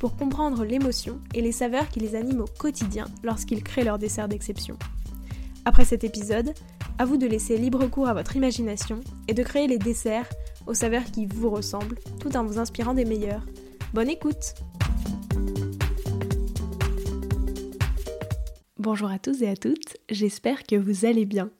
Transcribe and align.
pour 0.00 0.16
comprendre 0.16 0.64
l'émotion 0.64 1.20
et 1.34 1.42
les 1.42 1.52
saveurs 1.52 1.88
qui 1.90 2.00
les 2.00 2.16
animent 2.16 2.40
au 2.40 2.58
quotidien 2.58 3.04
lorsqu'ils 3.22 3.62
créent 3.62 3.84
leur 3.84 3.98
dessert 3.98 4.28
d'exception. 4.28 4.78
Après 5.66 5.84
cet 5.84 6.04
épisode, 6.04 6.54
à 6.98 7.04
vous 7.04 7.18
de 7.18 7.26
laisser 7.26 7.58
libre 7.58 7.86
cours 7.86 8.08
à 8.08 8.14
votre 8.14 8.34
imagination 8.34 9.00
et 9.28 9.34
de 9.34 9.42
créer 9.42 9.66
les 9.68 9.78
desserts 9.78 10.28
aux 10.66 10.72
saveurs 10.72 11.04
qui 11.04 11.26
vous 11.26 11.50
ressemblent 11.50 11.98
tout 12.18 12.34
en 12.34 12.44
vous 12.44 12.58
inspirant 12.58 12.94
des 12.94 13.04
meilleurs. 13.04 13.44
Bonne 13.92 14.08
écoute 14.08 14.54
Bonjour 18.78 19.10
à 19.10 19.18
tous 19.18 19.42
et 19.42 19.48
à 19.50 19.56
toutes, 19.56 19.98
j'espère 20.08 20.62
que 20.64 20.76
vous 20.76 21.04
allez 21.04 21.26
bien. 21.26 21.50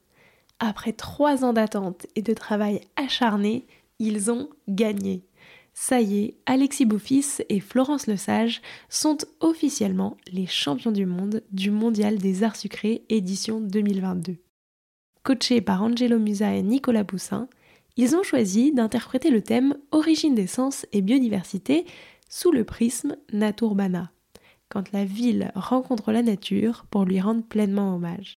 Après 0.60 0.94
trois 0.94 1.44
ans 1.44 1.52
d'attente 1.52 2.06
et 2.16 2.22
de 2.22 2.32
travail 2.32 2.80
acharné, 2.96 3.66
ils 3.98 4.30
ont 4.30 4.48
gagné. 4.66 5.26
Ça 5.82 6.02
y 6.02 6.24
est, 6.24 6.34
Alexis 6.44 6.84
Bouffis 6.84 7.38
et 7.48 7.58
Florence 7.58 8.06
Lesage 8.06 8.60
sont 8.90 9.16
officiellement 9.40 10.18
les 10.30 10.44
champions 10.44 10.92
du 10.92 11.06
monde 11.06 11.42
du 11.52 11.70
Mondial 11.70 12.18
des 12.18 12.42
Arts 12.42 12.56
Sucrés 12.56 13.06
édition 13.08 13.62
2022. 13.62 14.36
Coachés 15.22 15.62
par 15.62 15.82
Angelo 15.82 16.18
Musa 16.18 16.54
et 16.54 16.62
Nicolas 16.62 17.02
Boussin, 17.02 17.48
ils 17.96 18.14
ont 18.14 18.22
choisi 18.22 18.72
d'interpréter 18.72 19.30
le 19.30 19.40
thème 19.40 19.74
Origine 19.90 20.34
des 20.34 20.46
sens 20.46 20.84
et 20.92 21.00
biodiversité 21.00 21.86
sous 22.28 22.52
le 22.52 22.64
prisme 22.64 23.16
Naturbana, 23.32 24.12
quand 24.68 24.92
la 24.92 25.06
ville 25.06 25.50
rencontre 25.54 26.12
la 26.12 26.22
nature 26.22 26.84
pour 26.90 27.06
lui 27.06 27.22
rendre 27.22 27.42
pleinement 27.42 27.94
hommage. 27.94 28.34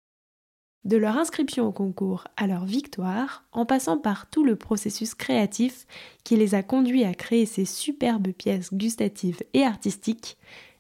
De 0.86 0.98
leur 0.98 1.18
inscription 1.18 1.66
au 1.66 1.72
concours 1.72 2.26
à 2.36 2.46
leur 2.46 2.66
victoire, 2.66 3.46
en 3.54 3.66
passant 3.66 3.98
par 3.98 4.30
tout 4.30 4.44
le 4.44 4.58
processus 4.58 5.16
créatif 5.16 5.86
qui 6.26 6.36
les 6.36 6.56
a 6.56 6.64
conduits 6.64 7.06
à 7.06 7.14
créer 7.14 7.46
ces 7.46 7.64
superbes 7.64 8.34
pièces 8.34 8.74
gustatives 8.74 9.42
et 9.54 9.64
artistiques, 9.64 10.38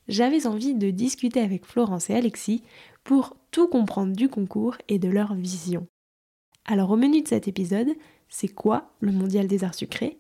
j'avais 0.10 0.46
envie 0.46 0.76
de 0.76 0.90
discuter 0.90 1.40
avec 1.40 1.66
Florence 1.66 2.10
et 2.10 2.16
Alexis 2.16 2.64
pour 3.06 3.38
tout 3.52 3.70
comprendre 3.70 4.14
du 4.14 4.28
concours 4.28 4.76
et 4.90 5.00
de 5.00 5.08
leur 5.08 5.36
vision. 5.36 5.88
Alors 6.66 6.92
au 6.92 6.98
menu 6.98 7.22
de 7.22 7.28
cet 7.30 7.48
épisode, 7.48 7.90
c'est 8.28 8.50
quoi 8.50 8.92
le 9.00 9.14
Mondial 9.14 9.48
des 9.48 9.64
Arts 9.64 9.76
Sucrés? 9.76 10.20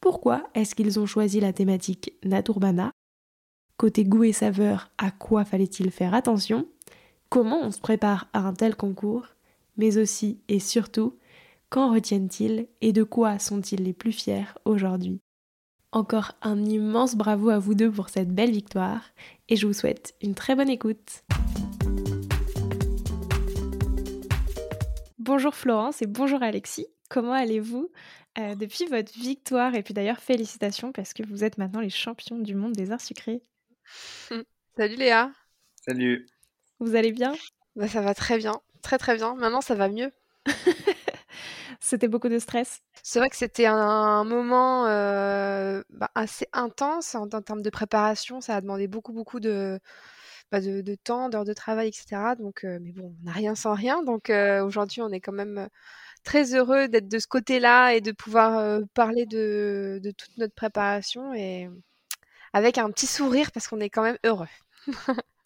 Pourquoi 0.00 0.42
est-ce 0.54 0.74
qu'ils 0.74 0.98
ont 0.98 1.06
choisi 1.06 1.38
la 1.38 1.52
thématique 1.52 2.14
Naturbana? 2.24 2.90
Côté 3.76 4.04
goût 4.04 4.24
et 4.24 4.32
saveur, 4.32 4.90
à 4.98 5.12
quoi 5.12 5.44
fallait-il 5.44 5.90
faire 5.92 6.14
attention? 6.14 6.66
Comment 7.30 7.60
on 7.62 7.70
se 7.70 7.80
prépare 7.80 8.26
à 8.32 8.40
un 8.40 8.52
tel 8.52 8.74
concours 8.74 9.28
Mais 9.76 9.98
aussi 9.98 10.40
et 10.48 10.58
surtout, 10.58 11.16
qu'en 11.68 11.94
retiennent-ils 11.94 12.66
et 12.80 12.92
de 12.92 13.04
quoi 13.04 13.38
sont-ils 13.38 13.84
les 13.84 13.92
plus 13.92 14.10
fiers 14.10 14.46
aujourd'hui 14.64 15.20
Encore 15.92 16.32
un 16.42 16.64
immense 16.64 17.14
bravo 17.14 17.50
à 17.50 17.60
vous 17.60 17.74
deux 17.74 17.88
pour 17.88 18.08
cette 18.08 18.34
belle 18.34 18.50
victoire 18.50 19.12
et 19.48 19.54
je 19.54 19.64
vous 19.64 19.72
souhaite 19.72 20.16
une 20.20 20.34
très 20.34 20.56
bonne 20.56 20.68
écoute. 20.68 21.22
Bonjour 25.20 25.54
Florence 25.54 26.02
et 26.02 26.06
bonjour 26.08 26.42
Alexis, 26.42 26.88
comment 27.08 27.34
allez-vous 27.34 27.92
euh, 28.40 28.56
depuis 28.56 28.86
votre 28.86 29.12
victoire 29.12 29.76
Et 29.76 29.84
puis 29.84 29.94
d'ailleurs 29.94 30.18
félicitations 30.18 30.90
parce 30.90 31.14
que 31.14 31.22
vous 31.22 31.44
êtes 31.44 31.58
maintenant 31.58 31.80
les 31.80 31.90
champions 31.90 32.40
du 32.40 32.56
monde 32.56 32.72
des 32.72 32.90
arts 32.90 33.00
sucrés. 33.00 33.40
Salut 34.76 34.96
Léa. 34.96 35.30
Salut. 35.76 36.26
Vous 36.80 36.96
allez 36.96 37.12
bien? 37.12 37.34
Bah, 37.76 37.88
Ça 37.88 38.00
va 38.00 38.14
très 38.14 38.38
bien, 38.38 38.60
très 38.82 38.98
très 38.98 39.14
bien. 39.16 39.34
Maintenant, 39.34 39.60
ça 39.60 39.74
va 39.74 39.88
mieux. 39.88 40.10
c'était 41.80 42.08
beaucoup 42.08 42.28
de 42.28 42.38
stress? 42.38 42.80
C'est 43.02 43.18
vrai 43.18 43.28
que 43.30 43.36
c'était 43.36 43.66
un 43.66 44.24
moment 44.24 44.86
euh, 44.86 45.82
bah, 45.90 46.10
assez 46.14 46.46
intense 46.52 47.14
en, 47.14 47.28
termes 47.28 47.62
de 47.62 47.70
préparation. 47.70 48.40
Ça 48.40 48.56
a 48.56 48.60
demandé 48.62 48.88
beaucoup, 48.88 49.12
beaucoup 49.12 49.40
de, 49.40 49.78
bah, 50.52 50.60
de, 50.60 50.94
temps, 50.96 51.28
d'heures 51.28 51.44
de 51.44 51.52
travail, 51.52 51.88
etc. 51.88 52.34
Donc, 52.38 52.64
euh, 52.64 52.78
mais 52.80 52.92
bon, 52.92 53.14
on 53.22 53.26
n'a 53.26 53.32
rien 53.32 53.54
sans 53.54 53.74
rien. 53.74 54.02
Donc 54.02 54.30
euh, 54.30 54.64
aujourd'hui, 54.64 55.02
on 55.02 55.10
est 55.10 55.20
quand 55.20 55.32
même 55.32 55.68
très 56.24 56.54
heureux 56.54 56.88
d'être 56.88 57.08
de 57.08 57.18
ce 57.18 57.26
côté-là 57.26 57.92
et 57.94 58.00
de 58.00 58.12
pouvoir 58.12 58.80
parler 58.94 59.26
de, 59.26 60.00
de 60.02 60.10
toute 60.12 60.36
notre 60.38 60.54
préparation 60.54 61.34
et 61.34 61.68
avec 62.52 62.78
un 62.78 62.90
petit 62.90 63.06
sourire 63.06 63.52
parce 63.52 63.68
qu'on 63.68 63.80
est 63.80 63.90
quand 63.90 64.02
même 64.02 64.18
heureux. 64.24 64.48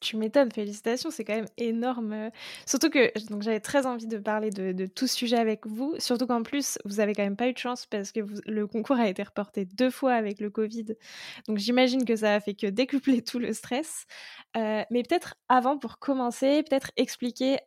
Tu 0.00 0.16
m'étonnes, 0.16 0.52
félicitations, 0.52 1.10
c'est 1.10 1.24
quand 1.24 1.34
même 1.34 1.48
énorme. 1.56 2.12
Euh. 2.12 2.30
Surtout 2.66 2.90
que 2.90 3.10
j'avais 3.40 3.60
très 3.60 3.86
envie 3.86 4.06
de 4.06 4.18
parler 4.18 4.50
de, 4.50 4.86
tout 4.86 5.06
sujet 5.06 5.36
avec 5.36 5.66
vous, 5.66 5.94
surtout 5.98 6.26
qu'en 6.26 6.42
plus, 6.42 6.78
vous 6.84 7.00
avez 7.00 7.14
quand 7.14 7.22
même 7.22 7.36
pas 7.36 7.48
eu 7.48 7.52
de 7.52 7.58
chance 7.58 7.86
parce 7.86 8.12
que 8.12 8.20
le 8.46 8.66
concours 8.66 8.96
a 8.96 9.08
été 9.08 9.22
reporté 9.22 9.64
deux 9.64 9.90
fois 9.90 10.12
avec 10.12 10.40
le 10.40 10.50
Covid. 10.50 10.96
Donc 11.46 11.58
j'imagine 11.58 12.04
que 12.04 12.16
ça 12.16 12.34
a 12.34 12.40
fait 12.40 12.54
que 12.54 12.66
décupler 12.66 13.22
tout 13.22 13.38
le 13.38 13.52
stress. 13.52 14.06
Euh, 14.56 14.82
mais 14.90 15.02
peut-être 15.02 15.36
avant, 15.48 15.78
pour 15.78 15.98
commencer, 15.98 16.62
peut-être 16.68 16.90
expliquer 16.96 17.58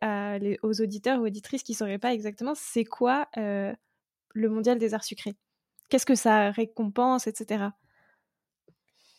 aux 0.62 0.80
auditeurs 0.80 1.20
ou 1.20 1.26
auditrices 1.26 1.62
qui 1.62 1.72
ne 1.72 1.76
sauraient 1.76 1.98
pas 1.98 2.12
exactement 2.12 2.54
c'est 2.54 2.84
quoi 2.84 3.28
euh, 3.36 3.72
le 4.34 4.48
Mondial 4.48 4.78
des 4.78 4.94
Arts 4.94 5.04
Sucrés? 5.04 5.36
Qu'est-ce 5.88 6.06
que 6.06 6.14
ça 6.14 6.50
récompense, 6.50 7.26
etc. 7.26 7.66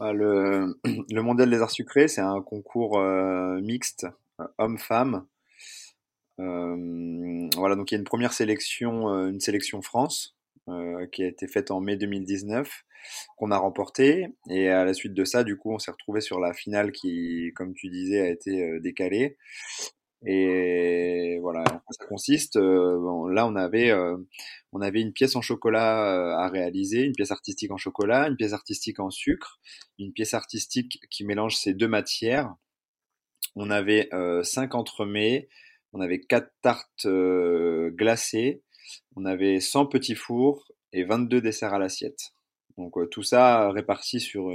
Le, 0.13 1.21
Mondial 1.21 1.49
des 1.49 1.61
Arts 1.61 1.71
Sucrés, 1.71 2.07
c'est 2.09 2.21
un 2.21 2.41
concours 2.41 2.99
euh, 2.99 3.61
mixte, 3.61 4.05
euh, 4.41 4.47
homme-femme. 4.57 5.25
Euh, 6.39 7.49
voilà, 7.55 7.75
donc 7.75 7.91
il 7.91 7.95
y 7.95 7.97
a 7.97 7.99
une 7.99 8.03
première 8.03 8.33
sélection, 8.33 9.07
une 9.27 9.39
sélection 9.39 9.81
France, 9.81 10.35
qui 11.11 11.23
a 11.23 11.27
été 11.27 11.47
faite 11.47 11.71
en 11.71 11.79
mai 11.79 11.95
2019, 11.95 12.83
qu'on 13.37 13.51
a 13.51 13.57
remporté. 13.57 14.27
Et 14.49 14.69
à 14.69 14.83
la 14.83 14.93
suite 14.93 15.13
de 15.13 15.23
ça, 15.23 15.43
du 15.43 15.57
coup, 15.57 15.71
on 15.71 15.79
s'est 15.79 15.91
retrouvé 15.91 16.19
sur 16.19 16.39
la 16.39 16.53
finale 16.53 16.91
qui, 16.91 17.51
comme 17.55 17.73
tu 17.73 17.89
disais, 17.89 18.21
a 18.21 18.29
été 18.29 18.79
décalée. 18.79 19.37
Et 20.25 21.37
voilà, 21.41 21.63
ça 21.89 22.05
consiste. 22.05 22.55
Euh, 22.55 23.31
là, 23.33 23.45
on 23.45 23.55
avait, 23.55 23.91
euh, 23.91 24.17
on 24.71 24.81
avait 24.81 25.01
une 25.01 25.11
pièce 25.11 25.35
en 25.35 25.41
chocolat 25.41 26.13
euh, 26.13 26.37
à 26.37 26.47
réaliser, 26.47 27.03
une 27.03 27.13
pièce 27.13 27.31
artistique 27.31 27.71
en 27.71 27.77
chocolat, 27.77 28.27
une 28.29 28.37
pièce 28.37 28.53
artistique 28.53 28.99
en 28.99 29.09
sucre, 29.09 29.59
une 29.99 30.13
pièce 30.13 30.33
artistique 30.33 30.99
qui 31.09 31.25
mélange 31.25 31.55
ces 31.57 31.73
deux 31.73 31.89
matières. 31.89 32.55
On 33.55 33.69
avait 33.69 34.09
cinq 34.43 34.73
entremets, 34.73 35.47
on 35.91 36.01
avait 36.01 36.21
quatre 36.21 36.51
tartes 36.61 37.05
glacées, 37.05 38.63
on 39.15 39.25
avait 39.25 39.59
100 39.59 39.85
petits 39.87 40.15
fours 40.15 40.71
et 40.91 41.03
22 41.03 41.39
desserts 41.41 41.73
à 41.73 41.77
l'assiette. 41.77 42.33
Donc 42.77 42.95
tout 43.11 43.21
ça 43.21 43.69
réparti 43.71 44.19
sur, 44.19 44.51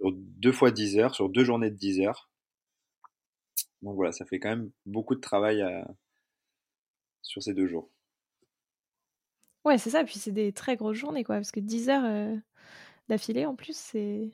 sur 0.00 0.12
deux 0.12 0.50
fois 0.50 0.72
10 0.72 0.98
heures, 0.98 1.14
sur 1.14 1.28
deux 1.28 1.44
journées 1.44 1.70
de 1.70 1.76
10 1.76 2.00
heures. 2.00 2.29
Donc 3.82 3.94
voilà, 3.94 4.12
ça 4.12 4.24
fait 4.24 4.38
quand 4.38 4.50
même 4.50 4.70
beaucoup 4.86 5.14
de 5.14 5.20
travail 5.20 5.64
sur 7.22 7.42
ces 7.42 7.54
deux 7.54 7.66
jours. 7.66 7.90
Ouais, 9.64 9.78
c'est 9.78 9.90
ça. 9.90 10.04
Puis 10.04 10.18
c'est 10.18 10.32
des 10.32 10.52
très 10.52 10.76
grosses 10.76 10.96
journées, 10.96 11.24
quoi. 11.24 11.36
Parce 11.36 11.52
que 11.52 11.60
10 11.60 11.90
heures 11.90 12.04
euh, 12.04 12.36
d'affilée, 13.08 13.46
en 13.46 13.54
plus, 13.54 13.76
c'est. 13.76 14.30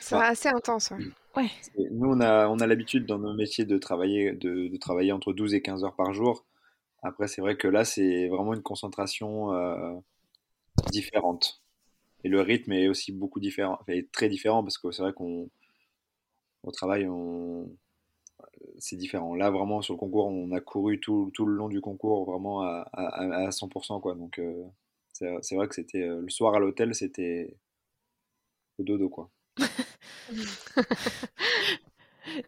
C'est 0.00 0.14
bah, 0.14 0.28
assez 0.28 0.48
intense. 0.48 0.92
Ouais. 1.36 1.50
Nous, 1.90 2.08
on 2.08 2.20
a, 2.20 2.48
on 2.48 2.58
a 2.58 2.66
l'habitude 2.66 3.06
dans 3.06 3.18
nos 3.18 3.34
métiers 3.34 3.66
de 3.66 3.76
travailler, 3.76 4.32
de, 4.32 4.74
travailler 4.78 5.12
entre 5.12 5.32
12 5.32 5.54
et 5.54 5.62
15 5.62 5.84
heures 5.84 5.96
par 5.96 6.14
jour. 6.14 6.46
Après, 7.02 7.28
c'est 7.28 7.42
vrai 7.42 7.56
que 7.56 7.68
là, 7.68 7.84
c'est 7.84 8.28
vraiment 8.28 8.54
une 8.54 8.62
concentration 8.62 9.52
euh, 9.52 9.94
différente. 10.90 11.62
Et 12.22 12.28
le 12.28 12.40
rythme 12.40 12.72
est 12.72 12.88
aussi 12.88 13.12
beaucoup 13.12 13.40
différent, 13.40 13.78
est 13.88 14.10
très 14.10 14.30
différent 14.30 14.62
parce 14.62 14.78
que 14.78 14.90
c'est 14.90 15.02
vrai 15.02 15.12
qu'on 15.12 15.50
au 16.62 16.70
travail, 16.70 17.06
on, 17.06 17.68
c'est 18.78 18.96
différent. 18.96 19.34
Là, 19.34 19.50
vraiment, 19.50 19.82
sur 19.82 19.94
le 19.94 19.98
concours, 19.98 20.26
on 20.26 20.52
a 20.52 20.60
couru 20.60 21.00
tout, 21.00 21.30
tout 21.34 21.46
le 21.46 21.54
long 21.54 21.68
du 21.68 21.80
concours 21.80 22.24
vraiment 22.24 22.62
à, 22.62 22.88
à, 22.92 23.50
100%. 23.50 24.00
Quoi. 24.00 24.14
Donc, 24.14 24.38
euh, 24.38 24.64
c'est 25.12 25.54
vrai 25.54 25.68
que 25.68 25.74
c'était 25.74 26.02
euh, 26.02 26.20
le 26.20 26.30
soir 26.30 26.54
à 26.54 26.58
l'hôtel, 26.58 26.94
c'était 26.94 27.56
au 28.78 28.82
dodo. 28.82 29.08
Quoi. 29.08 29.30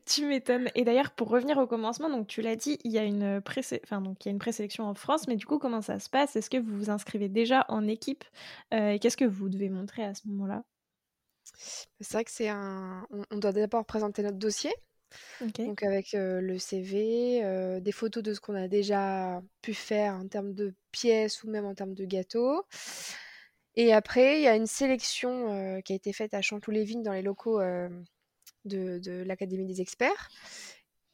tu 0.06 0.26
m'étonnes. 0.26 0.70
Et 0.74 0.84
d'ailleurs, 0.84 1.12
pour 1.12 1.28
revenir 1.28 1.58
au 1.58 1.66
commencement, 1.66 2.10
donc 2.10 2.26
tu 2.26 2.42
l'as 2.42 2.56
dit, 2.56 2.78
il 2.84 2.92
y 2.92 2.98
a 2.98 3.04
une 3.04 3.42
enfin, 3.84 4.00
donc 4.00 4.24
il 4.24 4.28
y 4.28 4.30
a 4.30 4.32
une 4.32 4.38
présélection 4.38 4.84
en 4.84 4.94
France, 4.94 5.28
mais 5.28 5.36
du 5.36 5.46
coup, 5.46 5.58
comment 5.58 5.82
ça 5.82 5.98
se 5.98 6.08
passe? 6.10 6.36
Est-ce 6.36 6.50
que 6.50 6.58
vous 6.58 6.76
vous 6.76 6.90
inscrivez 6.90 7.28
déjà 7.28 7.64
en 7.68 7.86
équipe? 7.86 8.24
Euh, 8.74 8.90
Et 8.90 8.98
qu'est-ce 8.98 9.16
que 9.16 9.24
vous 9.24 9.48
devez 9.48 9.68
montrer 9.68 10.04
à 10.04 10.14
ce 10.14 10.26
moment-là? 10.28 10.64
C'est 12.00 12.12
vrai 12.12 12.24
que 12.24 12.30
c'est 12.30 12.48
un. 12.48 13.06
On, 13.30 13.38
doit 13.38 13.52
d'abord 13.52 13.84
présenter 13.84 14.22
notre 14.22 14.38
dossier. 14.38 14.72
Donc 15.58 15.82
avec 15.82 16.10
le 16.12 16.58
CV, 16.58 17.80
des 17.80 17.92
photos 17.92 18.22
de 18.22 18.34
ce 18.34 18.40
qu'on 18.40 18.54
a 18.54 18.68
déjà 18.68 19.42
pu 19.62 19.74
faire 19.74 20.14
en 20.14 20.26
termes 20.28 20.54
de 20.54 20.74
pièces 20.92 21.42
ou 21.44 21.50
même 21.50 21.64
en 21.64 21.74
termes 21.74 21.94
de 21.94 22.04
gâteaux. 22.04 22.64
Et 23.74 23.92
après, 23.92 24.38
il 24.40 24.42
y 24.42 24.48
a 24.48 24.56
une 24.56 24.66
sélection 24.66 25.80
qui 25.82 25.92
a 25.92 25.96
été 25.96 26.12
faite 26.12 26.34
à 26.34 26.42
Chanteloup-les-Vignes 26.42 27.02
dans 27.02 27.12
les 27.12 27.22
locaux 27.22 27.60
de, 28.64 29.22
l'Académie 29.26 29.66
des 29.66 29.80
experts. 29.80 30.30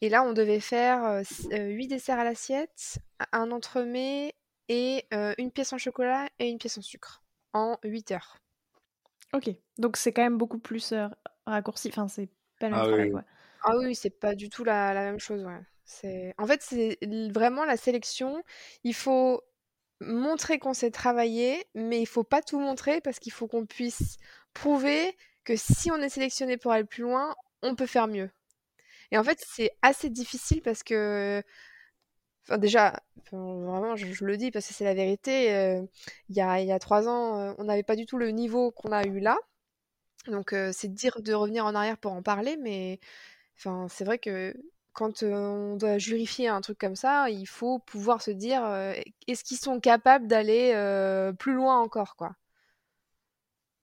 Et 0.01 0.09
là, 0.09 0.23
on 0.25 0.33
devait 0.33 0.61
faire 0.61 1.23
8 1.51 1.87
desserts 1.87 2.19
à 2.19 2.25
l'assiette, 2.25 2.99
un 3.33 3.51
entremets 3.51 4.35
et 4.69 5.07
une 5.39 5.51
pièce 5.51 5.73
en 5.73 5.79
chocolat 5.79 6.29
et 6.39 6.49
une 6.49 6.59
pièce 6.59 6.79
en 6.79 6.83
sucre 6.83 7.23
en 7.53 7.79
8 7.85 8.13
heures. 8.13 8.39
Ok, 9.35 9.51
donc 9.79 9.97
c'est 9.97 10.13
quand 10.13 10.23
même 10.23 10.37
beaucoup 10.37 10.59
plus 10.59 10.95
raccourci. 11.47 11.89
Enfin, 11.89 12.09
c'est 12.09 12.29
pas 12.61 12.69
le 12.69 12.75
même 12.75 12.81
ah 12.81 12.87
travail, 12.87 13.13
oui. 13.13 13.21
Ah 13.65 13.77
oui, 13.79 13.95
c'est 13.95 14.11
pas 14.11 14.35
du 14.35 14.49
tout 14.49 14.65
la, 14.65 14.93
même 14.95 15.21
chose. 15.21 15.47
En 16.39 16.47
fait, 16.47 16.63
c'est 16.63 16.99
vraiment 17.33 17.65
la 17.65 17.77
sélection. 17.77 18.43
Il 18.85 18.95
faut 18.95 19.43
montrer 20.01 20.59
qu'on 20.59 20.75
sait 20.75 20.91
travailler, 20.91 21.65
mais 21.75 22.01
il 22.01 22.07
faut 22.07 22.25
pas 22.25 22.43
tout 22.43 22.59
montrer 22.59 23.01
parce 23.01 23.19
qu'il 23.19 23.33
faut 23.33 23.47
qu'on 23.47 23.67
puisse 23.67 24.17
prouver 24.55 25.17
que 25.45 25.57
si 25.57 25.91
on 25.91 25.97
est 25.99 26.09
sélectionné 26.09 26.57
pour 26.57 26.73
aller 26.73 26.85
plus 26.85 27.03
loin, 27.03 27.35
on 27.63 27.75
peut 27.75 27.87
faire 27.87 28.09
mieux. 28.09 28.31
Et 29.13 29.19
en 29.19 29.25
fait, 29.25 29.45
c'est 29.47 29.71
assez 29.83 30.11
difficile 30.11 30.63
parce 30.63 30.83
que, 30.83 31.43
enfin 32.45 32.59
déjà, 32.59 33.01
vraiment, 33.33 33.97
je, 33.97 34.25
le 34.25 34.37
dis 34.37 34.51
parce 34.51 34.67
que 34.67 34.75
c'est 34.75 34.85
la 34.85 34.95
vérité. 34.95 35.55
Euh, 35.55 35.83
il 36.29 36.37
y, 36.37 36.41
a, 36.41 36.61
y 36.61 36.73
a 36.73 36.79
trois 36.79 37.09
ans, 37.09 37.39
euh, 37.39 37.55
on 37.59 37.65
n'avait 37.65 37.83
pas 37.83 37.97
du 37.97 38.07
tout 38.07 38.19
le 38.19 38.31
niveau 38.31 38.73
qu'on 38.73 38.93
a 38.93 39.05
eu 39.05 39.21
là. 39.21 39.39
Donc, 40.29 40.53
euh, 40.53 40.71
c'est 40.73 40.89
dire 40.89 41.21
de 41.21 41.33
revenir 41.35 41.67
en 41.67 41.75
arrière 41.75 41.99
pour 41.99 42.13
en 42.13 42.23
parler, 42.23 42.57
mais 42.57 43.01
enfin, 43.65 43.87
c'est 43.89 44.05
vrai 44.05 44.19
que 44.19 44.55
quand 44.93 45.23
on 45.23 45.77
doit 45.77 45.99
jurifier 45.99 46.49
un 46.49 46.61
truc 46.61 46.79
comme 46.79 46.97
ça, 46.97 47.31
il 47.31 47.47
faut 47.47 47.79
pouvoir 47.79 48.21
se 48.23 48.31
dire 48.31 48.63
est-ce 49.27 49.45
qu'ils 49.45 49.57
sont 49.59 49.81
capables 49.81 50.27
d'aller 50.27 50.73
plus 51.39 51.55
loin 51.55 51.81
encore, 51.81 52.17
quoi? 52.17 52.35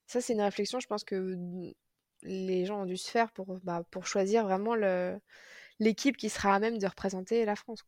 Ça, 0.07 0.21
c'est 0.21 0.33
une 0.33 0.41
réflexion, 0.41 0.79
je 0.79 0.87
pense 0.87 1.03
que 1.03 1.37
les 2.23 2.65
gens 2.65 2.81
ont 2.81 2.85
dû 2.85 2.97
se 2.97 3.09
faire 3.09 3.31
pour, 3.31 3.59
bah, 3.63 3.83
choisir 4.03 4.43
vraiment 4.43 4.75
l'équipe 5.79 6.17
qui 6.17 6.29
sera 6.29 6.55
à 6.55 6.59
même 6.59 6.77
de 6.77 6.87
représenter 6.87 7.45
la 7.45 7.55
France. 7.55 7.83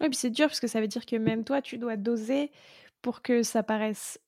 Oui, 0.00 0.08
puis 0.08 0.16
c'est 0.16 0.30
dur 0.30 0.46
parce 0.46 0.60
que 0.60 0.66
ça 0.66 0.80
veut 0.80 0.88
dire 0.88 1.04
que 1.04 1.16
même 1.16 1.44
toi, 1.44 1.60
tu 1.60 1.78
dois 1.78 1.96
doser 1.96 2.50
pour 3.02 3.22
que 3.22 3.42
ça 3.42 3.62
paraisse 3.62 4.20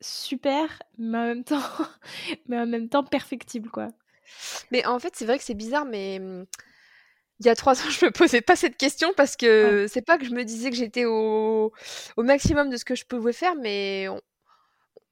super, 0.00 0.82
mais 0.98 1.18
en 1.18 1.26
même 1.26 1.44
temps, 1.44 1.60
mais 2.48 2.58
en 2.58 2.66
même 2.66 2.88
temps 2.88 3.04
perfectible, 3.04 3.70
quoi. 3.70 3.88
Mais 4.70 4.84
en 4.86 4.98
fait, 4.98 5.14
c'est 5.16 5.24
vrai 5.24 5.38
que 5.38 5.44
c'est 5.44 5.54
bizarre, 5.54 5.84
mais 5.84 6.18
mmh, 6.18 6.46
il 7.40 7.46
y 7.46 7.48
a 7.48 7.54
trois 7.54 7.74
ans, 7.82 7.90
je 7.90 8.06
me 8.06 8.10
posais 8.10 8.40
pas 8.40 8.56
cette 8.56 8.76
question 8.76 9.12
parce 9.16 9.36
que 9.36 9.86
c'est 9.88 10.02
pas 10.02 10.18
que 10.18 10.24
je 10.24 10.32
me 10.32 10.44
disais 10.44 10.70
que 10.70 10.76
j'étais 10.76 11.04
au, 11.04 11.72
au, 12.16 12.22
maximum 12.22 12.70
de 12.70 12.76
ce 12.76 12.84
que 12.84 12.94
je 12.94 13.04
pouvais 13.04 13.32
faire, 13.32 13.54
mais 13.56 14.08
on, 14.08 14.20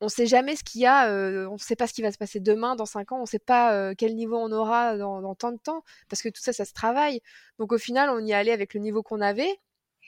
on 0.03 0.09
sait 0.09 0.27
jamais 0.27 0.57
ce 0.57 0.65
qu'il 0.65 0.81
y 0.81 0.87
a, 0.87 1.09
euh, 1.09 1.47
on 1.49 1.59
sait 1.59 1.77
pas 1.77 1.87
ce 1.87 1.95
qui 1.95 2.03
va 2.03 2.11
se 2.11 2.19
passer 2.19 2.41
demain, 2.41 2.75
dans 2.75 2.87
cinq 2.87 3.13
ans, 3.13 3.23
on 3.23 3.27
sait 3.27 3.39
pas 3.39 3.75
euh, 3.75 3.95
quel 3.97 4.17
niveau 4.17 4.37
on 4.37 4.51
aura 4.51 4.97
dans, 4.99 5.23
dans, 5.23 5.37
tant 5.37 5.53
de 5.53 5.59
temps, 5.59 5.85
parce 6.09 6.23
que 6.23 6.29
tout 6.29 6.43
ça, 6.43 6.53
ça 6.53 6.65
se 6.65 6.73
travaille. 6.73 7.21
Donc 7.59 7.73
au 7.73 7.79
final, 7.79 8.11
on 8.11 8.19
y 8.19 8.33
allait 8.33 8.51
avec 8.51 8.75
le 8.75 8.81
niveau 8.81 9.05
qu'on 9.05 9.21
avait, 9.21 9.55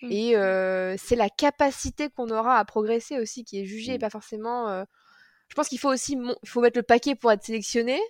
mmh. 0.02 0.08
et 0.10 0.36
euh, 0.36 0.96
c'est 0.98 1.14
la 1.14 1.30
capacité 1.30 2.08
qu'on 2.10 2.28
aura 2.30 2.58
à 2.58 2.64
progresser 2.64 3.20
aussi 3.20 3.44
qui 3.44 3.60
est 3.60 3.66
jugée, 3.66 3.96
mmh. 3.96 4.00
pas 4.00 4.10
forcément. 4.10 4.84
Je 5.48 5.54
pense 5.54 5.68
qu'il 5.68 5.78
faut 5.78 5.92
aussi, 5.92 6.18
il 6.42 6.48
faut 6.48 6.60
mettre 6.60 6.78
le 6.78 6.82
paquet 6.82 7.14
pour 7.14 7.30
être 7.30 7.44
sélectionné, 7.44 8.00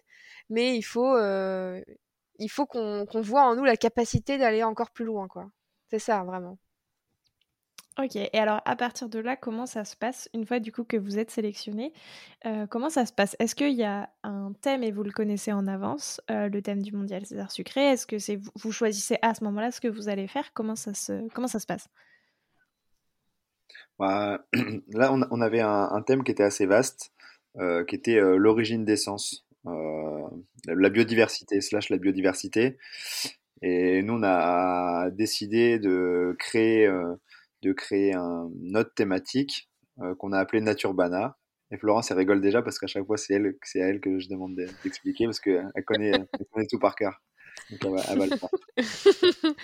mais 0.50 0.76
il 0.76 0.82
faut, 0.82 1.16
il 1.16 2.50
faut 2.50 2.66
qu'on 2.66 3.06
voit 3.22 3.44
en 3.44 3.56
nous 3.56 3.64
la 3.64 3.76
capacité 3.76 4.38
d'aller 4.38 4.62
encore 4.62 4.90
plus 4.90 5.04
loin, 5.04 5.28
quoi. 5.28 5.46
C'est 5.90 5.98
ça, 5.98 6.22
vraiment. 6.24 6.58
Ok, 7.96 8.16
et 8.16 8.36
alors 8.36 8.60
à 8.64 8.74
partir 8.74 9.08
de 9.08 9.20
là, 9.20 9.36
comment 9.36 9.66
ça 9.66 9.84
se 9.84 9.94
passe 9.94 10.28
une 10.34 10.44
fois 10.44 10.58
du 10.58 10.72
coup 10.72 10.82
que 10.82 10.96
vous 10.96 11.16
êtes 11.20 11.30
sélectionné 11.30 11.92
euh, 12.44 12.66
Comment 12.66 12.90
ça 12.90 13.06
se 13.06 13.12
passe? 13.12 13.36
Est-ce 13.38 13.54
qu'il 13.54 13.74
y 13.74 13.84
a 13.84 14.10
un 14.24 14.52
thème 14.62 14.82
et 14.82 14.90
vous 14.90 15.04
le 15.04 15.12
connaissez 15.12 15.52
en 15.52 15.68
avance, 15.68 16.20
euh, 16.28 16.48
le 16.48 16.60
thème 16.60 16.82
du 16.82 16.90
mondial 16.90 17.24
César 17.24 17.52
Sucré 17.52 17.92
Est-ce 17.92 18.08
que 18.08 18.18
c'est 18.18 18.40
vous, 18.56 18.72
choisissez 18.72 19.18
à 19.22 19.32
ce 19.34 19.44
moment-là 19.44 19.70
ce 19.70 19.80
que 19.80 19.86
vous 19.86 20.08
allez 20.08 20.26
faire? 20.26 20.52
Comment 20.54 20.74
ça 20.74 20.92
se 20.92 21.28
comment 21.34 21.46
ça 21.46 21.60
se 21.60 21.66
passe? 21.66 21.88
Bah, 24.00 24.44
Là, 24.92 25.12
on, 25.12 25.40
avait 25.40 25.60
un, 25.60 26.02
thème 26.02 26.24
qui 26.24 26.32
était 26.32 26.42
assez 26.42 26.66
vaste, 26.66 27.12
euh, 27.58 27.84
qui 27.84 27.94
était 27.94 28.18
l'origine 28.20 28.84
d'essence, 28.84 29.46
la 29.64 30.90
biodiversité 30.90 31.60
slash 31.60 31.90
la 31.90 31.98
biodiversité. 31.98 32.78
Et 33.62 34.02
nous, 34.02 34.14
on 34.14 34.22
a 34.22 35.10
décidé 35.10 35.78
de 35.78 36.36
créer 36.38 36.88
de 37.64 37.72
créer 37.72 38.14
un, 38.14 38.50
autre 38.74 38.94
thématique 38.94 39.70
euh, 40.00 40.14
qu'on 40.16 40.32
a 40.32 40.38
appelée 40.38 40.60
Naturbana. 40.60 41.36
Et 41.70 41.78
Florence, 41.78 42.10
elle 42.10 42.18
rigole 42.18 42.40
déjà 42.40 42.62
parce 42.62 42.78
qu'à 42.78 42.86
chaque 42.86 43.06
fois, 43.06 43.16
c'est 43.16 43.34
elle, 43.34 43.56
c'est 43.62 43.82
à 43.82 43.88
elle 43.88 44.00
que 44.00 44.18
je 44.18 44.28
demande 44.28 44.54
d'expliquer 44.54 45.24
parce 45.24 45.40
qu'elle 45.40 45.84
connaît, 45.86 46.12
connaît 46.52 46.66
tout 46.70 46.78
par 46.78 46.94
cœur. 46.94 47.20
Donc 47.70 47.98
elle 48.08 48.18
va, 48.18 48.26
le 48.26 48.36
faire. 48.36 48.48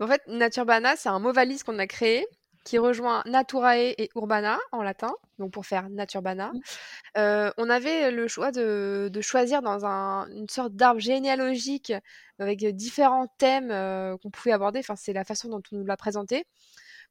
en 0.00 0.06
fait, 0.06 0.22
Naturbana, 0.26 0.96
c'est 0.96 1.08
un 1.08 1.20
mot 1.20 1.32
valise 1.32 1.62
qu'on 1.62 1.78
a 1.78 1.86
créé 1.86 2.26
qui 2.64 2.78
rejoint 2.78 3.22
Naturae 3.26 3.94
et 3.98 4.10
Urbana 4.16 4.58
en 4.72 4.82
latin, 4.82 5.14
donc 5.38 5.52
pour 5.52 5.66
faire 5.66 5.88
Naturbana. 5.90 6.52
Mmh. 6.52 6.60
Euh, 7.18 7.50
on 7.58 7.70
avait 7.70 8.10
le 8.10 8.26
choix 8.26 8.50
de, 8.50 9.10
de 9.12 9.20
choisir 9.20 9.62
dans 9.62 9.84
un, 9.84 10.28
une 10.30 10.48
sorte 10.48 10.74
d'arbre 10.74 11.00
généalogique 11.00 11.92
avec 12.38 12.64
différents 12.74 13.28
thèmes 13.38 13.70
euh, 13.70 14.16
qu'on 14.18 14.30
pouvait 14.30 14.52
aborder. 14.52 14.80
Enfin, 14.80 14.96
c'est 14.96 15.12
la 15.12 15.24
façon 15.24 15.48
dont 15.48 15.62
on 15.72 15.76
nous 15.76 15.84
l'a 15.84 15.96
présenté 15.96 16.46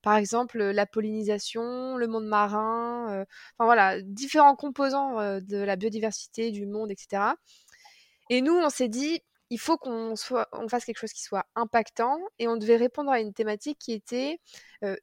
par 0.02 0.18
exemple 0.18 0.62
la 0.62 0.86
pollinisation, 0.86 1.96
le 1.96 2.08
monde 2.08 2.26
marin, 2.26 3.08
euh, 3.10 3.26
enfin 3.58 3.64
voilà, 3.64 4.02
différents 4.02 4.58
composants 4.58 5.40
de 5.40 5.58
la 5.58 5.78
biodiversité, 5.78 6.52
du 6.52 6.66
monde, 6.66 6.92
etc. 6.92 7.36
Et 8.30 8.42
nous, 8.42 8.54
on 8.54 8.70
s'est 8.70 8.90
dit, 8.90 9.22
il 9.50 9.60
faut 9.60 9.78
qu'on 9.78 10.16
on 10.52 10.68
fasse 10.68 10.86
quelque 10.86 10.98
chose 10.98 11.14
qui 11.14 11.22
soit 11.22 11.46
impactant, 11.56 12.20
et 12.40 12.48
on 12.48 12.58
devait 12.58 12.76
répondre 12.76 13.12
à 13.12 13.20
une 13.20 13.34
thématique 13.34 13.78
qui 13.80 13.94
était 13.94 14.40
euh, 14.84 14.96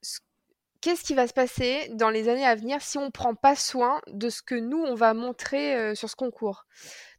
qu'est-ce 0.80 1.04
qui 1.04 1.14
va 1.14 1.26
se 1.26 1.32
passer 1.32 1.90
dans 1.94 2.10
les 2.10 2.28
années 2.28 2.46
à 2.46 2.54
venir 2.54 2.80
si 2.82 2.98
on 2.98 3.06
ne 3.06 3.10
prend 3.10 3.34
pas 3.34 3.56
soin 3.56 4.00
de 4.08 4.28
ce 4.30 4.42
que 4.42 4.54
nous, 4.54 4.82
on 4.82 4.94
va 4.94 5.14
montrer 5.14 5.94
sur 5.94 6.08
ce 6.08 6.16
concours? 6.16 6.66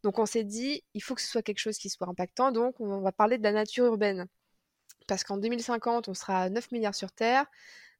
Donc 0.03 0.19
on 0.19 0.25
s'est 0.25 0.43
dit, 0.43 0.83
il 0.93 1.01
faut 1.01 1.15
que 1.15 1.21
ce 1.21 1.27
soit 1.27 1.41
quelque 1.41 1.59
chose 1.59 1.77
qui 1.77 1.89
soit 1.89 2.07
impactant, 2.07 2.51
donc 2.51 2.79
on 2.79 3.01
va 3.01 3.11
parler 3.11 3.37
de 3.37 3.43
la 3.43 3.51
nature 3.51 3.85
urbaine 3.85 4.27
parce 5.07 5.23
qu'en 5.23 5.37
2050, 5.37 6.07
on 6.07 6.13
sera 6.13 6.43
à 6.43 6.49
9 6.49 6.71
milliards 6.71 6.95
sur 6.95 7.11
Terre. 7.11 7.45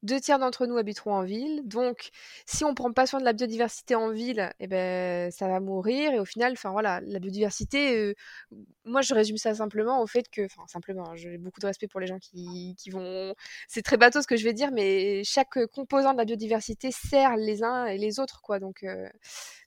Deux 0.03 0.19
tiers 0.19 0.39
d'entre 0.39 0.65
nous 0.65 0.77
habiteront 0.77 1.13
en 1.13 1.23
ville. 1.23 1.61
Donc, 1.65 2.09
si 2.47 2.65
on 2.65 2.73
prend 2.73 2.91
pas 2.91 3.05
soin 3.05 3.19
de 3.19 3.25
la 3.25 3.33
biodiversité 3.33 3.93
en 3.95 4.09
ville, 4.09 4.51
eh 4.59 4.67
ben, 4.67 5.31
ça 5.31 5.47
va 5.47 5.59
mourir. 5.59 6.13
Et 6.13 6.19
au 6.19 6.25
final, 6.25 6.53
enfin 6.53 6.71
voilà, 6.71 7.01
la 7.01 7.19
biodiversité, 7.19 7.95
euh, 7.97 8.15
moi, 8.85 9.01
je 9.01 9.13
résume 9.13 9.37
ça 9.37 9.53
simplement 9.53 10.01
au 10.01 10.07
fait 10.07 10.27
que, 10.29 10.45
enfin, 10.45 10.63
simplement, 10.67 11.09
hein, 11.11 11.15
j'ai 11.15 11.37
beaucoup 11.37 11.59
de 11.59 11.67
respect 11.67 11.87
pour 11.87 11.99
les 11.99 12.07
gens 12.07 12.19
qui, 12.19 12.75
qui 12.79 12.89
vont. 12.89 13.35
C'est 13.67 13.83
très 13.83 13.97
bateau 13.97 14.21
ce 14.21 14.27
que 14.27 14.37
je 14.37 14.43
vais 14.43 14.53
dire, 14.53 14.71
mais 14.71 15.23
chaque 15.23 15.63
composant 15.67 16.13
de 16.13 16.17
la 16.17 16.25
biodiversité 16.25 16.91
sert 16.91 17.37
les 17.37 17.63
uns 17.63 17.85
et 17.85 17.97
les 17.97 18.19
autres, 18.19 18.41
quoi. 18.41 18.59
Donc, 18.59 18.83
euh, 18.83 19.07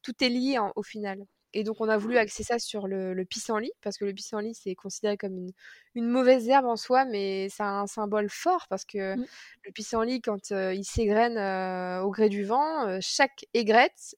tout 0.02 0.14
est 0.24 0.28
lié 0.28 0.58
au 0.76 0.82
final. 0.82 1.24
Et 1.54 1.62
donc, 1.62 1.80
on 1.80 1.88
a 1.88 1.96
voulu 1.96 2.18
axer 2.18 2.42
ça 2.42 2.58
sur 2.58 2.88
le, 2.88 3.14
le 3.14 3.24
pissenlit, 3.24 3.70
parce 3.80 3.96
que 3.96 4.04
le 4.04 4.12
pissenlit, 4.12 4.54
c'est 4.54 4.74
considéré 4.74 5.16
comme 5.16 5.38
une, 5.38 5.52
une, 5.94 6.08
mauvaise 6.08 6.48
herbe 6.48 6.66
en 6.66 6.76
soi, 6.76 7.04
mais 7.04 7.48
c'est 7.48 7.62
un 7.62 7.86
symbole 7.86 8.28
fort, 8.28 8.66
parce 8.68 8.84
que 8.84 9.14
mmh. 9.14 9.26
le 9.64 9.72
pissenlit, 9.72 10.20
quand 10.20 10.50
euh, 10.50 10.74
il 10.74 10.84
s'égrène 10.84 11.38
euh, 11.38 12.02
au 12.02 12.10
gré 12.10 12.28
du 12.28 12.44
vent, 12.44 12.88
euh, 12.88 12.98
chaque 13.00 13.46
aigrette 13.54 14.16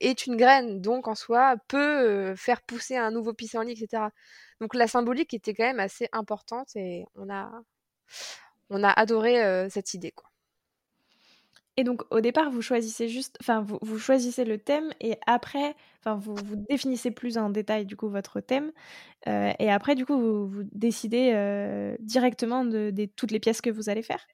est 0.00 0.26
une 0.26 0.36
graine, 0.36 0.82
donc 0.82 1.08
en 1.08 1.14
soi, 1.14 1.56
peut 1.68 2.34
faire 2.36 2.60
pousser 2.60 2.96
un 2.96 3.10
nouveau 3.10 3.32
pissenlit, 3.32 3.72
etc. 3.72 4.08
Donc, 4.60 4.74
la 4.74 4.86
symbolique 4.86 5.32
était 5.32 5.54
quand 5.54 5.64
même 5.64 5.80
assez 5.80 6.08
importante, 6.12 6.76
et 6.76 7.06
on 7.14 7.30
a, 7.30 7.50
on 8.68 8.84
a 8.84 8.90
adoré 8.90 9.68
cette 9.70 9.94
idée, 9.94 10.12
quoi. 10.12 10.33
Et 11.76 11.82
donc 11.82 12.02
au 12.10 12.20
départ, 12.20 12.50
vous 12.50 12.62
choisissez 12.62 13.08
juste, 13.08 13.36
enfin 13.40 13.62
vous, 13.62 13.78
vous, 13.82 13.98
choisissez 13.98 14.44
le 14.44 14.58
thème 14.58 14.92
et 15.00 15.18
après, 15.26 15.74
enfin 16.00 16.14
vous, 16.14 16.34
vous, 16.34 16.56
définissez 16.68 17.10
plus 17.10 17.36
en 17.36 17.50
détail 17.50 17.84
du 17.84 17.96
coup 17.96 18.08
votre 18.08 18.40
thème 18.40 18.70
euh, 19.26 19.52
et 19.58 19.72
après 19.72 19.96
du 19.96 20.06
coup 20.06 20.16
vous, 20.16 20.46
vous 20.46 20.62
décidez 20.72 21.32
euh, 21.34 21.96
directement 21.98 22.64
de, 22.64 22.92
toutes 23.16 23.32
les 23.32 23.40
pièces 23.40 23.60
que 23.60 23.70
vous 23.70 23.88
allez 23.88 24.02
faire? 24.02 24.24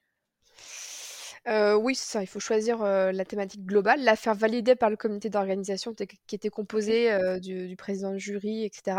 Euh, 1.47 1.73
oui, 1.73 1.95
c'est 1.95 2.11
ça. 2.11 2.21
Il 2.21 2.27
faut 2.27 2.39
choisir 2.39 2.83
la 2.83 3.25
thématique 3.25 3.65
globale, 3.65 4.03
la 4.03 4.15
faire 4.15 4.35
valider 4.35 4.75
par 4.75 4.91
le 4.91 4.95
comité 4.95 5.31
d'organisation 5.31 5.95
qui 5.95 6.35
était 6.35 6.49
composé 6.49 7.09
du, 7.39 7.67
du, 7.67 7.75
président 7.75 8.11
de 8.11 8.19
jury, 8.19 8.63
etc. 8.63 8.97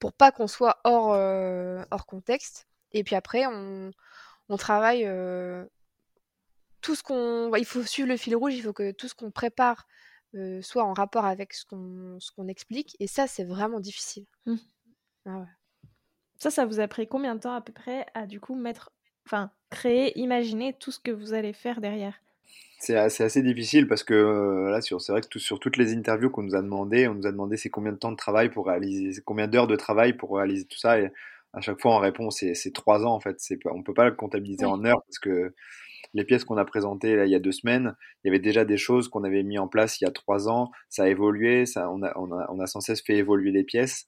Pour 0.00 0.12
pas 0.12 0.32
qu'on 0.32 0.48
soit 0.48 0.80
hors, 0.82 1.10
hors 1.92 2.06
contexte. 2.06 2.66
Et 2.90 3.04
puis 3.04 3.14
après, 3.14 3.46
on, 3.46 3.92
on 4.48 4.56
travaille 4.56 5.06
tout 6.82 6.94
ce 6.94 7.02
qu'on. 7.02 7.54
Il 7.56 7.64
faut 7.64 7.82
suivre 7.82 8.08
le 8.08 8.16
fil 8.16 8.36
rouge, 8.36 8.54
il 8.54 8.62
faut 8.62 8.72
que 8.72 8.92
tout 8.92 9.08
ce 9.08 9.14
qu'on 9.14 9.30
prépare 9.30 9.86
soit 10.62 10.84
en 10.84 10.94
rapport 10.94 11.26
avec 11.26 11.52
ce 11.52 11.64
qu'on 11.64 12.18
ce 12.20 12.30
qu'on 12.32 12.48
explique. 12.48 12.96
Et 13.00 13.06
ça, 13.06 13.26
c'est 13.26 13.44
vraiment 13.44 13.80
difficile. 13.80 14.26
Mmh. 14.46 14.56
Ah 15.26 15.46
ça, 16.42 16.50
ça 16.50 16.66
vous 16.66 16.80
a 16.80 16.88
pris 16.88 17.06
combien 17.06 17.36
de 17.36 17.40
temps 17.40 17.54
à 17.54 17.60
peu 17.60 17.72
près 17.72 18.04
à 18.14 18.26
du 18.26 18.40
coup 18.40 18.56
mettre, 18.56 18.90
enfin, 19.26 19.52
créer, 19.70 20.18
imaginer 20.18 20.72
tout 20.72 20.90
ce 20.90 20.98
que 20.98 21.12
vous 21.12 21.34
allez 21.34 21.52
faire 21.52 21.80
derrière? 21.80 22.20
C'est 22.80 22.96
assez, 22.96 23.22
assez, 23.22 23.42
difficile 23.42 23.86
parce 23.86 24.02
que 24.02 24.68
là, 24.68 24.80
c'est 24.80 25.12
vrai 25.12 25.20
que 25.20 25.38
sur 25.38 25.60
toutes 25.60 25.76
les 25.76 25.94
interviews 25.94 26.30
qu'on 26.30 26.42
nous 26.42 26.56
a 26.56 26.62
demandé, 26.62 27.06
on 27.06 27.14
nous 27.14 27.28
a 27.28 27.30
demandé 27.30 27.56
c'est 27.56 27.70
combien 27.70 27.92
de 27.92 27.96
temps 27.96 28.10
de 28.10 28.16
travail 28.16 28.48
pour 28.48 28.66
réaliser, 28.66 29.22
combien 29.24 29.46
d'heures 29.46 29.68
de 29.68 29.76
travail 29.76 30.14
pour 30.14 30.36
réaliser 30.36 30.64
tout 30.64 30.78
ça. 30.78 30.98
Et 30.98 31.12
à 31.52 31.60
chaque 31.60 31.80
fois, 31.80 31.94
on 31.94 31.98
répond 31.98 32.30
c'est 32.30 32.72
trois 32.74 33.06
ans 33.06 33.14
en 33.14 33.20
fait. 33.20 33.38
On 33.66 33.84
peut 33.84 33.94
pas 33.94 34.06
le 34.06 34.16
comptabiliser 34.16 34.64
en 34.64 34.84
heures 34.84 35.04
parce 35.04 35.20
que 35.20 35.54
les 36.14 36.24
pièces 36.24 36.44
qu'on 36.44 36.56
a 36.56 36.64
présentées 36.64 37.16
là, 37.16 37.26
il 37.26 37.30
y 37.30 37.34
a 37.34 37.38
deux 37.38 37.52
semaines, 37.52 37.94
il 38.22 38.28
y 38.28 38.30
avait 38.30 38.38
déjà 38.38 38.64
des 38.64 38.76
choses 38.76 39.08
qu'on 39.08 39.24
avait 39.24 39.42
mis 39.42 39.58
en 39.58 39.68
place 39.68 40.00
il 40.00 40.04
y 40.04 40.06
a 40.06 40.10
trois 40.10 40.48
ans. 40.48 40.70
Ça 40.88 41.04
a 41.04 41.08
évolué, 41.08 41.66
ça, 41.66 41.90
on, 41.90 42.02
a, 42.02 42.12
on, 42.16 42.32
a, 42.32 42.46
on 42.50 42.60
a 42.60 42.66
sans 42.66 42.80
cesse 42.80 43.02
fait 43.02 43.16
évoluer 43.16 43.50
les 43.50 43.64
pièces. 43.64 44.06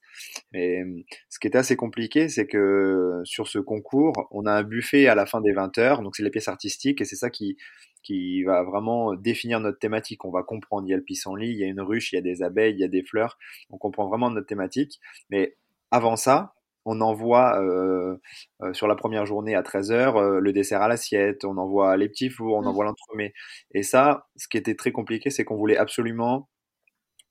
Et 0.53 0.83
ce 1.29 1.39
qui 1.39 1.47
est 1.47 1.55
assez 1.55 1.75
compliqué, 1.75 2.29
c'est 2.29 2.47
que 2.47 3.21
sur 3.23 3.47
ce 3.47 3.59
concours, 3.59 4.13
on 4.31 4.45
a 4.45 4.51
un 4.51 4.63
buffet 4.63 5.07
à 5.07 5.15
la 5.15 5.25
fin 5.25 5.41
des 5.41 5.53
20 5.53 5.77
heures, 5.77 6.01
donc 6.01 6.15
c'est 6.15 6.23
les 6.23 6.29
pièces 6.29 6.47
artistiques, 6.47 7.01
et 7.01 7.05
c'est 7.05 7.15
ça 7.15 7.29
qui, 7.29 7.57
qui 8.03 8.43
va 8.43 8.63
vraiment 8.63 9.15
définir 9.15 9.59
notre 9.59 9.79
thématique. 9.79 10.25
On 10.25 10.31
va 10.31 10.43
comprendre, 10.43 10.87
il 10.87 10.91
y 10.91 10.93
a 10.93 10.97
le 10.97 11.03
pissenlit, 11.03 11.49
il 11.49 11.57
y 11.57 11.63
a 11.63 11.67
une 11.67 11.81
ruche, 11.81 12.13
il 12.13 12.15
y 12.15 12.19
a 12.19 12.21
des 12.21 12.43
abeilles, 12.43 12.73
il 12.73 12.79
y 12.79 12.83
a 12.83 12.87
des 12.87 13.03
fleurs. 13.03 13.37
On 13.69 13.77
comprend 13.77 14.07
vraiment 14.07 14.29
notre 14.29 14.47
thématique. 14.47 14.99
Mais 15.29 15.57
avant 15.91 16.15
ça, 16.15 16.54
on 16.85 17.01
envoie 17.01 17.59
euh, 17.61 18.17
euh, 18.61 18.73
sur 18.73 18.87
la 18.87 18.95
première 18.95 19.25
journée 19.25 19.55
à 19.55 19.63
13h 19.63 20.17
euh, 20.17 20.39
le 20.39 20.53
dessert 20.53 20.81
à 20.81 20.87
l'assiette, 20.87 21.43
on 21.43 21.57
envoie 21.57 21.97
les 21.97 22.07
petits 22.07 22.29
fours, 22.29 22.55
on 22.55 22.61
mmh. 22.61 22.67
envoie 22.67 22.85
l'entremet. 22.85 23.33
Et 23.73 23.83
ça, 23.83 24.27
ce 24.35 24.47
qui 24.47 24.57
était 24.57 24.75
très 24.75 24.91
compliqué, 24.91 25.31
c'est 25.31 25.43
qu'on 25.43 25.57
voulait 25.57 25.77
absolument 25.77 26.49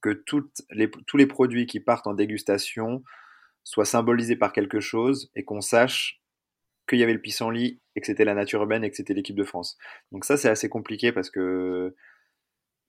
que 0.03 0.11
toutes 0.11 0.63
les, 0.71 0.91
tous 1.07 1.17
les 1.17 1.27
produits 1.27 1.67
qui 1.67 1.81
partent 1.81 2.07
en 2.07 2.15
dégustation 2.15 3.03
soient 3.63 3.87
symbolisés 3.87 4.37
par 4.37 4.53
quelque 4.53 4.81
chose 4.81 5.31
et 5.35 5.45
qu'on 5.45 5.63
sache 5.63 6.21
qu'il 6.87 6.99
y 6.99 7.03
avait 7.03 7.15
le 7.15 7.23
pissenlit 7.23 7.81
et 7.97 8.01
que 8.01 8.07
c'était 8.07 8.27
la 8.27 8.35
nature 8.35 8.61
urbaine 8.61 8.85
et 8.85 8.91
que 8.91 8.97
c'était 8.97 9.15
l'équipe 9.15 9.37
de 9.37 9.45
France. 9.45 9.79
Donc 10.13 10.25
ça, 10.27 10.37
c'est 10.37 10.51
assez 10.51 10.69
compliqué 10.69 11.13
parce 11.13 11.31
que 11.31 11.95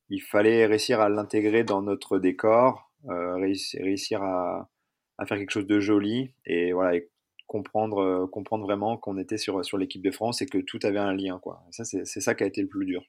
il 0.10 0.22
fallait 0.22 0.66
réussir 0.66 1.00
à 1.00 1.10
l'intégrer 1.10 1.64
dans 1.64 1.82
notre 1.82 2.20
décor, 2.20 2.92
réussir 3.08 4.22
à, 4.22 4.70
à 5.18 5.26
faire 5.26 5.38
quelque 5.38 5.52
chose 5.52 5.68
de 5.68 5.80
joli 5.80 6.34
et 6.46 6.74
voilà 6.74 7.00
comprendre 7.48 8.00
euh, 8.00 8.28
comprendre 8.28 8.66
vraiment 8.66 8.98
qu'on 8.98 9.18
était 9.18 9.38
sur 9.38 9.64
sur 9.64 9.78
l'équipe 9.78 10.02
de 10.02 10.12
France 10.12 10.42
et 10.42 10.46
que 10.46 10.58
tout 10.58 10.80
avait 10.84 11.00
un 11.00 11.14
lien 11.14 11.40
quoi. 11.40 11.64
Ça 11.72 11.86
c'est 11.86 12.06
ça 12.06 12.36
qui 12.36 12.44
a 12.44 12.48
été 12.48 12.62
le 12.62 12.68
plus 12.68 12.86
dur. 12.86 13.04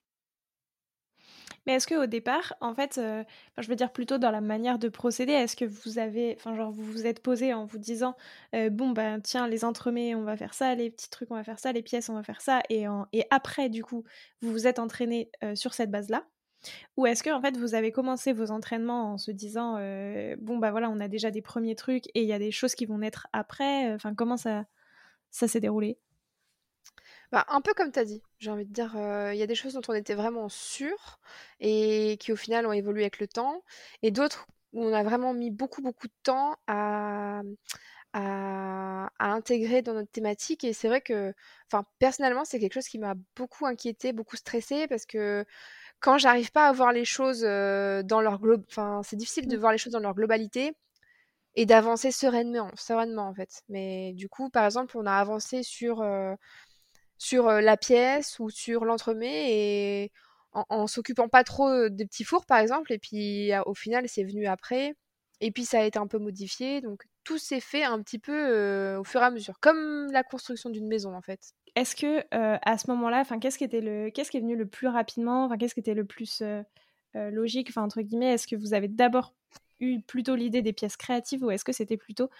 Mais 1.67 1.75
est-ce 1.75 1.89
qu'au 1.89 2.07
départ, 2.07 2.55
en 2.61 2.77
fait, 2.77 2.97
euh, 2.97 3.25
je 3.59 3.67
veux 3.69 3.75
dire 3.75 3.93
plutôt 3.93 4.19
dans 4.19 4.31
la 4.31 4.41
manière 4.41 4.79
de 4.79 4.89
procéder, 4.89 5.33
est-ce 5.33 5.57
que 5.57 5.65
vous 5.65 5.99
avez, 5.99 6.37
enfin 6.39 6.55
genre 6.55 6.71
vous 6.71 6.85
vous 6.85 7.07
êtes 7.07 7.21
posé 7.21 7.53
en 7.55 7.65
vous 7.65 7.79
disant, 7.79 8.15
euh, 8.55 8.71
bon 8.71 8.91
ben 8.91 9.21
tiens 9.21 9.49
les 9.49 9.65
entremets 9.65 10.15
on 10.15 10.23
va 10.23 10.37
faire 10.37 10.55
ça, 10.55 10.77
les 10.77 10.91
petits 10.91 11.11
trucs 11.11 11.31
on 11.33 11.35
va 11.35 11.43
faire 11.43 11.59
ça, 11.59 11.73
les 11.73 11.83
pièces 11.83 12.09
on 12.09 12.15
va 12.15 12.23
faire 12.23 12.41
ça, 12.41 12.61
et, 12.71 12.87
en, 12.87 13.07
et 13.13 13.25
après 13.31 13.69
du 13.69 13.83
coup 13.83 14.05
vous 14.43 14.53
vous 14.53 14.69
êtes 14.69 14.79
entraîné 14.79 15.31
sur 15.55 15.75
cette 15.75 15.91
base-là, 15.91 16.25
ou 16.97 17.07
est-ce 17.07 17.23
que 17.23 17.31
en 17.31 17.41
fait 17.41 17.57
vous 17.57 17.75
avez 17.75 17.93
commencé 17.93 18.33
vos 18.33 18.51
entraînements 18.51 19.13
en 19.15 19.19
se 19.19 19.31
disant 19.31 19.75
bon 20.39 20.59
bah 20.59 20.71
voilà 20.71 20.91
on 20.91 21.01
a 21.01 21.09
déjà 21.09 21.31
des 21.31 21.43
premiers 21.43 21.75
trucs 21.77 22.07
et 22.15 22.23
il 22.23 22.27
y 22.29 22.33
a 22.33 22.39
des 22.39 22.51
choses 22.53 22.75
qui 22.75 22.87
vont 22.87 22.99
naître 22.99 23.29
après 23.33 23.93
enfin 23.95 24.15
comment 24.15 24.37
ça 24.37 24.67
ça 25.31 25.49
s'est 25.49 25.61
déroulé? 25.61 25.99
Bah, 27.33 27.45
un 27.49 27.61
peu 27.61 27.75
comme 27.75 27.93
tu 27.93 27.99
as 27.99 28.05
dit, 28.05 28.23
j'ai 28.39 28.51
envie 28.51 28.65
de 28.67 28.73
dire, 28.73 28.93
il 29.33 29.37
y 29.39 29.43
a 29.43 29.47
des 29.47 29.55
choses 29.55 29.75
dont 29.75 29.83
on 29.89 29.95
était 29.95 30.15
vraiment 30.15 30.49
sûr 30.49 31.19
et 31.61 32.17
qui 32.21 32.33
au 32.33 32.37
final 32.37 32.67
ont 32.67 32.73
évolué 32.73 33.03
avec 33.03 33.19
le 33.21 33.27
temps, 33.29 33.63
et 34.03 34.11
d'autres 34.11 34.47
où 34.73 34.85
on 34.85 34.93
a 34.93 35.03
vraiment 35.03 35.33
mis 35.33 35.51
beaucoup 35.51 35.81
beaucoup 35.83 36.07
de 36.09 36.13
temps 36.23 36.57
à, 36.67 37.41
à, 38.13 39.11
à 39.19 39.27
intégrer 39.33 39.83
dans 39.83 39.95
notre 39.95 40.11
thématique. 40.13 40.65
Et 40.65 40.73
c'est 40.73 40.89
vrai 40.89 41.01
que, 41.03 41.35
enfin 41.71 41.87
personnellement, 41.99 42.45
c'est 42.45 42.61
quelque 42.61 42.75
chose 42.75 42.89
qui 42.89 42.99
m'a 42.99 43.15
beaucoup 43.37 43.67
inquiété, 43.67 44.13
beaucoup 44.13 44.37
stressé 44.37 44.87
parce 44.89 45.07
que 45.07 45.45
quand 46.01 46.19
j'arrive 46.19 46.53
pas 46.53 46.69
à 46.69 46.73
voir 46.73 46.93
les 46.93 47.05
choses 47.05 47.43
dans 47.43 48.21
leur 48.21 48.39
globe, 48.41 48.65
enfin, 48.69 49.03
c'est 49.05 49.17
difficile 49.17 49.49
de 49.49 49.57
mmh. 49.57 49.61
voir 49.61 49.73
les 49.73 49.79
choses 49.79 49.93
dans 49.93 50.01
leur 50.01 50.15
globalité 50.15 50.75
et 51.55 51.67
d'avancer 51.67 52.13
sereinement, 52.13 52.71
sereinement 52.77 53.29
en 53.29 53.35
fait. 53.35 53.63
Mais 53.69 54.13
du 54.15 54.29
coup, 54.29 54.51
par 54.51 54.65
exemple, 54.67 54.97
on 54.99 55.07
a 55.07 55.13
avancé 55.15 55.63
sur 55.63 56.05
sur 57.19 57.51
la 57.51 57.77
pièce 57.77 58.39
ou 58.41 58.51
sur 58.51 58.85
l'entremet 58.85 59.53
et 59.53 60.13
en, 60.53 60.65
en 60.69 60.87
s'occupant 60.87 61.29
pas 61.29 61.45
trop 61.45 61.89
des 61.89 62.07
petits 62.07 62.25
fours 62.25 62.47
par 62.47 62.59
exemple. 62.59 62.93
Et 62.93 62.99
puis 62.99 63.51
au 63.67 63.75
final, 63.75 64.09
c'est 64.09 64.25
venu 64.25 64.47
après. 64.47 64.95
Et 65.41 65.51
puis 65.51 65.65
ça 65.65 65.81
a 65.81 65.85
été 65.85 65.99
un 65.99 66.07
peu 66.07 66.19
modifié, 66.19 66.81
donc 66.81 67.07
tout 67.27 67.39
s'est 67.39 67.61
fait 67.61 67.83
un 67.83 68.01
petit 68.01 68.21
peu 68.21 68.95
au 68.97 69.03
fur 69.03 69.21
et 69.21 69.25
à 69.25 69.31
mesure, 69.31 69.59
comme 69.61 70.07
la 70.13 70.23
construction 70.23 70.71
d'une 70.71 70.87
maison 70.87 71.15
en 71.15 71.23
fait. 71.23 71.41
Est-ce 71.75 71.97
que 71.97 72.25
à 72.31 72.79
ce 72.79 72.89
moment-là, 72.91 73.19
enfin, 73.21 73.41
qu'est-ce 73.41 73.59
qui 73.59 73.65
était 73.65 73.81
le, 73.81 74.11
qu'est-ce 74.11 74.31
qui 74.31 74.37
est 74.37 74.41
venu 74.41 74.55
le 74.57 74.67
plus 74.67 74.87
rapidement, 74.87 75.45
enfin, 75.45 75.57
qu'est-ce 75.59 75.75
qui 75.75 75.81
était 75.81 75.95
le 75.95 76.05
plus 76.05 76.43
logique, 77.15 77.69
enfin 77.71 77.83
entre 77.83 78.01
guillemets, 78.01 78.35
est-ce 78.35 78.47
que 78.47 78.55
vous 78.55 78.75
avez 78.75 78.89
d'abord 78.89 79.35
eu 79.81 80.01
plutôt 80.01 80.37
l'idée 80.37 80.63
des 80.63 80.73
pièces 80.73 80.97
créatives 80.97 81.43
ou 81.43 81.51
est-ce 81.51 81.65
que 81.65 81.73
c'était 81.73 81.97
plutôt 81.97 82.31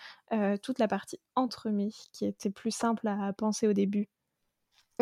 toute 0.63 0.79
la 0.79 0.87
partie 0.87 1.19
entremets 1.35 1.91
qui 2.13 2.25
était 2.25 2.51
plus 2.51 2.71
simple 2.71 3.09
à 3.09 3.33
penser 3.33 3.67
au 3.67 3.73
début? 3.73 4.09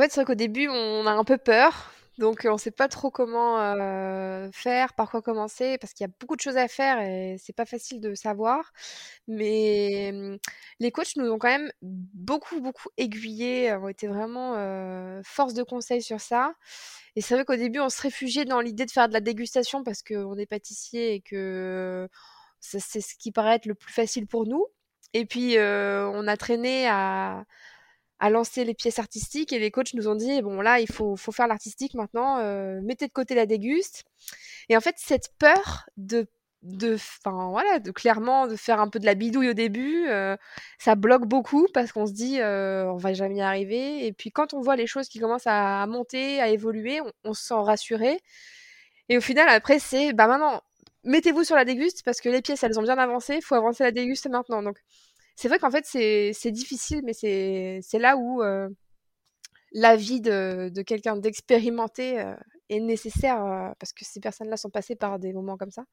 Fait, 0.00 0.10
c'est 0.10 0.22
vrai 0.22 0.24
qu'au 0.24 0.34
début, 0.34 0.66
on 0.68 1.06
a 1.06 1.12
un 1.12 1.24
peu 1.24 1.38
peur 1.38 1.92
donc 2.18 2.46
on 2.48 2.52
ne 2.52 2.58
sait 2.58 2.70
pas 2.70 2.88
trop 2.88 3.10
comment 3.10 3.58
faire, 4.52 4.94
par 4.94 5.10
quoi 5.10 5.22
commencer, 5.22 5.78
parce 5.78 5.92
qu'il 5.92 6.06
y 6.06 6.10
a 6.10 6.12
beaucoup 6.20 6.36
de 6.36 6.40
choses 6.40 6.56
à 6.56 6.68
faire 6.68 7.00
et 7.00 7.36
c'est 7.38 7.52
pas 7.52 7.64
facile 7.66 8.00
de 8.00 8.14
savoir. 8.14 8.72
Mais 9.28 10.10
mmh, 10.12 10.36
les 10.80 10.90
coachs 10.92 11.16
nous 11.16 11.30
ont 11.30 11.38
quand 11.38 11.48
même 11.48 11.72
beaucoup, 11.82 12.60
beaucoup 12.60 12.88
aiguillés, 12.96 13.74
ont 13.74 13.88
été 13.88 14.06
vraiment 14.06 14.54
force 15.24 15.54
de 15.54 15.62
conseil 15.62 16.02
sur 16.02 16.20
ça. 16.20 16.54
Et 17.16 17.20
c'est 17.20 17.34
vrai 17.34 17.44
qu'au 17.44 17.56
début, 17.56 17.80
on 17.80 17.88
se 17.88 18.02
réfugiait 18.02 18.44
dans 18.44 18.60
l'idée 18.60 18.86
de 18.86 18.90
faire 18.90 19.08
de 19.08 19.12
la 19.12 19.20
dégustation 19.20 19.84
parce 19.84 20.02
qu'on 20.02 20.36
est 20.36 20.46
pâtissier 20.46 21.14
et 21.14 21.20
que 21.20 22.08
c'est 22.60 22.80
ce 22.80 23.14
qui 23.18 23.30
paraît 23.32 23.56
être 23.56 23.66
le 23.66 23.74
plus 23.74 23.92
facile 23.92 24.26
pour 24.26 24.46
nous. 24.46 24.66
Et 25.12 25.26
puis, 25.26 25.56
on 25.58 26.26
a 26.26 26.36
traîné 26.36 26.88
à 26.88 27.44
à 28.18 28.30
lancer 28.30 28.64
les 28.64 28.74
pièces 28.74 28.98
artistiques 28.98 29.52
et 29.52 29.58
les 29.58 29.70
coachs 29.70 29.94
nous 29.94 30.08
ont 30.08 30.14
dit 30.14 30.40
bon 30.42 30.60
là 30.60 30.80
il 30.80 30.90
faut, 30.90 31.16
faut 31.16 31.32
faire 31.32 31.48
l'artistique 31.48 31.94
maintenant 31.94 32.38
euh, 32.38 32.80
mettez 32.82 33.06
de 33.06 33.12
côté 33.12 33.34
la 33.34 33.46
déguste. 33.46 34.04
Et 34.68 34.76
en 34.76 34.80
fait 34.80 34.96
cette 34.98 35.30
peur 35.38 35.86
de 35.96 36.26
de 36.62 36.94
enfin 36.94 37.50
voilà 37.50 37.78
de 37.78 37.90
clairement 37.90 38.46
de 38.46 38.56
faire 38.56 38.80
un 38.80 38.88
peu 38.88 38.98
de 38.98 39.04
la 39.04 39.14
bidouille 39.14 39.50
au 39.50 39.54
début 39.54 40.06
euh, 40.08 40.34
ça 40.78 40.94
bloque 40.94 41.26
beaucoup 41.26 41.66
parce 41.74 41.92
qu'on 41.92 42.06
se 42.06 42.12
dit 42.12 42.40
euh, 42.40 42.86
on 42.86 42.96
va 42.96 43.12
jamais 43.14 43.36
y 43.36 43.42
arriver. 43.42 44.06
Et 44.06 44.12
puis 44.12 44.30
quand 44.30 44.54
on 44.54 44.60
voit 44.60 44.76
les 44.76 44.86
choses 44.86 45.08
qui 45.08 45.18
commencent 45.18 45.46
à 45.46 45.86
monter 45.86 46.40
à 46.40 46.48
évoluer 46.48 47.00
on, 47.24 47.34
se 47.34 47.44
sent 47.44 47.54
rassuré. 47.54 48.18
Et 49.08 49.18
au 49.18 49.20
final 49.20 49.48
après 49.50 49.78
c'est 49.78 50.12
bah 50.14 50.26
maintenant 50.26 50.62
mettez-vous 51.04 51.44
sur 51.44 51.56
la 51.56 51.64
déguste 51.66 52.02
parce 52.04 52.20
que 52.20 52.30
les 52.30 52.42
pièces 52.42 52.62
elles 52.62 52.78
ont 52.78 52.82
bien 52.82 52.98
avancé 52.98 53.40
faut 53.42 53.54
avancer 53.56 53.84
la 53.84 53.92
déguste 53.92 54.28
maintenant. 54.28 54.62
Donc 54.62 54.78
c'est 55.36 55.48
vrai 55.48 55.58
qu'en 55.58 55.70
fait, 55.70 55.84
c'est 55.86 56.50
difficile, 56.50 57.02
mais 57.04 57.12
c'est 57.12 57.98
là 57.98 58.16
où 58.16 58.42
euh, 58.42 58.68
l'avis 59.72 60.20
de, 60.20 60.70
de 60.72 60.82
quelqu'un 60.82 61.16
d'expérimenté 61.16 62.20
euh, 62.20 62.34
est 62.68 62.80
nécessaire 62.80 63.44
euh, 63.44 63.70
parce 63.78 63.92
que 63.92 64.04
ces 64.04 64.20
personnes-là 64.20 64.56
sont 64.56 64.70
passées 64.70 64.96
par 64.96 65.18
des 65.18 65.32
moments 65.32 65.56
comme 65.56 65.70
ça. 65.72 65.84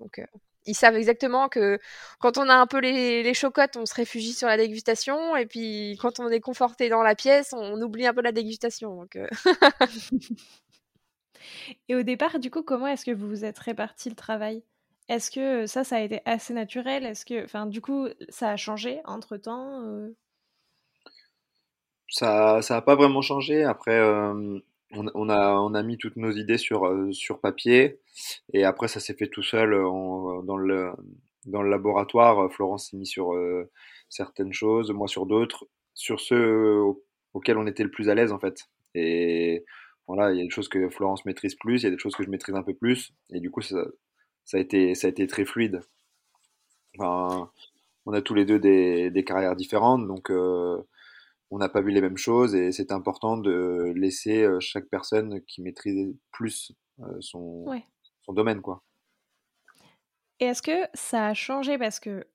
Donc, 0.00 0.20
ils 0.66 0.74
savent 0.74 0.96
exactement 0.96 1.48
que 1.48 1.78
quand 2.18 2.38
on 2.38 2.48
a 2.48 2.54
un 2.54 2.66
peu 2.66 2.80
les, 2.80 3.34
chocottes, 3.34 3.76
on 3.76 3.86
se 3.86 3.94
réfugie 3.94 4.32
sur 4.32 4.48
la 4.48 4.56
dégustation, 4.56 5.36
et 5.36 5.46
puis 5.46 5.96
quand 6.00 6.20
on 6.20 6.28
est 6.28 6.40
conforté 6.40 6.88
dans 6.88 7.02
la 7.02 7.14
pièce, 7.14 7.52
on 7.52 7.80
oublie 7.80 8.06
un 8.06 8.14
peu 8.14 8.22
la 8.22 8.32
dégustation. 8.32 9.06
Et 11.88 11.94
au 11.94 12.02
départ, 12.02 12.38
du 12.38 12.50
coup, 12.50 12.62
comment 12.62 12.86
est-ce 12.86 13.04
que 13.04 13.10
vous 13.12 13.28
vous 13.28 13.44
êtes 13.44 13.58
réparti 13.58 14.10
le 14.10 14.14
travail? 14.16 14.62
Est-ce 15.10 15.30
que 15.30 15.66
ça, 15.66 15.84
ça 15.84 15.96
a 15.96 16.00
été 16.00 16.20
assez 16.24 16.54
naturel? 16.54 17.04
Est-ce 17.04 17.26
que, 17.26 17.44
enfin, 17.44 17.66
du 17.66 17.80
coup, 17.80 18.08
ça 18.28 18.50
a 18.50 18.56
changé 18.56 19.00
entre 19.04 19.36
temps 19.36 19.82
Ça, 22.08 22.62
ça 22.62 22.76
a 22.76 22.82
pas 22.82 22.96
vraiment 22.96 23.22
changé. 23.22 23.64
Après, 23.64 24.00
on, 24.00 24.62
on, 24.92 25.28
a, 25.28 25.52
on 25.54 25.74
a 25.74 25.82
mis 25.82 25.98
toutes 25.98 26.16
nos 26.16 26.30
idées 26.32 26.58
sur, 26.58 26.88
sur 27.12 27.40
papier, 27.40 28.00
et 28.52 28.64
après, 28.64 28.88
ça 28.88 29.00
s'est 29.00 29.14
fait 29.14 29.28
tout 29.28 29.42
seul 29.42 29.70
dans 29.72 30.56
le 30.56 30.92
dans 31.46 31.62
le 31.62 31.70
laboratoire. 31.70 32.52
Florence 32.52 32.90
s'est 32.90 32.96
mis 32.96 33.06
sur 33.06 33.32
certaines 34.08 34.52
choses, 34.52 34.90
moi 34.92 35.08
sur 35.08 35.26
d'autres, 35.26 35.66
sur 35.94 36.20
ceux 36.20 36.80
auxquels 37.34 37.58
on 37.58 37.66
était 37.66 37.84
le 37.84 37.90
plus 37.90 38.08
à 38.10 38.14
l'aise 38.14 38.32
en 38.32 38.38
fait. 38.38 38.68
Et 38.94 39.64
voilà, 40.06 40.32
il 40.32 40.38
y 40.38 40.40
a 40.40 40.44
des 40.44 40.50
choses 40.50 40.68
que 40.68 40.90
Florence 40.90 41.24
maîtrise 41.24 41.54
plus, 41.54 41.82
il 41.82 41.84
y 41.84 41.86
a 41.88 41.90
des 41.90 41.98
choses 41.98 42.16
que 42.16 42.24
je 42.24 42.30
maîtrise 42.30 42.56
un 42.56 42.62
peu 42.62 42.74
plus, 42.74 43.12
et 43.30 43.40
du 43.40 43.50
coup, 43.50 43.60
ça, 43.62 43.84
ça 44.50 44.56
a 44.56 44.60
été, 44.60 44.96
ça 44.96 45.06
a 45.06 45.10
été 45.10 45.28
très 45.28 45.44
fluide. 45.44 45.80
Enfin, 46.98 47.52
on 48.04 48.12
a 48.12 48.20
tous 48.20 48.34
les 48.34 48.44
deux 48.44 48.58
des, 48.58 49.08
des 49.12 49.24
carrières 49.24 49.54
différentes, 49.54 50.08
donc 50.08 50.28
euh, 50.28 50.82
on 51.52 51.58
n'a 51.58 51.68
pas 51.68 51.80
vu 51.80 51.92
les 51.92 52.00
mêmes 52.00 52.16
choses 52.16 52.56
et 52.56 52.72
c'est 52.72 52.90
important 52.90 53.36
de 53.36 53.92
laisser 53.94 54.42
euh, 54.42 54.58
chaque 54.58 54.86
personne 54.86 55.40
qui 55.42 55.62
maîtrise 55.62 56.16
plus 56.32 56.72
euh, 56.98 57.16
son, 57.20 57.64
son 58.22 58.32
domaine, 58.32 58.60
quoi. 58.60 58.82
Et 60.40 60.46
est-ce 60.46 60.62
que 60.62 60.88
ça 60.94 61.28
a 61.28 61.34
changé 61.34 61.78
parce 61.78 62.00
que 62.00 62.26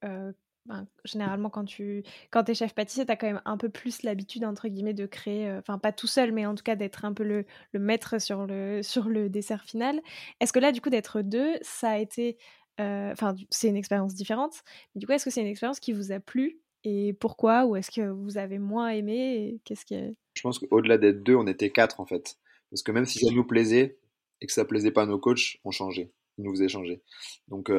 ben, 0.65 0.87
généralement, 1.03 1.49
quand 1.49 1.65
tu 1.65 2.03
quand 2.31 2.49
es 2.49 2.53
chef 2.53 2.73
pâtissier, 2.73 3.05
tu 3.05 3.11
as 3.11 3.15
quand 3.15 3.27
même 3.27 3.41
un 3.45 3.57
peu 3.57 3.69
plus 3.69 4.03
l'habitude, 4.03 4.45
entre 4.45 4.67
guillemets, 4.67 4.93
de 4.93 5.05
créer, 5.05 5.51
enfin, 5.53 5.77
pas 5.77 5.91
tout 5.91 6.07
seul, 6.07 6.31
mais 6.31 6.45
en 6.45 6.55
tout 6.55 6.63
cas 6.63 6.75
d'être 6.75 7.05
un 7.05 7.13
peu 7.13 7.23
le, 7.23 7.45
maître 7.73 8.19
sur 8.19 8.47
le, 8.47 8.81
sur 8.81 9.07
le 9.07 9.29
dessert 9.29 9.63
final. 9.63 10.01
Est-ce 10.39 10.53
que 10.53 10.59
là, 10.59 10.71
du 10.71 10.81
coup, 10.81 10.89
d'être 10.89 11.21
deux, 11.21 11.53
ça 11.61 11.91
a 11.91 11.97
été. 11.97 12.37
Enfin, 12.79 13.35
c'est 13.49 13.69
une 13.69 13.77
expérience 13.77 14.15
différente. 14.15 14.63
Mais 14.93 14.99
du 14.99 15.05
coup, 15.05 15.13
est-ce 15.13 15.25
que 15.25 15.31
c'est 15.31 15.41
une 15.41 15.47
expérience 15.47 15.79
qui 15.79 15.93
vous 15.93 16.11
a 16.11 16.19
plu 16.19 16.59
et 16.85 17.13
pourquoi 17.13 17.65
Ou 17.65 17.75
est-ce 17.75 17.89
que 17.89 18.07
vous 18.07 18.37
avez 18.37 18.59
moins 18.59 18.89
aimé 18.89 19.59
Qu'est-ce 19.65 19.85
qui 19.85 19.95
Je 20.35 20.41
pense 20.41 20.59
qu'au-delà 20.59 20.99
d'être 20.99 21.23
deux, 21.23 21.35
on 21.35 21.47
était 21.47 21.71
quatre 21.71 21.99
en 21.99 22.05
fait. 22.05 22.37
Parce 22.69 22.83
que 22.83 22.91
même 22.91 23.05
si 23.05 23.19
ça 23.19 23.31
nous 23.33 23.45
plaisait 23.45 23.97
et 24.39 24.45
que 24.45 24.53
ça 24.53 24.65
plaisait 24.65 24.91
pas 24.91 25.01
à 25.01 25.05
nos 25.07 25.17
coachs, 25.17 25.57
on 25.63 25.71
changeait. 25.71 26.11
Ils 26.37 26.43
nous 26.43 26.51
faisaient 26.51 26.67
changer. 26.67 27.01
Donc, 27.47 27.71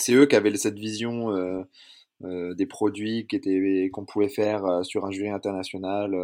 c'est 0.00 0.14
eux 0.14 0.26
qui 0.26 0.36
avaient 0.36 0.54
cette 0.56 0.78
vision 0.78 1.30
euh, 1.30 1.62
euh, 2.24 2.54
des 2.54 2.66
produits 2.66 3.26
qu'on 3.92 4.04
pouvait 4.04 4.28
faire 4.28 4.64
euh, 4.64 4.82
sur 4.82 5.04
un 5.04 5.10
jury 5.10 5.30
international. 5.30 6.14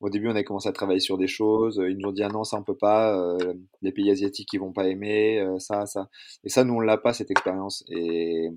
Au 0.00 0.10
début, 0.10 0.28
on 0.28 0.34
a 0.34 0.42
commencé 0.42 0.68
à 0.68 0.72
travailler 0.72 1.00
sur 1.00 1.18
des 1.18 1.28
choses. 1.28 1.80
Ils 1.88 1.98
nous 1.98 2.08
ont 2.08 2.12
dit 2.12 2.22
ah 2.22 2.28
non, 2.28 2.44
ça 2.44 2.58
on 2.58 2.64
peut 2.64 2.76
pas. 2.76 3.36
les 3.82 3.92
pays 3.92 4.10
asiatiques 4.10 4.52
ils 4.52 4.60
vont 4.60 4.72
pas 4.72 4.86
aimer 4.88 5.44
ça, 5.58 5.86
ça. 5.86 6.08
Et 6.44 6.48
ça, 6.48 6.64
nous 6.64 6.74
on 6.74 6.80
l'a 6.80 6.98
pas 6.98 7.12
cette 7.12 7.30
expérience. 7.30 7.84
Et, 7.88 8.50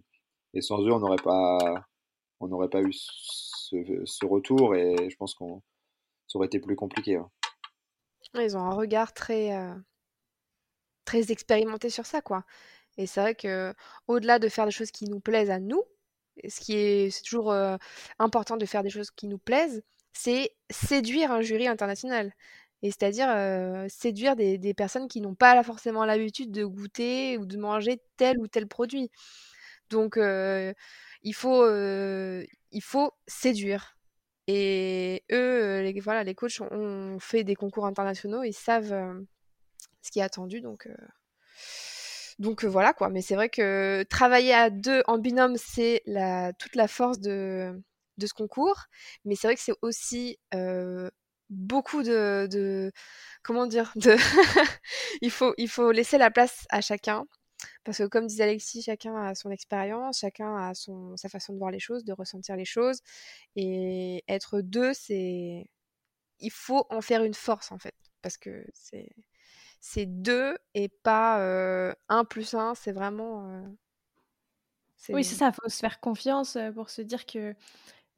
sans 0.61 0.81
eux, 0.81 0.91
on 0.91 0.99
n'aurait 0.99 1.21
pas, 1.23 1.85
on 2.39 2.47
n'aurait 2.47 2.69
pas 2.69 2.81
eu 2.81 2.93
ce, 2.93 4.25
retour. 4.25 4.75
Et 4.75 4.95
je 5.09 5.15
pense 5.17 5.33
qu'on 5.35 5.61
ça 6.27 6.39
aurait 6.39 6.47
été 6.47 6.59
plus 6.59 6.75
compliqué. 6.75 7.19
Ils 8.33 8.57
ont 8.57 8.61
un 8.61 8.73
regard 8.73 9.13
très 9.13 9.51
très 11.05 11.31
expérimenté 11.31 11.89
sur 11.89 12.05
ça, 12.05 12.21
quoi. 12.21 12.43
Et 12.97 13.07
c'est 13.07 13.21
vrai 13.21 13.35
que 13.35 13.73
au-delà 14.07 14.39
de 14.39 14.47
faire 14.49 14.65
des 14.65 14.71
choses 14.71 14.91
qui 14.91 15.05
nous 15.05 15.19
plaisent 15.19 15.51
à 15.51 15.59
nous, 15.59 15.83
ce 16.47 16.59
qui 16.59 16.73
est, 16.75 17.25
toujours 17.25 17.53
important 18.19 18.57
de 18.57 18.65
faire 18.65 18.83
des 18.83 18.89
choses 18.89 19.11
qui 19.11 19.27
nous 19.27 19.37
plaisent, 19.37 19.83
c'est 20.13 20.51
séduire 20.69 21.31
un 21.31 21.41
jury 21.41 21.67
international. 21.67 22.33
Et 22.81 22.91
c'est-à-dire 22.91 23.29
séduire 23.89 24.35
des, 24.35 24.57
des, 24.57 24.73
personnes 24.73 25.07
qui 25.07 25.21
n'ont 25.21 25.35
pas 25.35 25.61
forcément 25.63 26.05
l'habitude 26.05 26.51
de 26.51 26.65
goûter 26.65 27.37
ou 27.37 27.45
de 27.45 27.57
manger 27.57 28.01
tel 28.17 28.37
ou 28.39 28.47
tel 28.47 28.67
produit. 28.67 29.09
Donc 29.89 30.17
il, 30.17 31.33
faut, 31.33 31.65
il 31.67 32.81
faut 32.81 33.11
séduire. 33.27 33.97
Et 34.47 35.23
eux, 35.31 35.81
les, 35.81 35.99
voilà, 35.99 36.23
les 36.23 36.35
coachs 36.35 36.61
ont, 36.61 37.17
fait 37.19 37.43
des 37.43 37.55
concours 37.55 37.85
internationaux, 37.87 38.43
ils 38.43 38.53
savent 38.53 38.93
ce 40.01 40.11
qui 40.11 40.19
est 40.19 40.23
attendu. 40.23 40.61
Donc 40.61 40.87
donc 42.39 42.63
euh, 42.65 42.67
voilà 42.67 42.93
quoi, 42.93 43.09
mais 43.09 43.21
c'est 43.21 43.35
vrai 43.35 43.49
que 43.49 44.03
travailler 44.09 44.53
à 44.53 44.69
deux 44.69 45.03
en 45.07 45.17
binôme, 45.17 45.57
c'est 45.57 46.03
toute 46.59 46.75
la 46.75 46.87
force 46.87 47.19
de, 47.19 47.81
ce 48.21 48.33
concours. 48.33 48.85
Mais 49.25 49.35
c'est 49.35 49.47
vrai 49.47 49.55
que 49.55 49.61
c'est 49.61 49.75
aussi 49.81 50.37
euh, 50.53 51.09
beaucoup 51.49 52.03
de, 52.03 52.91
comment 53.43 53.67
dire, 53.67 53.91
de 53.95 54.15
il 55.21 55.31
faut 55.31 55.53
il 55.57 55.69
faut 55.69 55.91
laisser 55.91 56.17
la 56.17 56.31
place 56.31 56.65
à 56.69 56.81
chacun. 56.81 57.25
Parce 57.83 57.99
que 57.99 58.05
comme 58.05 58.27
disait 58.27 58.43
Alexis, 58.43 58.83
chacun 58.83 59.15
a 59.15 59.35
son 59.35 59.51
expérience, 59.51 60.19
chacun 60.19 60.55
a 60.57 60.73
son, 60.75 61.15
sa 61.17 61.29
façon 61.29 61.53
de 61.53 61.59
voir 61.59 61.71
les 61.71 61.79
choses, 61.79 62.03
de 62.05 62.13
ressentir 62.13 62.55
les 62.55 62.65
choses. 62.65 63.01
Et 63.55 64.23
être 64.27 64.61
deux, 64.61 64.93
c'est... 64.93 65.65
Il 66.39 66.51
faut 66.51 66.85
en 66.89 67.01
faire 67.01 67.23
une 67.23 67.33
force, 67.33 67.71
en 67.71 67.79
fait. 67.79 67.95
Parce 68.21 68.37
que 68.37 68.65
c'est 68.73 69.09
c'est 69.87 70.07
deux 70.07 70.57
et 70.73 70.89
pas 70.89 71.93
un 72.09 72.25
plus 72.25 72.55
un. 72.55 72.73
C'est 72.73 72.91
vraiment. 72.91 73.63
oui, 75.09 75.23
c'est 75.23 75.35
ça. 75.35 75.49
Il 75.49 75.53
faut 75.53 75.69
se 75.69 75.79
faire 75.79 75.99
confiance 75.99 76.57
pour 76.73 76.89
se 76.89 77.03
dire 77.03 77.27
que 77.27 77.55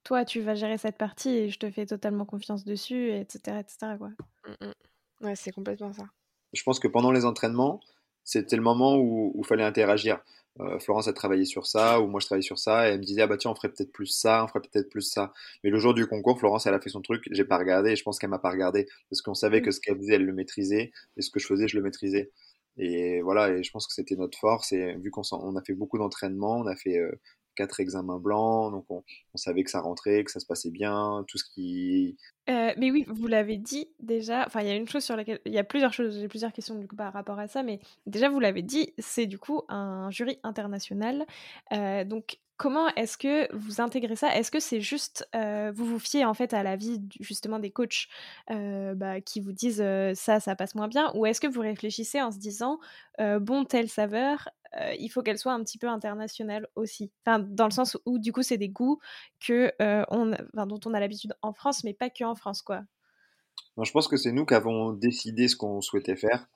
toi, 0.05 0.23
tu 0.23 0.39
vas 0.39 0.55
gérer 0.55 0.77
cette 0.77 0.97
partie 0.97 1.29
et 1.29 1.49
je 1.49 1.59
te 1.59 1.69
fais 1.69 1.85
totalement 1.85 2.23
confiance 2.23 2.63
dessus, 2.63 3.11
etc. 3.11 3.59
etc. 3.59 3.97
Quoi. 3.97 4.09
Mmh, 4.47 4.65
mmh. 4.65 5.25
Ouais, 5.25 5.35
c'est 5.35 5.51
complètement 5.51 5.91
ça. 5.91 6.05
Je 6.53 6.63
pense 6.63 6.79
que 6.79 6.87
pendant 6.87 7.11
les 7.11 7.25
entraînements, 7.25 7.81
c'était 8.27 8.57
le 8.57 8.61
moment 8.61 8.97
où 8.97 9.33
il 9.37 9.45
fallait 9.47 9.63
interagir. 9.63 10.19
Euh, 10.59 10.79
Florence 10.79 11.07
a 11.07 11.13
travaillé 11.13 11.45
sur 11.45 11.65
ça, 11.65 12.01
ou 12.01 12.07
moi 12.07 12.19
je 12.19 12.25
travaillais 12.25 12.45
sur 12.45 12.59
ça, 12.59 12.87
et 12.87 12.93
elle 12.93 12.99
me 12.99 13.05
disait, 13.05 13.21
ah 13.21 13.27
bah 13.27 13.37
tiens, 13.37 13.51
on 13.51 13.55
ferait 13.55 13.69
peut-être 13.69 13.91
plus 13.91 14.07
ça, 14.07 14.43
on 14.43 14.47
ferait 14.47 14.59
peut-être 14.61 14.89
plus 14.89 15.03
ça. 15.03 15.31
Mais 15.63 15.69
le 15.69 15.79
jour 15.79 15.93
du 15.93 16.07
concours, 16.07 16.37
Florence, 16.37 16.65
elle 16.65 16.73
a 16.73 16.81
fait 16.81 16.89
son 16.89 17.01
truc, 17.01 17.23
j'ai 17.31 17.45
pas 17.45 17.57
regardé, 17.57 17.91
et 17.91 17.95
je 17.95 18.03
pense 18.03 18.19
qu'elle 18.19 18.29
m'a 18.31 18.39
pas 18.39 18.49
regardé, 18.51 18.87
parce 19.09 19.21
qu'on 19.21 19.35
savait 19.35 19.61
que 19.61 19.69
mm. 19.69 19.71
ce 19.71 19.79
qu'elle 19.79 19.97
faisait, 19.97 20.15
elle 20.15 20.25
le 20.25 20.33
maîtrisait, 20.33 20.91
et 21.15 21.21
ce 21.21 21.29
que 21.31 21.39
je 21.39 21.47
faisais, 21.47 21.67
je 21.67 21.77
le 21.77 21.83
maîtrisais. 21.83 22.31
Et 22.77 23.21
voilà, 23.21 23.49
et 23.51 23.63
je 23.63 23.71
pense 23.71 23.87
que 23.87 23.93
c'était 23.93 24.15
notre 24.15 24.37
force, 24.37 24.73
et 24.73 24.95
vu 24.97 25.09
qu'on 25.11 25.21
on 25.31 25.55
a 25.55 25.61
fait 25.63 25.73
beaucoup 25.73 25.97
d'entraînement, 25.97 26.57
on 26.57 26.67
a 26.67 26.75
fait 26.75 26.97
euh, 26.97 27.11
quatre 27.57 27.79
examens 27.79 28.19
blancs, 28.19 28.71
donc 28.71 28.85
on, 28.89 29.03
savait 29.35 29.63
que 29.63 29.69
ça 29.69 29.81
rentrait, 29.81 30.23
que 30.23 30.31
ça 30.31 30.39
se 30.39 30.45
passait 30.45 30.71
bien, 30.71 31.25
tout 31.27 31.37
ce 31.37 31.43
qui... 31.43 32.17
Euh, 32.49 32.71
mais 32.77 32.91
oui, 32.91 33.05
vous 33.09 33.27
l'avez 33.27 33.57
dit 33.57 33.89
déjà, 33.99 34.45
enfin 34.45 34.61
il 34.61 34.67
y 34.67 34.71
a 34.71 34.75
une 34.75 34.87
chose 34.87 35.03
sur 35.03 35.17
laquelle, 35.17 35.41
il 35.45 35.51
y 35.51 35.57
a 35.57 35.65
plusieurs 35.65 35.91
choses, 35.91 36.17
j'ai 36.17 36.29
plusieurs 36.29 36.53
questions 36.53 36.81
par 36.95 37.11
rapport 37.11 37.39
à 37.39 37.47
ça, 37.47 37.61
mais 37.61 37.79
déjà 38.05 38.29
vous 38.29 38.39
l'avez 38.39 38.61
dit, 38.61 38.93
c'est 38.99 39.25
du 39.25 39.37
coup 39.37 39.63
un 39.67 40.09
jury 40.11 40.39
international, 40.43 41.25
euh, 41.73 42.05
donc 42.05 42.39
comment 42.55 42.87
est-ce 42.95 43.17
que 43.17 43.53
vous 43.53 43.81
intégrez 43.81 44.15
ça? 44.15 44.35
Est-ce 44.35 44.49
que 44.49 44.59
c'est 44.59 44.81
juste, 44.81 45.27
euh, 45.35 45.71
vous 45.75 45.85
vous 45.85 45.99
fiez 45.99 46.25
en 46.25 46.33
fait 46.33 46.53
à 46.53 46.63
l'avis 46.63 47.01
justement 47.19 47.59
des 47.59 47.69
coachs 47.69 48.07
bah, 48.49 49.21
qui 49.21 49.41
vous 49.41 49.51
disent 49.51 49.83
ça, 50.15 50.39
ça 50.39 50.55
passe 50.55 50.73
moins 50.73 50.87
bien? 50.87 51.11
Ou 51.15 51.25
est-ce 51.25 51.41
que 51.41 51.47
vous 51.47 51.61
réfléchissez 51.61 52.21
en 52.21 52.31
se 52.31 52.39
disant, 52.39 52.79
bon, 53.19 53.65
telle 53.65 53.89
saveur, 53.89 54.49
il 54.99 55.09
faut 55.09 55.21
qu'elle 55.21 55.37
soit 55.37 55.53
un 55.53 55.63
petit 55.63 55.77
peu 55.77 55.87
internationale 55.87 56.67
aussi 56.75 57.11
enfin, 57.25 57.39
Dans 57.39 57.65
le 57.65 57.71
sens 57.71 57.97
où 58.05 58.19
du 58.19 58.31
coup 58.31 58.43
c'est 58.43 58.57
des 58.57 58.69
goûts 58.69 58.99
que, 59.45 59.71
on, 60.09 60.31
dont 60.65 60.79
on 60.85 60.93
a 60.93 60.99
l'habitude 60.99 61.33
en 61.41 61.53
France, 61.53 61.83
mais 61.83 61.93
pas 61.93 62.09
que 62.09 62.23
en 62.23 62.35
France. 62.35 62.61
quoi. 62.61 62.81
je 63.81 63.91
pense 63.91 64.07
que 64.07 64.17
c'est 64.17 64.31
nous 64.31 64.45
qui 64.45 64.53
avons 64.53 64.93
décidé 64.93 65.47
ce 65.47 65.55
qu'on 65.55 65.81
souhaitait 65.81 66.15
faire. 66.15 66.47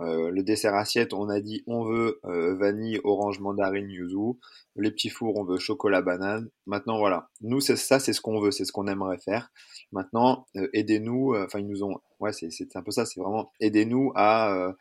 Euh, 0.00 0.30
le 0.30 0.42
dessert 0.42 0.74
assiette, 0.74 1.14
on 1.14 1.28
a 1.28 1.40
dit 1.40 1.62
on 1.68 1.84
veut 1.84 2.20
euh, 2.24 2.56
vanille, 2.56 3.00
orange, 3.04 3.38
mandarine, 3.38 3.88
yuzu. 3.88 4.36
Les 4.76 4.90
petits 4.90 5.08
fours, 5.08 5.38
on 5.38 5.44
veut 5.44 5.58
chocolat, 5.58 6.02
banane. 6.02 6.48
Maintenant, 6.66 6.98
voilà. 6.98 7.28
Nous, 7.42 7.60
c'est 7.60 7.76
ça, 7.76 8.00
c'est 8.00 8.12
ce 8.12 8.20
qu'on 8.20 8.40
veut, 8.40 8.50
c'est 8.50 8.64
ce 8.64 8.72
qu'on 8.72 8.88
aimerait 8.88 9.18
faire. 9.18 9.52
Maintenant, 9.92 10.46
euh, 10.56 10.68
aidez-nous. 10.72 11.36
Enfin, 11.36 11.60
ils 11.60 11.68
nous 11.68 11.84
ont. 11.84 12.00
Ouais, 12.18 12.32
c'est 12.32 12.76
un 12.76 12.82
peu 12.82 12.90
ça. 12.90 13.06
C'est 13.06 13.20
vraiment 13.20 13.52
aidez-nous 13.60 14.12
à, 14.16 14.74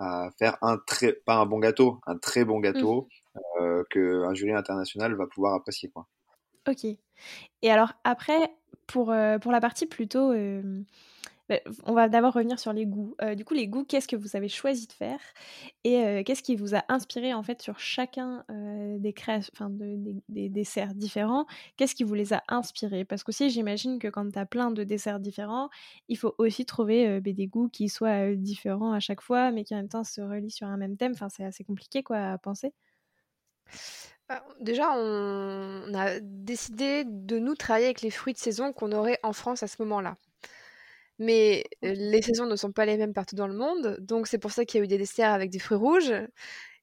à 0.00 0.30
faire 0.38 0.56
un 0.62 0.78
très, 0.78 1.12
pas 1.12 1.36
un 1.36 1.46
bon 1.46 1.58
gâteau, 1.58 2.00
un 2.06 2.18
très 2.18 2.44
bon 2.44 2.58
gâteau 2.58 3.08
mmh. 3.34 3.82
que 3.90 4.24
un 4.24 4.34
jury 4.34 4.52
international 4.52 5.14
va 5.14 5.26
pouvoir 5.26 5.54
apprécier, 5.54 5.90
quoi. 5.90 6.06
Ok. 6.68 6.84
Et 7.62 7.70
alors 7.70 7.92
après, 8.04 8.52
pour 8.86 9.14
pour 9.40 9.52
la 9.52 9.60
partie 9.60 9.86
plutôt 9.86 10.32
on 11.84 11.94
va 11.94 12.08
d'abord 12.08 12.34
revenir 12.34 12.58
sur 12.58 12.72
les 12.72 12.86
goûts. 12.86 13.14
Euh, 13.22 13.34
du 13.34 13.44
coup, 13.44 13.54
les 13.54 13.68
goûts, 13.68 13.84
qu'est-ce 13.84 14.08
que 14.08 14.16
vous 14.16 14.36
avez 14.36 14.48
choisi 14.48 14.86
de 14.86 14.92
faire? 14.92 15.20
Et 15.84 16.04
euh, 16.04 16.22
qu'est-ce 16.24 16.42
qui 16.42 16.56
vous 16.56 16.74
a 16.74 16.84
inspiré 16.88 17.34
en 17.34 17.42
fait 17.42 17.60
sur 17.62 17.78
chacun 17.78 18.44
euh, 18.50 18.98
des 18.98 19.12
créations, 19.12 19.52
enfin 19.54 19.70
des, 19.70 20.48
desserts 20.48 20.94
différents? 20.94 21.46
Qu'est-ce 21.76 21.94
qui 21.94 22.04
vous 22.04 22.14
les 22.14 22.32
a 22.32 22.42
inspirés? 22.48 23.04
Parce 23.04 23.24
qu'aussi, 23.24 23.50
j'imagine 23.50 23.98
que 23.98 24.08
quand 24.08 24.30
tu 24.30 24.38
as 24.38 24.46
plein 24.46 24.70
de 24.70 24.84
desserts 24.84 25.20
différents, 25.20 25.70
il 26.08 26.16
faut 26.16 26.34
aussi 26.38 26.64
trouver 26.64 27.20
bah, 27.20 27.32
des 27.32 27.46
goûts 27.46 27.68
qui 27.68 27.88
soient 27.88 28.34
différents 28.34 28.92
à 28.92 29.00
chaque 29.00 29.20
fois, 29.20 29.50
mais 29.50 29.64
qui 29.64 29.74
en 29.74 29.78
même 29.78 29.88
temps 29.88 30.04
se 30.04 30.20
relient 30.20 30.50
sur 30.50 30.66
un 30.66 30.76
même 30.76 30.96
thème. 30.96 31.12
Enfin, 31.12 31.28
c'est 31.28 31.44
assez 31.44 31.64
compliqué 31.64 32.02
quoi 32.02 32.18
à 32.18 32.38
penser. 32.38 32.72
Bah, 34.28 34.44
déjà, 34.60 34.92
on 34.92 35.92
a 35.94 36.20
décidé 36.20 37.04
de 37.04 37.38
nous 37.38 37.56
travailler 37.56 37.86
avec 37.86 38.00
les 38.02 38.10
fruits 38.10 38.32
de 38.32 38.38
saison 38.38 38.72
qu'on 38.72 38.92
aurait 38.92 39.18
en 39.24 39.32
France 39.32 39.62
à 39.64 39.66
ce 39.66 39.82
moment-là. 39.82 40.16
Mais 41.20 41.64
les 41.82 42.22
saisons 42.22 42.46
ne 42.46 42.56
sont 42.56 42.72
pas 42.72 42.86
les 42.86 42.96
mêmes 42.96 43.12
partout 43.12 43.36
dans 43.36 43.46
le 43.46 43.54
monde, 43.54 43.98
donc 44.00 44.26
c'est 44.26 44.38
pour 44.38 44.52
ça 44.52 44.64
qu'il 44.64 44.78
y 44.78 44.80
a 44.82 44.84
eu 44.84 44.88
des 44.88 44.98
desserts 44.98 45.32
avec 45.32 45.50
des 45.50 45.58
fruits 45.58 45.76
rouges. 45.78 46.14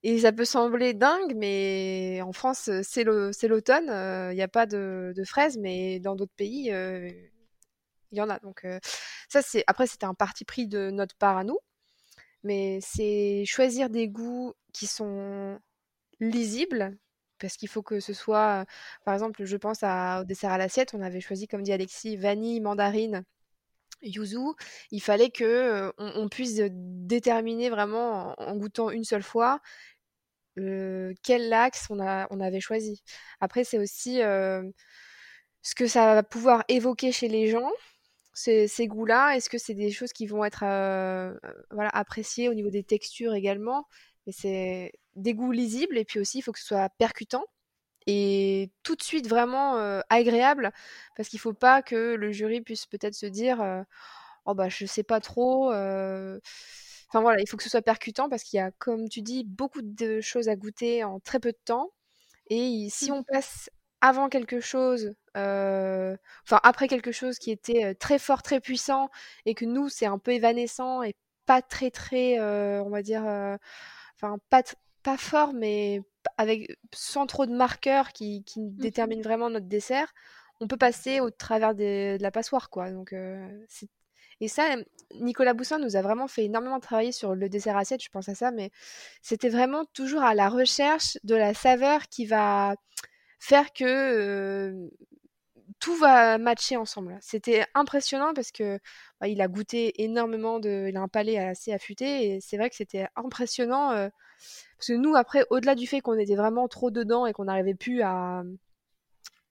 Et 0.03 0.19
ça 0.19 0.31
peut 0.31 0.45
sembler 0.45 0.93
dingue, 0.93 1.33
mais 1.35 2.21
en 2.23 2.31
France, 2.33 2.69
c'est 2.83 3.03
l'automne, 3.03 3.87
il 4.31 4.35
n'y 4.35 4.41
a 4.43 4.47
pas 4.47 4.67
de, 4.67 5.13
fraises, 5.25 5.57
mais 5.57 5.99
dans 5.99 6.15
d'autres 6.15 6.35
pays, 6.35 6.67
il 6.67 8.17
y 8.17 8.21
en 8.21 8.29
a. 8.29 8.39
Donc 8.39 8.65
ça, 9.29 9.41
c'est 9.41 9.63
après, 9.67 9.87
c'était 9.87 10.05
un 10.05 10.13
parti 10.13 10.45
pris 10.45 10.67
de 10.67 10.91
notre 10.91 11.15
part 11.15 11.37
à 11.37 11.43
nous, 11.43 11.59
mais 12.43 12.79
c'est 12.81 13.43
choisir 13.45 13.89
des 13.89 14.07
goûts 14.09 14.53
qui 14.73 14.87
sont 14.87 15.59
lisibles, 16.19 16.97
parce 17.39 17.57
qu'il 17.57 17.69
faut 17.69 17.83
que 17.83 17.99
ce 17.99 18.13
soit, 18.13 18.65
par 19.05 19.13
exemple, 19.15 19.45
je 19.45 19.57
pense 19.57 19.79
à, 19.83 20.21
au 20.21 20.25
dessert 20.25 20.51
à 20.51 20.57
l'assiette, 20.59 20.93
on 20.93 21.01
avait 21.01 21.21
choisi, 21.21 21.47
comme 21.47 21.63
dit 21.63 21.73
Alexis, 21.73 22.17
vanille, 22.17 22.61
mandarine 22.61 23.25
yuzu, 24.01 24.37
il 24.91 25.01
fallait 25.01 25.29
que 25.29 25.91
on, 25.97 26.29
puisse 26.29 26.55
déterminer 26.71 27.69
vraiment 27.69 28.33
en, 28.39 28.55
goûtant 28.57 28.89
une 28.89 29.03
seule 29.03 29.23
fois 29.23 29.61
quel 31.23 31.53
axe 31.53 31.87
on, 31.89 31.99
avait 31.99 32.59
choisi. 32.59 33.03
Après, 33.39 33.63
c'est 33.63 33.77
aussi 33.77 34.17
ce 34.17 35.75
que 35.75 35.87
ça 35.87 36.15
va 36.15 36.23
pouvoir 36.23 36.63
évoquer 36.67 37.11
chez 37.11 37.27
les 37.27 37.47
gens, 37.47 37.69
ces, 38.33 38.67
goûts-là. 38.87 39.35
Est-ce 39.35 39.49
que 39.49 39.57
c'est 39.57 39.75
des 39.75 39.91
choses 39.91 40.13
qui 40.13 40.27
vont 40.27 40.43
être 40.45 40.63
appréciées 41.93 42.49
au 42.49 42.53
niveau 42.53 42.69
des 42.69 42.83
textures 42.83 43.33
également? 43.35 43.87
Mais 44.25 44.33
c'est 44.33 44.91
des 45.15 45.33
goûts 45.33 45.51
lisibles 45.51 45.97
et 45.97 46.05
puis 46.05 46.19
aussi 46.19 46.39
il 46.39 46.41
faut 46.41 46.51
que 46.51 46.59
ce 46.59 46.65
soit 46.65 46.89
percutant 46.97 47.45
et 48.07 48.71
tout 48.83 48.95
de 48.95 49.03
suite 49.03 49.27
vraiment 49.27 49.75
agréable 50.09 50.71
parce 51.15 51.29
qu'il 51.29 51.39
faut 51.39 51.53
pas 51.53 51.81
que 51.81 52.15
le 52.15 52.31
jury 52.31 52.61
puisse 52.61 52.85
peut-être 52.85 53.13
se 53.13 53.25
dire 53.25 53.59
oh 54.45 54.53
bah 54.55 54.69
je 54.69 54.85
sais 54.85 55.03
pas 55.03 55.19
trop 55.19 55.67
enfin 55.69 57.21
voilà 57.21 57.41
il 57.41 57.47
faut 57.47 57.57
que 57.57 57.63
ce 57.63 57.69
soit 57.69 57.81
percutant 57.81 58.29
parce 58.29 58.43
qu'il 58.43 58.57
y 58.57 58.61
a 58.61 58.71
comme 58.71 59.09
tu 59.09 59.21
dis 59.21 59.43
beaucoup 59.43 59.81
de 59.81 60.21
choses 60.21 60.47
à 60.47 60.55
goûter 60.55 61.03
en 61.03 61.19
très 61.19 61.39
peu 61.39 61.51
de 61.51 61.59
temps 61.65 61.91
et 62.49 62.87
si 62.89 63.11
mmh. 63.11 63.13
on 63.13 63.23
passe 63.23 63.69
avant 63.99 64.29
quelque 64.29 64.61
chose 64.61 65.13
enfin 65.35 66.59
après 66.63 66.87
quelque 66.87 67.11
chose 67.11 67.37
qui 67.39 67.51
était 67.51 67.93
très 67.95 68.19
fort 68.19 68.41
très 68.41 68.61
puissant 68.61 69.09
et 69.45 69.53
que 69.53 69.65
nous 69.65 69.89
c'est 69.89 70.05
un 70.05 70.17
peu 70.17 70.31
évanescent 70.31 71.03
et 71.03 71.13
pas 71.45 71.61
très 71.61 71.91
très 71.91 72.39
on 72.39 72.89
va 72.89 73.01
dire 73.01 73.23
enfin 74.15 74.37
pas 74.49 74.63
pas 75.03 75.17
fort 75.17 75.53
mais 75.53 76.01
avec 76.37 76.77
sans 76.93 77.25
trop 77.27 77.45
de 77.45 77.55
marqueurs 77.55 78.13
qui, 78.13 78.43
qui 78.43 78.61
mmh 78.61 78.75
déterminent 78.77 79.21
vraiment 79.21 79.49
notre 79.49 79.67
dessert, 79.67 80.13
on 80.59 80.67
peut 80.67 80.77
passer 80.77 81.19
au 81.19 81.29
travers 81.29 81.75
de 81.75 82.17
la 82.21 82.31
passoire, 82.31 82.69
quoi. 82.69 82.91
Donc, 82.91 83.13
et 84.39 84.47
ça, 84.47 84.75
Nicolas 85.15 85.53
Boussin 85.53 85.79
nous 85.79 85.95
a 85.95 86.01
vraiment 86.01 86.27
fait 86.27 86.45
énormément 86.45 86.79
travailler 86.79 87.11
sur 87.11 87.33
le 87.33 87.49
dessert 87.49 87.77
assiette, 87.77 88.03
je 88.03 88.09
pense 88.09 88.29
à 88.29 88.35
ça, 88.35 88.51
mais 88.51 88.71
c'était 89.21 89.49
vraiment 89.49 89.85
toujours 89.93 90.21
à 90.21 90.35
la 90.35 90.49
recherche 90.49 91.17
de 91.23 91.35
la 91.35 91.53
saveur 91.53 92.07
qui 92.09 92.25
va 92.25 92.75
faire 93.39 93.73
que 93.73 94.89
tout 95.79 95.95
va 95.95 96.37
matcher 96.37 96.77
ensemble. 96.77 97.17
C'était 97.21 97.65
impressionnant 97.73 98.33
parce 98.33 98.51
que 98.51 98.79
bah, 99.19 99.27
il 99.27 99.41
a 99.41 99.47
goûté 99.47 100.03
énormément 100.03 100.59
de, 100.59 100.87
il 100.89 100.97
a 100.97 101.01
un 101.01 101.07
palais 101.07 101.37
assez 101.37 101.71
affûté 101.73 102.35
et 102.35 102.41
c'est 102.41 102.57
vrai 102.57 102.69
que 102.69 102.75
c'était 102.75 103.07
impressionnant 103.15 104.09
parce 104.77 104.87
que 104.87 104.93
nous 104.93 105.15
après, 105.15 105.45
au-delà 105.49 105.75
du 105.75 105.87
fait 105.87 106.01
qu'on 106.01 106.17
était 106.17 106.35
vraiment 106.35 106.67
trop 106.67 106.91
dedans 106.91 107.25
et 107.25 107.33
qu'on 107.33 107.45
n'arrivait 107.45 107.75
plus 107.75 108.01
à, 108.01 108.43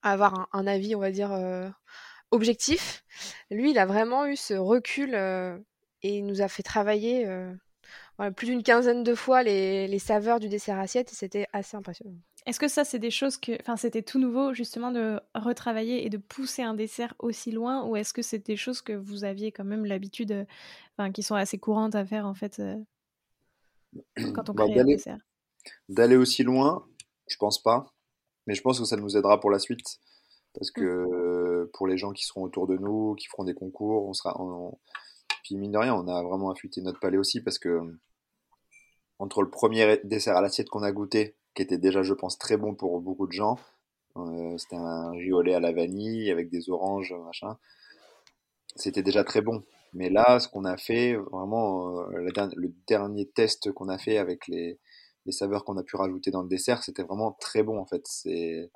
avoir 0.02 0.48
un, 0.52 0.66
avis, 0.66 0.94
on 0.94 1.00
va 1.00 1.10
dire 1.10 1.32
objectif, 2.30 3.04
lui 3.50 3.70
il 3.70 3.78
a 3.78 3.86
vraiment 3.86 4.26
eu 4.26 4.36
ce 4.36 4.54
recul 4.54 5.14
et 5.14 6.18
il 6.18 6.26
nous 6.26 6.42
a 6.42 6.48
fait 6.48 6.62
travailler 6.62 7.28
plus 8.36 8.46
d'une 8.46 8.62
quinzaine 8.62 9.02
de 9.02 9.14
fois 9.14 9.42
les, 9.42 9.88
les 9.88 9.98
saveurs 9.98 10.38
du 10.38 10.48
dessert 10.48 10.78
assiette 10.78 11.12
et 11.12 11.16
c'était 11.16 11.46
assez 11.52 11.76
impressionnant. 11.76 12.18
Est-ce 12.46 12.60
que 12.60 12.68
ça, 12.68 12.84
c'est 12.84 13.00
des 13.00 13.10
choses 13.10 13.36
que. 13.36 13.60
Enfin, 13.60 13.76
c'était 13.76 14.02
tout 14.02 14.20
nouveau, 14.20 14.54
justement, 14.54 14.92
de 14.92 15.20
retravailler 15.34 16.06
et 16.06 16.10
de 16.10 16.16
pousser 16.16 16.62
un 16.62 16.74
dessert 16.74 17.12
aussi 17.18 17.50
loin 17.50 17.84
Ou 17.84 17.96
est-ce 17.96 18.12
que 18.12 18.22
c'est 18.22 18.38
des 18.46 18.56
choses 18.56 18.82
que 18.82 18.92
vous 18.92 19.24
aviez 19.24 19.50
quand 19.50 19.64
même 19.64 19.84
l'habitude. 19.84 20.30
Euh, 20.30 20.44
enfin, 20.96 21.10
qui 21.10 21.24
sont 21.24 21.34
assez 21.34 21.58
courantes 21.58 21.96
à 21.96 22.06
faire, 22.06 22.24
en 22.24 22.34
fait, 22.34 22.60
euh, 22.60 22.76
quand 24.34 24.50
on 24.50 24.54
bah, 24.54 24.66
crée 24.68 24.84
dessert 24.84 25.18
D'aller 25.88 26.16
aussi 26.16 26.42
loin, 26.42 26.86
je 27.28 27.36
pense 27.36 27.62
pas. 27.62 27.92
Mais 28.46 28.54
je 28.54 28.62
pense 28.62 28.78
que 28.78 28.84
ça 28.84 28.96
nous 28.96 29.16
aidera 29.16 29.40
pour 29.40 29.50
la 29.50 29.58
suite. 29.58 29.98
Parce 30.54 30.70
que 30.70 31.64
mmh. 31.64 31.70
pour 31.72 31.86
les 31.86 31.98
gens 31.98 32.12
qui 32.12 32.24
seront 32.24 32.42
autour 32.42 32.66
de 32.66 32.76
nous, 32.76 33.14
qui 33.16 33.26
feront 33.26 33.44
des 33.44 33.54
concours, 33.54 34.06
on 34.06 34.12
sera. 34.12 34.38
Puis 35.42 35.56
mine 35.56 35.72
de 35.72 35.78
rien, 35.78 35.94
on 35.94 36.08
a 36.08 36.22
vraiment 36.22 36.50
affûté 36.50 36.80
notre 36.80 37.00
palais 37.00 37.18
aussi 37.18 37.42
parce 37.42 37.58
que 37.58 37.80
entre 39.18 39.42
le 39.42 39.50
premier 39.50 40.00
dessert 40.04 40.36
à 40.36 40.40
l'assiette 40.40 40.68
qu'on 40.68 40.82
a 40.82 40.92
goûté 40.92 41.36
qui 41.56 41.62
était 41.62 41.78
déjà, 41.78 42.02
je 42.02 42.12
pense, 42.12 42.38
très 42.38 42.58
bon 42.58 42.74
pour 42.74 43.00
beaucoup 43.00 43.26
de 43.26 43.32
gens. 43.32 43.58
Euh, 44.16 44.56
c'était 44.58 44.76
un 44.76 45.10
riolet 45.10 45.54
à 45.54 45.60
la 45.60 45.72
vanille 45.72 46.30
avec 46.30 46.50
des 46.50 46.70
oranges, 46.70 47.14
machin. 47.24 47.56
C'était 48.76 49.02
déjà 49.02 49.24
très 49.24 49.40
bon. 49.40 49.64
Mais 49.96 50.10
là, 50.10 50.38
ce 50.40 50.48
qu'on 50.48 50.66
a 50.66 50.76
fait, 50.76 51.16
vraiment, 51.16 52.00
euh, 52.00 52.28
le 52.54 52.74
dernier 52.86 53.26
test 53.26 53.72
qu'on 53.72 53.88
a 53.88 53.96
fait 53.96 54.18
avec 54.18 54.46
les, 54.46 54.78
saveurs 55.30 55.64
qu'on 55.64 55.78
a 55.78 55.82
pu 55.82 55.96
rajouter 55.96 56.30
dans 56.30 56.42
le 56.42 56.48
dessert, 56.48 56.82
c'était 56.84 57.02
vraiment 57.02 57.32
très 57.40 57.62
bon 57.62 57.78
en 57.78 57.86
fait. 57.86 58.02
C'est 58.06 58.70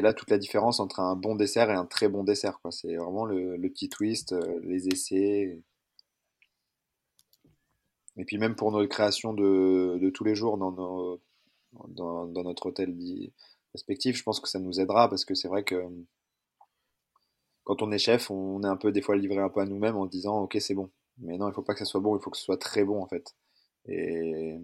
là 0.00 0.14
toute 0.14 0.30
la 0.30 0.38
différence 0.38 0.78
entre 0.78 1.00
un 1.00 1.16
bon 1.16 1.34
dessert 1.34 1.68
et 1.70 1.74
un 1.74 1.84
très 1.84 2.08
bon 2.08 2.22
dessert. 2.22 2.60
C'est 2.70 2.94
vraiment 2.94 3.24
le, 3.24 3.58
petit 3.68 3.88
twist, 3.88 4.32
euh, 4.32 4.60
les 4.62 4.86
essais. 4.86 5.60
Et 8.16 8.24
puis 8.24 8.38
même 8.38 8.54
pour 8.54 8.70
nos 8.70 8.86
créations 8.86 9.34
de, 9.34 10.10
tous 10.14 10.24
les 10.24 10.36
jours 10.36 10.58
dans, 10.58 11.18
notre 12.44 12.66
hôtel 12.66 12.94
respectif, 13.74 14.16
je 14.16 14.22
pense 14.22 14.38
que 14.38 14.48
ça 14.48 14.60
nous 14.60 14.80
aidera 14.80 15.08
parce 15.10 15.24
que 15.24 15.34
c'est 15.34 15.48
vrai 15.48 15.64
que 15.64 15.84
quand 17.66 17.82
on 17.82 17.92
est 17.92 17.98
chef, 17.98 18.30
on 18.30 18.62
est 18.62 18.68
un 18.68 18.76
peu 18.76 18.92
des 18.92 19.02
fois 19.02 19.16
livré 19.16 19.38
un 19.38 19.50
peu 19.50 19.60
à 19.60 19.66
nous-mêmes 19.66 19.96
en 19.96 20.06
disant 20.06 20.40
ok 20.42 20.56
c'est 20.60 20.74
bon. 20.74 20.90
Mais 21.18 21.36
non, 21.36 21.48
il 21.48 21.54
faut 21.54 21.62
pas 21.62 21.74
que 21.74 21.80
ça 21.80 21.84
soit 21.84 22.00
bon, 22.00 22.16
il 22.16 22.22
faut 22.22 22.30
que 22.30 22.38
ce 22.38 22.44
soit 22.44 22.58
très 22.58 22.84
bon 22.84 23.02
en 23.02 23.06
fait. 23.08 23.34
Et 23.86 24.58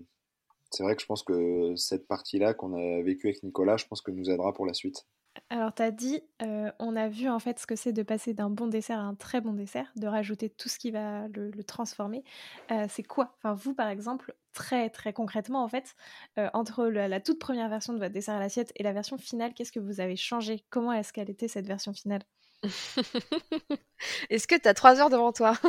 c'est 0.70 0.82
vrai 0.84 0.96
que 0.96 1.02
je 1.02 1.06
pense 1.06 1.22
que 1.22 1.74
cette 1.76 2.08
partie-là 2.08 2.54
qu'on 2.54 2.74
a 2.74 3.02
vécue 3.02 3.28
avec 3.28 3.42
Nicolas, 3.42 3.76
je 3.76 3.86
pense 3.86 4.00
que 4.02 4.10
nous 4.10 4.30
aidera 4.30 4.52
pour 4.54 4.66
la 4.66 4.74
suite. 4.74 5.06
Alors, 5.50 5.74
tu 5.74 5.82
as 5.82 5.90
dit, 5.90 6.22
euh, 6.42 6.70
on 6.78 6.94
a 6.94 7.08
vu 7.08 7.28
en 7.28 7.38
fait 7.38 7.58
ce 7.58 7.66
que 7.66 7.76
c'est 7.76 7.92
de 7.92 8.02
passer 8.02 8.34
d'un 8.34 8.50
bon 8.50 8.66
dessert 8.66 8.98
à 8.98 9.02
un 9.02 9.14
très 9.14 9.40
bon 9.40 9.54
dessert, 9.54 9.90
de 9.96 10.06
rajouter 10.06 10.50
tout 10.50 10.68
ce 10.68 10.78
qui 10.78 10.90
va 10.90 11.28
le, 11.28 11.50
transformer. 11.64 12.22
Euh, 12.70 12.86
c'est 12.88 13.02
quoi? 13.02 13.34
Enfin, 13.38 13.54
vous, 13.54 13.74
par 13.74 13.88
exemple, 13.88 14.34
très 14.52 14.90
très 14.90 15.12
concrètement, 15.12 15.64
en 15.64 15.68
fait, 15.68 15.94
euh, 16.38 16.50
entre 16.52 16.86
la, 16.86 17.20
toute 17.20 17.38
première 17.38 17.68
version 17.68 17.94
de 17.94 17.98
votre 17.98 18.12
dessert 18.12 18.34
à 18.34 18.40
l'assiette 18.40 18.72
et 18.76 18.82
la 18.82 18.92
version 18.92 19.16
finale, 19.16 19.54
qu'est-ce 19.54 19.72
que 19.72 19.80
vous 19.80 20.00
avez 20.00 20.16
changé? 20.16 20.64
Comment 20.70 20.92
est-ce 20.92 21.12
qu'elle 21.12 21.30
était 21.30 21.48
cette 21.48 21.66
version 21.66 21.94
finale? 21.94 22.22
Est-ce 24.31 24.46
que 24.46 24.55
tu 24.55 24.68
as 24.68 24.75
trois 24.75 25.01
heures 25.01 25.11
devant 25.11 25.33
toi? 25.33 25.59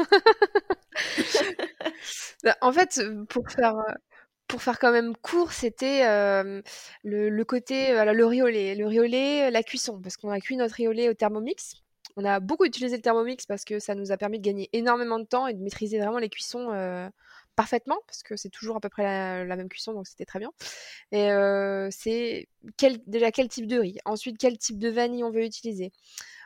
Bah, 2.44 2.56
En 2.62 2.72
fait, 2.72 3.02
pour 3.30 3.50
faire 3.50 3.76
pour 4.48 4.62
faire 4.62 4.78
quand 4.78 4.92
même 4.92 5.16
court, 5.18 5.52
c'était 5.52 6.04
le, 7.04 7.44
côté, 7.44 7.94
le 7.94 8.26
riolet, 8.26 8.76
le 8.76 8.86
riolet, 8.86 9.50
la 9.50 9.64
cuisson, 9.64 10.00
parce 10.02 10.18
qu'on 10.18 10.30
a 10.30 10.40
cuit 10.40 10.58
notre 10.58 10.76
riolet 10.76 11.10
au 11.10 11.14
Thermomix. 11.14 11.76
On 12.16 12.26
a 12.26 12.40
beaucoup 12.40 12.66
utilisé 12.66 12.98
le 12.98 13.02
Thermomix 13.02 13.46
parce 13.48 13.64
que 13.66 13.80
ça 13.80 13.96
nous 13.96 14.12
a 14.12 14.18
permis 14.18 14.40
de 14.40 14.46
gagner 14.46 14.70
énormément 14.74 15.18
de 15.18 15.26
temps 15.26 15.48
et 15.48 15.54
de 15.54 15.64
maîtriser 15.64 15.98
vraiment 15.98 16.20
les 16.20 16.30
cuissons 16.30 16.70
parfaitement, 17.56 17.98
parce 18.08 18.24
que 18.24 18.36
c'est 18.36 18.50
toujours 18.50 18.76
à 18.76 18.80
peu 18.80 18.90
près 18.90 19.46
la, 19.46 19.56
même 19.56 19.70
cuisson, 19.70 19.94
donc 19.94 20.08
c'était 20.08 20.26
très 20.26 20.40
bien. 20.40 20.52
Et 21.12 21.30
c'est 21.92 22.48
quel, 22.78 23.00
déjà 23.08 23.32
quel 23.32 23.48
type 23.48 23.68
de 23.68 23.80
riz, 23.80 23.98
ensuite 24.06 24.38
quel 24.38 24.58
type 24.58 24.78
de 24.80 24.90
vanille 24.90 25.24
on 25.24 25.32
veut 25.32 25.44
utiliser? 25.44 25.92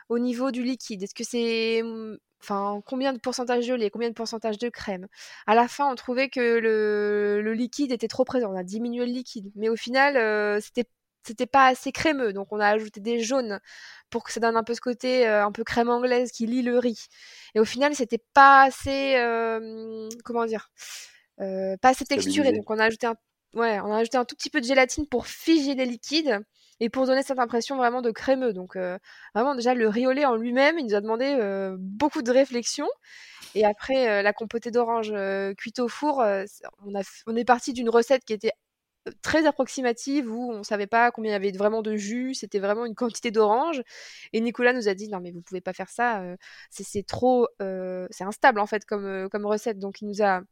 Au 0.08 0.18
niveau 0.18 0.50
du 0.50 0.62
liquide, 0.62 1.02
est-ce 1.02 1.14
que 1.14 1.24
c'est 1.24 1.82
mmh, 1.82 2.16
enfin 2.40 2.80
combien 2.86 3.12
de 3.12 3.18
pourcentage 3.18 3.66
de 3.66 3.74
lait, 3.74 3.90
combien 3.90 4.08
de 4.08 4.14
pourcentage 4.14 4.58
de 4.58 4.68
crème? 4.68 5.06
À 5.46 5.54
la 5.54 5.68
fin, 5.68 5.90
on 5.90 5.94
trouvait 5.94 6.30
que 6.30 6.58
le, 6.58 7.52
liquide 7.52 7.92
était 7.92 8.08
trop 8.08 8.24
présent, 8.24 8.52
on 8.52 8.56
a 8.56 8.62
diminué 8.64 9.04
le 9.06 9.12
liquide, 9.12 9.50
mais 9.54 9.68
au 9.68 9.76
final, 9.76 10.16
euh, 10.16 10.60
c'était 10.60 10.88
c'était 11.24 11.46
pas 11.46 11.66
assez 11.66 11.92
crémeux, 11.92 12.32
donc 12.32 12.52
on 12.52 12.60
a 12.60 12.68
ajouté 12.68 13.00
des 13.00 13.20
jaunes 13.20 13.60
pour 14.08 14.24
que 14.24 14.32
ça 14.32 14.40
donne 14.40 14.56
un 14.56 14.64
peu 14.64 14.74
ce 14.74 14.80
côté 14.80 15.28
euh, 15.28 15.44
un 15.44 15.52
peu 15.52 15.62
crème 15.64 15.90
anglaise 15.90 16.32
qui 16.32 16.46
lie 16.46 16.62
le 16.62 16.78
riz. 16.78 17.08
Et 17.54 17.60
au 17.60 17.66
final, 17.66 17.94
c'était 17.94 18.22
pas 18.32 18.62
assez, 18.62 19.16
euh, 19.16 20.08
comment 20.24 20.46
dire, 20.46 20.70
pas 21.38 21.90
assez 21.90 22.04
texturé, 22.06 22.52
donc 22.52 22.70
on 22.70 22.78
a 22.78 22.84
ajouté 22.84 23.06
un, 23.06 23.16
ouais, 23.54 23.78
on 23.80 23.92
a 23.92 23.98
ajouté 23.98 24.16
un 24.16 24.24
tout 24.24 24.36
petit 24.36 24.50
peu 24.50 24.60
de 24.60 24.66
gélatine 24.66 25.06
pour 25.06 25.26
figer 25.26 25.74
les 25.74 25.86
liquides 25.86 26.40
et 26.80 26.90
pour 26.90 27.06
donner 27.06 27.22
cette 27.22 27.38
impression 27.38 27.76
vraiment 27.76 28.02
de 28.02 28.10
crémeux. 28.10 28.52
Donc 28.52 28.76
euh, 28.76 28.98
vraiment 29.34 29.54
déjà 29.54 29.74
le 29.74 29.88
riolet 29.88 30.24
en 30.24 30.36
lui-même, 30.36 30.78
il 30.78 30.86
nous 30.86 30.94
a 30.94 31.00
demandé 31.00 31.36
euh, 31.38 31.76
beaucoup 31.78 32.22
de 32.22 32.30
réflexion. 32.30 32.88
Et 33.54 33.64
après 33.64 34.08
euh, 34.08 34.22
la 34.22 34.32
compotée 34.32 34.70
d'orange 34.70 35.12
cuite 35.56 35.78
au 35.78 35.88
four, 35.88 36.18
on, 36.84 36.94
a, 36.94 37.02
on 37.26 37.36
est 37.36 37.44
parti 37.44 37.72
d'une 37.72 37.88
recette 37.88 38.24
qui 38.24 38.32
était 38.32 38.52
très 39.22 39.46
approximative 39.46 40.30
où 40.30 40.52
on 40.52 40.62
savait 40.62 40.86
pas 40.86 41.10
combien 41.10 41.30
il 41.30 41.32
y 41.32 41.36
avait 41.36 41.56
vraiment 41.56 41.80
de 41.80 41.96
jus, 41.96 42.34
c'était 42.34 42.58
vraiment 42.58 42.84
une 42.84 42.94
quantité 42.94 43.30
d'orange. 43.30 43.82
Et 44.34 44.40
Nicolas 44.40 44.74
nous 44.74 44.88
a 44.88 44.94
dit 44.94 45.08
non 45.08 45.20
mais 45.20 45.30
vous 45.30 45.40
pouvez 45.40 45.62
pas 45.62 45.72
faire 45.72 45.88
ça, 45.88 46.22
c'est 46.70 47.06
trop, 47.06 47.48
c'est 47.58 48.24
instable 48.24 48.60
en 48.60 48.66
fait 48.66 48.84
comme, 48.84 49.28
comme 49.30 49.46
recette. 49.46 49.78
Donc 49.78 50.02
il 50.02 50.08
nous 50.08 50.22
a 50.22 50.42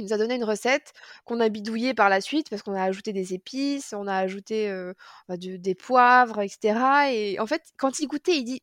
il 0.00 0.04
nous 0.04 0.12
a 0.12 0.18
donné 0.18 0.34
une 0.34 0.44
recette 0.44 0.92
qu'on 1.24 1.40
a 1.40 1.48
bidouillée 1.48 1.94
par 1.94 2.08
la 2.08 2.20
suite 2.20 2.50
parce 2.50 2.62
qu'on 2.62 2.74
a 2.74 2.82
ajouté 2.82 3.12
des 3.12 3.34
épices, 3.34 3.92
on 3.92 4.06
a 4.06 4.16
ajouté 4.16 4.72
bah, 5.28 5.36
des 5.36 5.74
poivres, 5.74 6.40
etc. 6.40 6.78
Et 7.12 7.38
en 7.40 7.46
fait, 7.46 7.62
quand 7.76 8.00
il 8.00 8.06
goûtait, 8.06 8.36
il 8.36 8.44
dit 8.44 8.62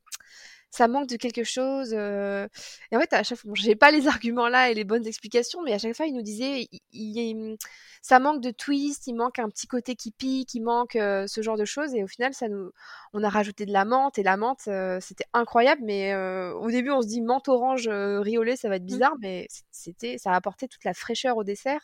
ça 0.72 0.88
manque 0.88 1.08
de 1.08 1.16
quelque 1.16 1.44
chose. 1.44 1.94
Et 1.94 2.96
en 2.96 3.00
fait, 3.00 3.14
à 3.14 3.24
chaque 3.24 3.40
fois, 3.40 3.52
j'ai 3.56 3.76
pas 3.76 3.92
les 3.92 4.08
arguments 4.08 4.48
là 4.48 4.70
et 4.70 4.74
les 4.74 4.84
bonnes 4.84 5.06
explications, 5.08 5.62
mais 5.64 5.74
à 5.74 5.78
chaque 5.78 5.96
fois, 5.96 6.06
il 6.06 6.14
nous 6.14 6.22
disait, 6.22 6.68
il, 6.92 7.58
ça 8.02 8.20
manque 8.20 8.42
de 8.42 8.52
twist, 8.52 9.08
il 9.08 9.14
manque 9.14 9.40
un 9.40 9.50
petit 9.50 9.68
côté 9.68 9.96
qui 9.96 10.12
pique, 10.12 10.54
il 10.54 10.62
manque 10.62 10.94
ce 10.94 11.42
genre 11.42 11.58
de 11.58 11.66
choses. 11.66 11.94
Et 11.96 12.04
au 12.04 12.08
final, 12.08 12.34
ça 12.34 12.48
nous, 12.48 12.72
on 13.14 13.24
a 13.24 13.30
rajouté 13.30 13.66
de 13.66 13.74
la 13.74 13.86
menthe 13.86 14.18
et 14.20 14.24
la 14.24 14.38
menthe, 14.38 14.70
c'était 15.02 15.26
incroyable. 15.34 15.82
Mais 15.84 16.16
au 16.16 16.70
début, 16.70 16.92
on 16.92 17.02
se 17.02 17.08
dit 17.08 17.22
menthe 17.22 17.48
orange 17.48 17.90
riolet, 17.90 18.56
ça 18.56 18.70
va 18.70 18.76
être 18.76 18.84
mmh. 18.84 18.86
bizarre, 18.86 19.16
mais 19.20 19.48
c'était, 19.72 20.18
ça 20.18 20.32
a 20.32 20.36
apporté 20.36 20.68
toute 20.68 20.84
la 20.84 20.94
fraîcheur 20.94 21.38
au 21.38 21.44
dessert. 21.44 21.82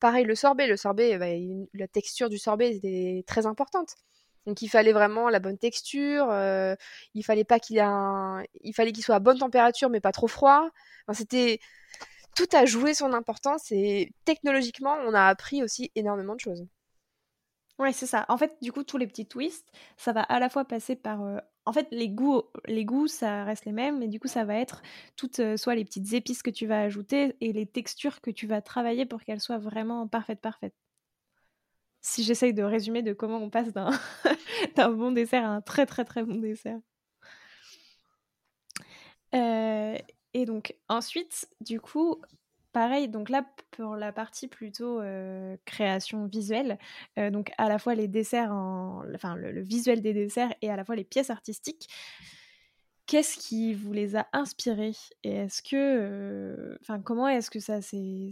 Pareil, 0.00 0.24
le 0.24 0.34
sorbet, 0.34 0.66
le 0.66 0.76
sorbet, 0.76 1.18
bah, 1.18 1.26
la 1.74 1.86
texture 1.86 2.30
du 2.30 2.38
sorbet 2.38 2.74
était 2.76 3.22
très 3.26 3.46
importante. 3.46 3.96
Donc 4.46 4.62
il 4.62 4.68
fallait 4.68 4.92
vraiment 4.92 5.28
la 5.28 5.38
bonne 5.38 5.58
texture, 5.58 6.28
euh, 6.30 6.74
il 7.14 7.22
fallait 7.24 7.44
pas 7.44 7.58
qu'il 7.60 7.76
il 8.62 8.74
fallait 8.74 8.92
qu'il 8.92 9.04
soit 9.04 9.16
à 9.16 9.20
bonne 9.20 9.38
température 9.38 9.90
mais 9.90 10.00
pas 10.00 10.12
trop 10.12 10.28
froid. 10.28 10.70
C'était 11.12 11.60
tout 12.36 12.48
a 12.52 12.64
joué 12.66 12.94
son 12.94 13.12
importance 13.12 13.70
et 13.72 14.12
technologiquement, 14.24 14.96
on 15.06 15.14
a 15.14 15.24
appris 15.26 15.62
aussi 15.62 15.90
énormément 15.94 16.34
de 16.34 16.40
choses. 16.40 16.66
Ouais, 17.78 17.92
c'est 17.92 18.06
ça. 18.06 18.26
En 18.28 18.36
fait, 18.36 18.56
du 18.62 18.72
coup, 18.72 18.84
tous 18.84 18.98
les 18.98 19.06
petits 19.06 19.26
twists, 19.26 19.66
ça 19.96 20.12
va 20.12 20.20
à 20.22 20.38
la 20.38 20.50
fois 20.50 20.64
passer 20.66 20.96
par. 20.96 21.22
Euh, 21.22 21.38
en 21.64 21.72
fait, 21.72 21.88
les 21.90 22.08
goûts, 22.10 22.42
les 22.66 22.84
goûts, 22.84 23.06
ça 23.08 23.44
reste 23.44 23.64
les 23.64 23.72
mêmes, 23.72 23.98
mais 23.98 24.08
du 24.08 24.20
coup, 24.20 24.28
ça 24.28 24.44
va 24.44 24.56
être 24.56 24.82
toutes, 25.16 25.40
euh, 25.40 25.56
soit 25.56 25.74
les 25.74 25.84
petites 25.84 26.12
épices 26.12 26.42
que 26.42 26.50
tu 26.50 26.66
vas 26.66 26.80
ajouter 26.82 27.36
et 27.40 27.52
les 27.52 27.66
textures 27.66 28.20
que 28.20 28.30
tu 28.30 28.46
vas 28.46 28.60
travailler 28.60 29.06
pour 29.06 29.22
qu'elles 29.22 29.40
soient 29.40 29.58
vraiment 29.58 30.06
parfaites, 30.06 30.40
parfaites. 30.40 30.74
Si 32.00 32.24
j'essaye 32.24 32.54
de 32.54 32.62
résumer 32.62 33.02
de 33.02 33.12
comment 33.12 33.38
on 33.38 33.50
passe 33.50 33.72
d'un 34.76 34.90
bon 34.90 35.12
dessert 35.12 35.44
à 35.44 35.48
un 35.48 35.60
très, 35.60 35.86
très, 35.86 36.04
très 36.04 36.24
bon 36.24 36.36
dessert. 36.36 36.78
Euh, 39.34 39.96
et 40.34 40.44
donc, 40.46 40.74
ensuite, 40.88 41.48
du 41.60 41.80
coup, 41.80 42.20
Pareil, 42.72 43.08
donc 43.08 43.30
là, 43.30 43.44
pour 43.72 43.96
la 43.96 44.12
partie 44.12 44.46
plutôt 44.46 45.00
création 45.64 46.26
visuelle, 46.26 46.78
donc 47.16 47.50
à 47.58 47.68
la 47.68 47.80
fois 47.80 47.96
les 47.96 48.06
desserts, 48.06 48.52
en... 48.52 49.02
enfin 49.12 49.34
le, 49.34 49.60
visuel 49.60 50.00
des 50.02 50.12
desserts 50.12 50.54
et 50.62 50.70
à 50.70 50.76
la 50.76 50.84
fois 50.84 50.94
les 50.94 51.02
pièces 51.02 51.30
artistiques, 51.30 51.88
qu'est-ce 53.06 53.38
qui 53.38 53.74
vous 53.74 53.92
les 53.92 54.14
a 54.14 54.28
inspirés 54.32 54.94
Et 55.24 55.32
est-ce 55.32 55.62
que, 55.62 56.78
enfin, 56.80 57.00
comment 57.00 57.26
est-ce 57.26 57.50
que 57.50 57.58
ça 57.58 57.82
s'est 57.82 58.30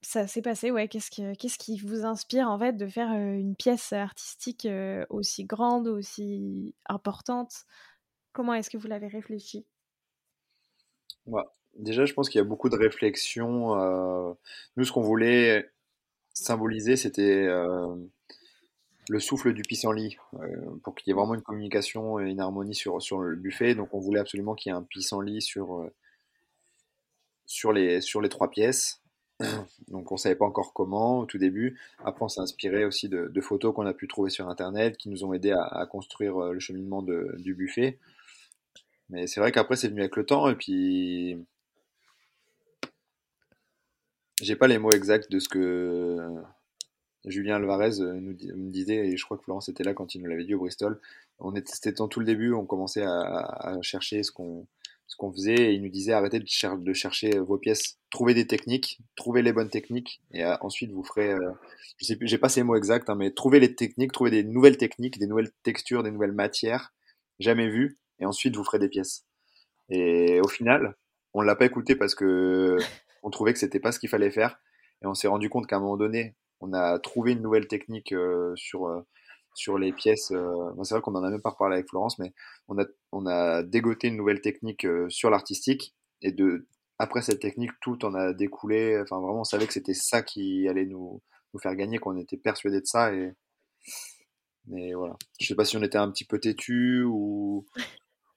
ça 0.00 0.26
s'est 0.26 0.42
passé 0.42 0.70
Ouais, 0.70 0.88
qu'est-ce 0.88 1.10
qui, 1.58 1.78
vous 1.78 2.04
inspire 2.04 2.48
en 2.48 2.58
fait 2.58 2.76
de 2.76 2.86
faire 2.86 3.10
une 3.12 3.56
pièce 3.56 3.92
artistique 3.92 4.66
aussi 5.10 5.44
grande, 5.44 5.88
aussi 5.88 6.74
importante? 6.86 7.64
Comment 8.32 8.54
est-ce 8.54 8.70
que 8.70 8.76
vous 8.76 8.86
l'avez 8.86 9.08
réfléchi? 9.08 9.66
Déjà, 11.76 12.04
je 12.04 12.14
pense 12.14 12.28
qu'il 12.28 12.38
y 12.38 12.42
a 12.42 12.44
beaucoup 12.44 12.68
de 12.68 12.76
réflexions. 12.76 13.76
Nous, 14.76 14.84
ce 14.84 14.92
qu'on 14.92 15.02
voulait 15.02 15.70
symboliser, 16.32 16.96
c'était 16.96 17.46
le 19.08 19.20
souffle 19.20 19.52
du 19.52 19.62
pissenlit, 19.62 20.16
euh, 20.34 20.76
pour 20.82 20.94
qu'il 20.94 21.10
y 21.10 21.10
ait 21.12 21.14
vraiment 21.14 21.34
une 21.34 21.42
communication 21.42 22.20
et 22.20 22.28
une 22.30 22.40
harmonie 22.40 22.74
sur, 22.74 23.00
sur 23.00 23.20
le 23.20 23.36
buffet. 23.36 23.74
Donc, 23.74 23.94
on 23.94 23.98
voulait 23.98 24.20
absolument 24.20 24.54
qu'il 24.54 24.70
y 24.70 24.74
ait 24.74 24.78
un 24.78 24.82
pissenlit 24.82 25.40
sur, 25.40 25.88
sur, 27.46 27.72
les, 27.72 28.00
sur 28.00 28.20
les 28.20 28.28
trois 28.28 28.50
pièces. 28.50 29.00
Donc, 29.88 30.12
on 30.12 30.16
savait 30.16 30.34
pas 30.34 30.44
encore 30.44 30.72
comment 30.72 31.20
au 31.20 31.26
tout 31.26 31.38
début. 31.38 31.78
Après, 32.04 32.24
on 32.24 32.28
s'est 32.28 32.40
inspiré 32.40 32.84
aussi 32.84 33.08
de, 33.08 33.40
photos 33.40 33.74
qu'on 33.74 33.86
a 33.86 33.94
pu 33.94 34.08
trouver 34.08 34.30
sur 34.30 34.48
Internet 34.48 34.96
qui 34.96 35.08
nous 35.08 35.24
ont 35.24 35.32
aidé 35.32 35.52
à, 35.52 35.86
construire 35.86 36.38
le 36.52 36.58
cheminement 36.58 37.02
du 37.02 37.54
buffet. 37.54 37.98
Mais 39.10 39.26
c'est 39.26 39.40
vrai 39.40 39.52
qu'après, 39.52 39.76
c'est 39.76 39.88
venu 39.88 40.00
avec 40.00 40.16
le 40.16 40.26
temps. 40.26 40.50
Et 40.50 40.54
puis, 40.54 41.38
j'ai 44.42 44.56
pas 44.56 44.66
les 44.66 44.78
mots 44.78 44.90
exacts 44.90 45.30
de 45.30 45.38
ce 45.38 45.48
que 45.48 46.42
Julien 47.24 47.56
Alvarez 47.56 48.00
euh, 48.00 48.20
nous 48.20 48.70
disait, 48.70 49.08
et 49.08 49.16
je 49.16 49.24
crois 49.24 49.36
que 49.36 49.44
Florence 49.44 49.68
était 49.68 49.84
là 49.84 49.94
quand 49.94 50.14
il 50.14 50.22
nous 50.22 50.28
l'avait 50.28 50.44
dit 50.44 50.54
au 50.54 50.58
Bristol. 50.58 51.00
On 51.38 51.54
était, 51.54 51.72
c'était 51.72 52.00
en 52.00 52.08
tout 52.08 52.20
le 52.20 52.26
début, 52.26 52.52
on 52.52 52.66
commençait 52.66 53.04
à, 53.04 53.78
chercher 53.82 54.22
ce 54.22 54.32
qu'on 54.32 54.66
ce 55.08 55.16
qu'on 55.16 55.32
faisait, 55.32 55.74
il 55.74 55.82
nous 55.82 55.88
disait 55.88 56.12
arrêtez 56.12 56.38
de, 56.38 56.92
chercher 56.94 57.38
vos 57.38 57.58
pièces, 57.58 57.98
trouvez 58.10 58.34
des 58.34 58.46
techniques, 58.46 59.00
trouvez 59.16 59.42
les 59.42 59.52
bonnes 59.52 59.70
techniques, 59.70 60.20
et 60.32 60.44
euh, 60.44 60.54
ensuite 60.60 60.92
vous 60.92 61.02
ferez, 61.02 61.32
euh, 61.32 61.50
je 61.96 62.06
sais 62.06 62.18
j'ai 62.20 62.38
pas 62.38 62.50
ces 62.50 62.62
mots 62.62 62.76
exacts, 62.76 63.08
hein, 63.08 63.16
mais 63.16 63.32
trouvez 63.32 63.58
les 63.58 63.74
techniques, 63.74 64.12
trouvez 64.12 64.30
des 64.30 64.44
nouvelles 64.44 64.76
techniques, 64.76 65.18
des 65.18 65.26
nouvelles 65.26 65.50
textures, 65.62 66.02
des 66.02 66.10
nouvelles 66.10 66.32
matières, 66.32 66.92
jamais 67.40 67.68
vues, 67.68 67.98
et 68.20 68.26
ensuite 68.26 68.54
vous 68.54 68.64
ferez 68.64 68.78
des 68.78 68.88
pièces. 68.88 69.24
Et 69.88 70.40
au 70.40 70.48
final, 70.48 70.94
on 71.32 71.40
l'a 71.40 71.56
pas 71.56 71.64
écouté 71.64 71.96
parce 71.96 72.14
que 72.14 72.76
on 73.22 73.30
trouvait 73.30 73.54
que 73.54 73.58
c'était 73.58 73.80
pas 73.80 73.92
ce 73.92 73.98
qu'il 73.98 74.10
fallait 74.10 74.30
faire. 74.30 74.60
Et 75.02 75.06
on 75.06 75.14
s'est 75.14 75.28
rendu 75.28 75.48
compte 75.48 75.66
qu'à 75.66 75.76
un 75.76 75.80
moment 75.80 75.96
donné, 75.96 76.34
on 76.60 76.72
a 76.72 76.98
trouvé 76.98 77.32
une 77.32 77.42
nouvelle 77.42 77.68
technique 77.68 78.12
euh, 78.12 78.52
sur, 78.56 78.88
euh, 78.88 79.06
sur 79.58 79.78
les 79.78 79.92
pièces. 79.92 80.30
Euh, 80.30 80.70
c'est 80.84 80.94
vrai 80.94 81.02
qu'on 81.02 81.14
en 81.14 81.24
a 81.24 81.30
même 81.30 81.42
pas 81.42 81.50
reparlé 81.50 81.74
avec 81.74 81.88
Florence, 81.88 82.18
mais 82.18 82.32
on 82.68 82.78
a, 82.78 82.84
on 83.12 83.26
a 83.26 83.62
dégoté 83.62 84.08
une 84.08 84.16
nouvelle 84.16 84.40
technique 84.40 84.86
sur 85.08 85.30
l'artistique. 85.30 85.94
Et 86.22 86.32
de, 86.32 86.66
après 86.98 87.22
cette 87.22 87.40
technique, 87.40 87.72
tout 87.80 88.04
en 88.04 88.14
a 88.14 88.32
découlé. 88.32 88.98
Enfin, 89.02 89.20
vraiment, 89.20 89.40
on 89.40 89.44
savait 89.44 89.66
que 89.66 89.72
c'était 89.72 89.94
ça 89.94 90.22
qui 90.22 90.68
allait 90.68 90.86
nous, 90.86 91.20
nous 91.52 91.60
faire 91.60 91.74
gagner, 91.74 91.98
qu'on 91.98 92.16
était 92.16 92.36
persuadé 92.36 92.80
de 92.80 92.86
ça. 92.86 93.12
Et, 93.12 93.32
mais 94.66 94.94
voilà. 94.94 95.16
Je 95.40 95.46
sais 95.46 95.54
pas 95.54 95.64
si 95.64 95.76
on 95.76 95.82
était 95.82 95.98
un 95.98 96.10
petit 96.10 96.24
peu 96.24 96.38
têtu 96.38 97.04
ou, 97.04 97.66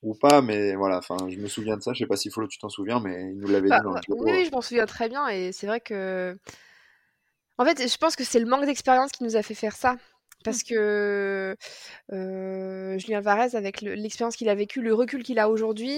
ou 0.01 0.15
pas, 0.15 0.41
mais 0.41 0.75
voilà, 0.75 0.97
enfin, 0.97 1.17
je 1.29 1.37
me 1.37 1.47
souviens 1.47 1.77
de 1.77 1.81
ça. 1.81 1.93
Je 1.93 1.99
sais 1.99 2.07
pas 2.07 2.15
si 2.15 2.29
Flo, 2.29 2.47
tu 2.47 2.57
t'en 2.57 2.69
souviens, 2.69 2.99
mais 2.99 3.31
il 3.31 3.39
nous 3.39 3.47
l'avait 3.47 3.67
dit 3.67 3.69
bah, 3.69 3.81
dans 3.81 3.93
le 3.93 3.99
Oui, 4.09 4.31
oui, 4.31 4.45
je 4.45 4.51
m'en 4.51 4.61
souviens 4.61 4.85
très 4.85 5.09
bien, 5.09 5.27
et 5.27 5.51
c'est 5.51 5.67
vrai 5.67 5.79
que. 5.81 6.37
En 7.57 7.65
fait, 7.65 7.87
je 7.87 7.97
pense 7.97 8.15
que 8.15 8.23
c'est 8.23 8.39
le 8.39 8.47
manque 8.47 8.65
d'expérience 8.65 9.11
qui 9.11 9.23
nous 9.23 9.35
a 9.35 9.43
fait 9.43 9.53
faire 9.53 9.75
ça. 9.75 9.97
Parce 10.43 10.61
mmh. 10.63 10.67
que 10.69 11.55
euh, 12.11 12.97
Julien 12.97 13.21
Varese, 13.21 13.55
avec 13.55 13.81
l'expérience 13.81 14.35
qu'il 14.35 14.49
a 14.49 14.55
vécue, 14.55 14.81
le 14.81 14.93
recul 14.93 15.23
qu'il 15.23 15.39
a 15.39 15.49
aujourd'hui, 15.49 15.97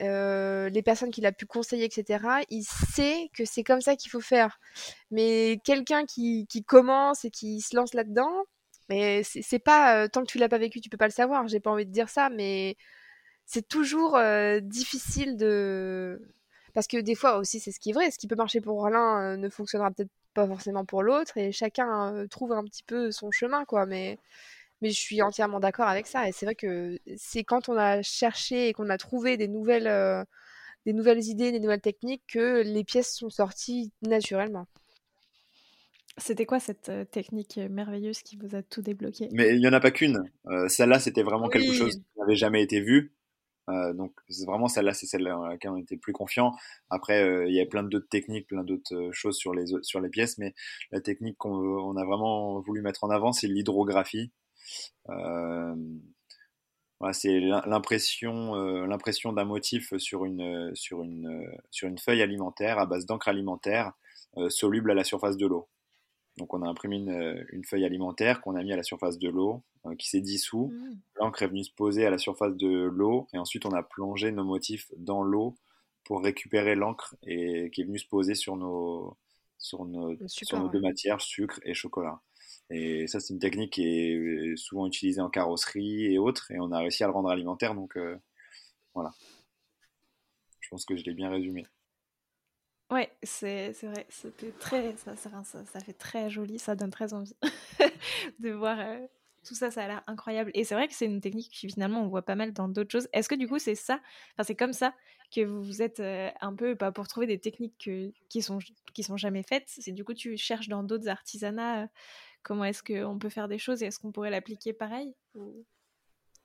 euh, 0.00 0.68
les 0.70 0.82
personnes 0.82 1.10
qu'il 1.10 1.26
a 1.26 1.32
pu 1.32 1.46
conseiller, 1.46 1.84
etc., 1.84 2.24
il 2.50 2.64
sait 2.64 3.30
que 3.34 3.44
c'est 3.44 3.64
comme 3.64 3.80
ça 3.80 3.96
qu'il 3.96 4.10
faut 4.10 4.20
faire. 4.20 4.60
Mais 5.10 5.60
quelqu'un 5.64 6.04
qui, 6.06 6.46
qui, 6.48 6.64
commence 6.64 7.24
et 7.24 7.30
qui 7.30 7.60
se 7.60 7.76
lance 7.76 7.94
là-dedans, 7.94 8.44
mais 8.88 9.22
c'est 9.24 9.58
pas 9.58 10.04
euh, 10.04 10.08
tant 10.08 10.22
que 10.22 10.26
tu 10.26 10.38
l'as 10.38 10.48
pas 10.48 10.58
vécu, 10.58 10.80
tu 10.80 10.90
peux 10.90 10.96
pas 10.96 11.06
le 11.06 11.12
savoir. 11.12 11.46
J'ai 11.48 11.60
pas 11.60 11.70
envie 11.70 11.86
de 11.86 11.92
dire 11.92 12.08
ça, 12.08 12.30
mais 12.30 12.76
c'est 13.46 13.66
toujours 13.68 14.18
difficile 14.62 15.36
de 15.36 16.20
parce 16.74 16.86
que 16.86 16.96
des 16.98 17.14
fois 17.14 17.36
aussi 17.38 17.60
c'est 17.60 17.72
ce 17.72 17.80
qui 17.80 17.90
est 17.90 17.92
vrai, 17.92 18.10
ce 18.10 18.18
qui 18.18 18.28
peut 18.28 18.36
marcher 18.36 18.60
pour 18.60 18.88
l'un 18.88 19.36
ne 19.36 19.48
fonctionnera 19.50 19.90
peut-être 19.90 20.10
pas 20.34 20.46
forcément 20.46 20.84
pour 20.84 21.02
l'autre 21.02 21.36
et 21.36 21.52
chacun 21.52 22.26
trouve 22.30 22.52
un 22.52 22.64
petit 22.64 22.82
peu 22.82 23.10
son 23.10 23.30
chemin 23.30 23.64
quoi 23.64 23.86
mais 23.86 24.18
mais 24.80 24.90
je 24.90 24.98
suis 24.98 25.22
entièrement 25.22 25.60
d'accord 25.60 25.86
avec 25.86 26.06
ça 26.06 26.28
et 26.28 26.32
c'est 26.32 26.46
vrai 26.46 26.54
que 26.54 26.98
c'est 27.16 27.44
quand 27.44 27.68
on 27.68 27.76
a 27.76 28.02
cherché 28.02 28.68
et 28.68 28.72
qu'on 28.72 28.90
a 28.90 28.98
trouvé 28.98 29.36
des 29.36 29.48
nouvelles 29.48 30.26
des 30.86 30.92
nouvelles 30.92 31.24
idées, 31.24 31.52
des 31.52 31.60
nouvelles 31.60 31.80
techniques 31.80 32.22
que 32.28 32.62
les 32.62 32.84
pièces 32.84 33.14
sont 33.14 33.30
sorties 33.30 33.92
naturellement. 34.02 34.66
C'était 36.18 36.44
quoi 36.44 36.60
cette 36.60 36.92
technique 37.10 37.58
merveilleuse 37.70 38.20
qui 38.22 38.36
vous 38.36 38.54
a 38.54 38.62
tout 38.62 38.82
débloqué? 38.82 39.28
Mais 39.32 39.54
il 39.54 39.60
n'y 39.60 39.68
en 39.68 39.72
a 39.72 39.80
pas 39.80 39.90
qu'une. 39.90 40.30
Celle-là, 40.68 40.98
c'était 40.98 41.22
vraiment 41.22 41.48
quelque 41.48 41.72
chose 41.72 41.94
qui 41.94 42.18
n'avait 42.18 42.36
jamais 42.36 42.62
été 42.62 42.80
vu. 42.80 43.12
Euh, 43.70 43.92
donc 43.92 44.12
vraiment 44.46 44.68
celle-là, 44.68 44.92
c'est 44.94 45.06
celle 45.06 45.24
dans 45.24 45.46
laquelle 45.46 45.70
on 45.70 45.76
était 45.76 45.96
plus 45.96 46.12
confiant. 46.12 46.52
Après, 46.90 47.22
euh, 47.22 47.46
il 47.48 47.54
y 47.54 47.60
a 47.60 47.66
plein 47.66 47.82
d'autres 47.82 48.08
techniques, 48.08 48.48
plein 48.48 48.64
d'autres 48.64 48.94
euh, 48.94 49.12
choses 49.12 49.36
sur 49.36 49.54
les 49.54 49.66
sur 49.82 50.00
les 50.00 50.08
pièces, 50.08 50.38
mais 50.38 50.54
la 50.90 51.00
technique 51.00 51.38
qu'on 51.38 51.52
on 51.52 51.96
a 51.96 52.04
vraiment 52.04 52.60
voulu 52.60 52.82
mettre 52.82 53.04
en 53.04 53.10
avant, 53.10 53.32
c'est 53.32 53.46
l'hydrographie. 53.48 54.32
Euh, 55.10 55.74
voilà, 57.00 57.14
c'est 57.14 57.40
l'impression 57.40 58.54
l'impression 58.86 59.32
d'un 59.32 59.44
motif 59.44 59.96
sur 59.98 60.24
une 60.24 60.70
sur 60.74 61.02
une 61.02 61.46
sur 61.70 61.88
une 61.88 61.98
feuille 61.98 62.22
alimentaire 62.22 62.78
à 62.78 62.86
base 62.86 63.06
d'encre 63.06 63.28
alimentaire 63.28 63.92
soluble 64.48 64.90
à 64.90 64.94
la 64.94 65.04
surface 65.04 65.36
de 65.36 65.46
l'eau. 65.46 65.68
Donc 66.38 66.54
on 66.54 66.62
a 66.62 66.68
imprimé 66.68 66.96
une, 66.96 67.46
une 67.50 67.64
feuille 67.64 67.84
alimentaire 67.84 68.40
qu'on 68.40 68.54
a 68.54 68.62
mis 68.62 68.72
à 68.72 68.76
la 68.76 68.82
surface 68.82 69.18
de 69.18 69.28
l'eau, 69.28 69.62
euh, 69.86 69.94
qui 69.96 70.08
s'est 70.08 70.20
dissous. 70.20 70.68
Mmh. 70.68 70.96
L'encre 71.16 71.42
est 71.42 71.48
venue 71.48 71.64
se 71.64 71.72
poser 71.72 72.06
à 72.06 72.10
la 72.10 72.18
surface 72.18 72.56
de 72.56 72.84
l'eau, 72.84 73.26
et 73.32 73.38
ensuite 73.38 73.66
on 73.66 73.72
a 73.72 73.82
plongé 73.82 74.32
nos 74.32 74.44
motifs 74.44 74.90
dans 74.96 75.22
l'eau 75.22 75.54
pour 76.04 76.22
récupérer 76.22 76.74
l'encre 76.74 77.14
et 77.22 77.70
qui 77.70 77.82
est 77.82 77.84
venue 77.84 77.98
se 77.98 78.08
poser 78.08 78.34
sur 78.34 78.56
nos 78.56 79.16
sur 79.58 79.84
nos, 79.84 80.16
sur 80.26 80.58
nos 80.58 80.68
deux 80.68 80.80
matières, 80.80 81.20
sucre 81.20 81.60
et 81.62 81.74
chocolat. 81.74 82.20
Et 82.70 83.06
ça, 83.06 83.20
c'est 83.20 83.32
une 83.32 83.38
technique 83.38 83.74
qui 83.74 83.86
est 83.86 84.56
souvent 84.56 84.86
utilisée 84.86 85.20
en 85.20 85.30
carrosserie 85.30 86.12
et 86.12 86.18
autres, 86.18 86.50
et 86.50 86.58
on 86.58 86.72
a 86.72 86.78
réussi 86.78 87.04
à 87.04 87.06
le 87.06 87.12
rendre 87.12 87.30
alimentaire, 87.30 87.74
donc 87.74 87.96
euh, 87.96 88.16
voilà. 88.94 89.12
Je 90.60 90.68
pense 90.68 90.84
que 90.84 90.96
je 90.96 91.04
l'ai 91.04 91.14
bien 91.14 91.30
résumé. 91.30 91.66
Ouais, 92.92 93.10
c'est 93.22 93.72
vrai, 93.84 94.06
très, 94.58 94.94
ça, 94.98 95.16
ça, 95.16 95.80
fait 95.80 95.94
très 95.94 96.28
joli, 96.28 96.58
ça 96.58 96.74
donne 96.76 96.90
très 96.90 97.14
envie 97.14 97.34
de 98.38 98.50
voir 98.50 98.78
euh, 98.80 98.98
tout 99.44 99.54
ça, 99.54 99.70
ça 99.70 99.84
a 99.84 99.88
l'air 99.88 100.02
incroyable. 100.06 100.50
Et 100.52 100.64
c'est 100.64 100.74
vrai 100.74 100.88
que 100.88 100.94
c'est 100.94 101.06
une 101.06 101.22
technique 101.22 101.50
qui 101.50 101.68
finalement 101.68 102.02
on 102.02 102.08
voit 102.08 102.20
pas 102.20 102.34
mal 102.34 102.52
dans 102.52 102.68
d'autres 102.68 102.90
choses. 102.92 103.08
Est-ce 103.14 103.30
que 103.30 103.34
du 103.34 103.48
coup 103.48 103.58
c'est 103.58 103.74
ça, 103.76 103.94
enfin 104.34 104.44
c'est 104.44 104.56
comme 104.56 104.74
ça 104.74 104.94
que 105.34 105.40
vous 105.40 105.62
vous 105.62 105.80
êtes 105.80 106.00
euh, 106.00 106.28
un 106.42 106.54
peu, 106.54 106.76
pas 106.76 106.92
pour 106.92 107.08
trouver 107.08 107.26
des 107.26 107.38
techniques 107.38 107.90
qui 108.28 108.42
sont 108.42 108.58
qui 108.92 109.02
sont 109.02 109.16
jamais 109.16 109.42
faites, 109.42 109.64
c'est 109.68 109.92
du 109.92 110.04
coup 110.04 110.12
tu 110.12 110.36
cherches 110.36 110.68
dans 110.68 110.82
d'autres 110.82 111.08
artisanats 111.08 111.84
euh, 111.84 111.86
comment 112.42 112.64
est-ce 112.64 112.82
qu'on 112.82 113.18
peut 113.18 113.30
faire 113.30 113.48
des 113.48 113.58
choses 113.58 113.82
et 113.82 113.86
est-ce 113.86 114.00
qu'on 114.00 114.12
pourrait 114.12 114.30
l'appliquer 114.30 114.74
pareil 114.74 115.14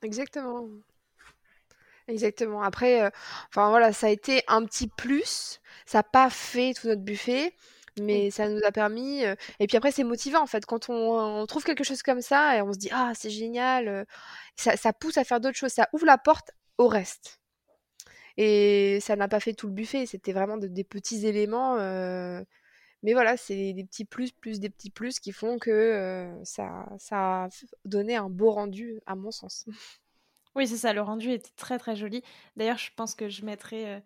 Exactement. 0.02 0.70
Exactement. 2.08 2.62
Après, 2.62 3.02
euh, 3.04 3.10
enfin 3.50 3.70
voilà, 3.70 3.91
ça 3.91 4.08
a 4.08 4.10
été 4.10 4.41
un 4.48 4.65
petit 4.65 4.88
plus. 4.88 5.60
Ça 5.86 6.00
n'a 6.00 6.04
pas 6.04 6.30
fait 6.30 6.74
tout 6.74 6.88
notre 6.88 7.02
buffet, 7.02 7.54
mais 8.00 8.32
ça 8.32 8.50
nous 8.50 8.62
a 8.65 8.72
permis. 8.72 9.26
Euh, 9.26 9.36
et 9.60 9.67
puis 9.67 9.78
après, 9.78 9.91
c'est 9.91 10.04
motivant 10.04 10.41
en 10.41 10.48
fait. 10.48 10.65
Quand 10.65 10.89
on, 10.89 11.46
trouve 11.48 11.63
quelque 11.63 11.84
chose 11.84 12.02
comme 12.04 12.22
ça 12.22 12.58
et 12.58 12.62
on 12.62 12.74
se 12.74 12.78
dit 12.78 12.89
ah 12.91 13.12
c'est 13.15 13.30
génial, 13.30 13.88
euh, 13.88 14.06
ça, 14.56 14.93
pousse 14.93 15.17
à 15.17 15.24
faire 15.26 15.41
d'autres 15.41 15.58
choses. 15.58 15.74
Ça 15.74 15.89
ouvre 15.93 16.06
la 16.06 16.17
porte 16.17 16.52
au 16.78 16.88
reste. 16.88 17.39
Et 18.38 19.00
ça 19.02 19.15
n'a 19.15 19.28
pas 19.28 19.39
fait 19.39 19.54
tout 19.54 19.67
le 19.67 19.74
buffet, 19.74 20.06
c'était 20.06 20.34
vraiment 20.34 20.58
des 20.58 20.84
petits 20.84 21.26
éléments. 21.28 21.78
Mais 23.04 23.13
voilà, 23.13 23.38
c'est 23.38 23.74
des 23.74 23.84
petits 23.86 24.06
plus, 24.06 24.32
plus 24.32 24.60
des 24.60 24.70
petits 24.70 24.89
plus 24.91 25.20
qui 25.20 25.32
font 25.32 25.60
que 25.60 26.32
ça, 26.43 26.88
ça 27.00 27.46
a 27.46 27.50
donné 27.86 28.15
un 28.15 28.30
beau 28.30 28.52
rendu, 28.52 29.00
à 29.08 29.15
mon 29.15 29.32
sens. 29.32 29.65
Oui, 30.58 30.67
c'est 30.67 30.78
ça, 30.78 30.91
le 30.91 31.02
rendu 31.02 31.32
était 31.32 31.52
très 31.56 31.78
très 31.78 31.96
joli. 31.96 32.24
D'ailleurs, 32.56 32.80
je 32.80 32.89
pense 32.96 33.13
que 33.13 33.30
je 33.30 33.46
mettrai 33.46 34.02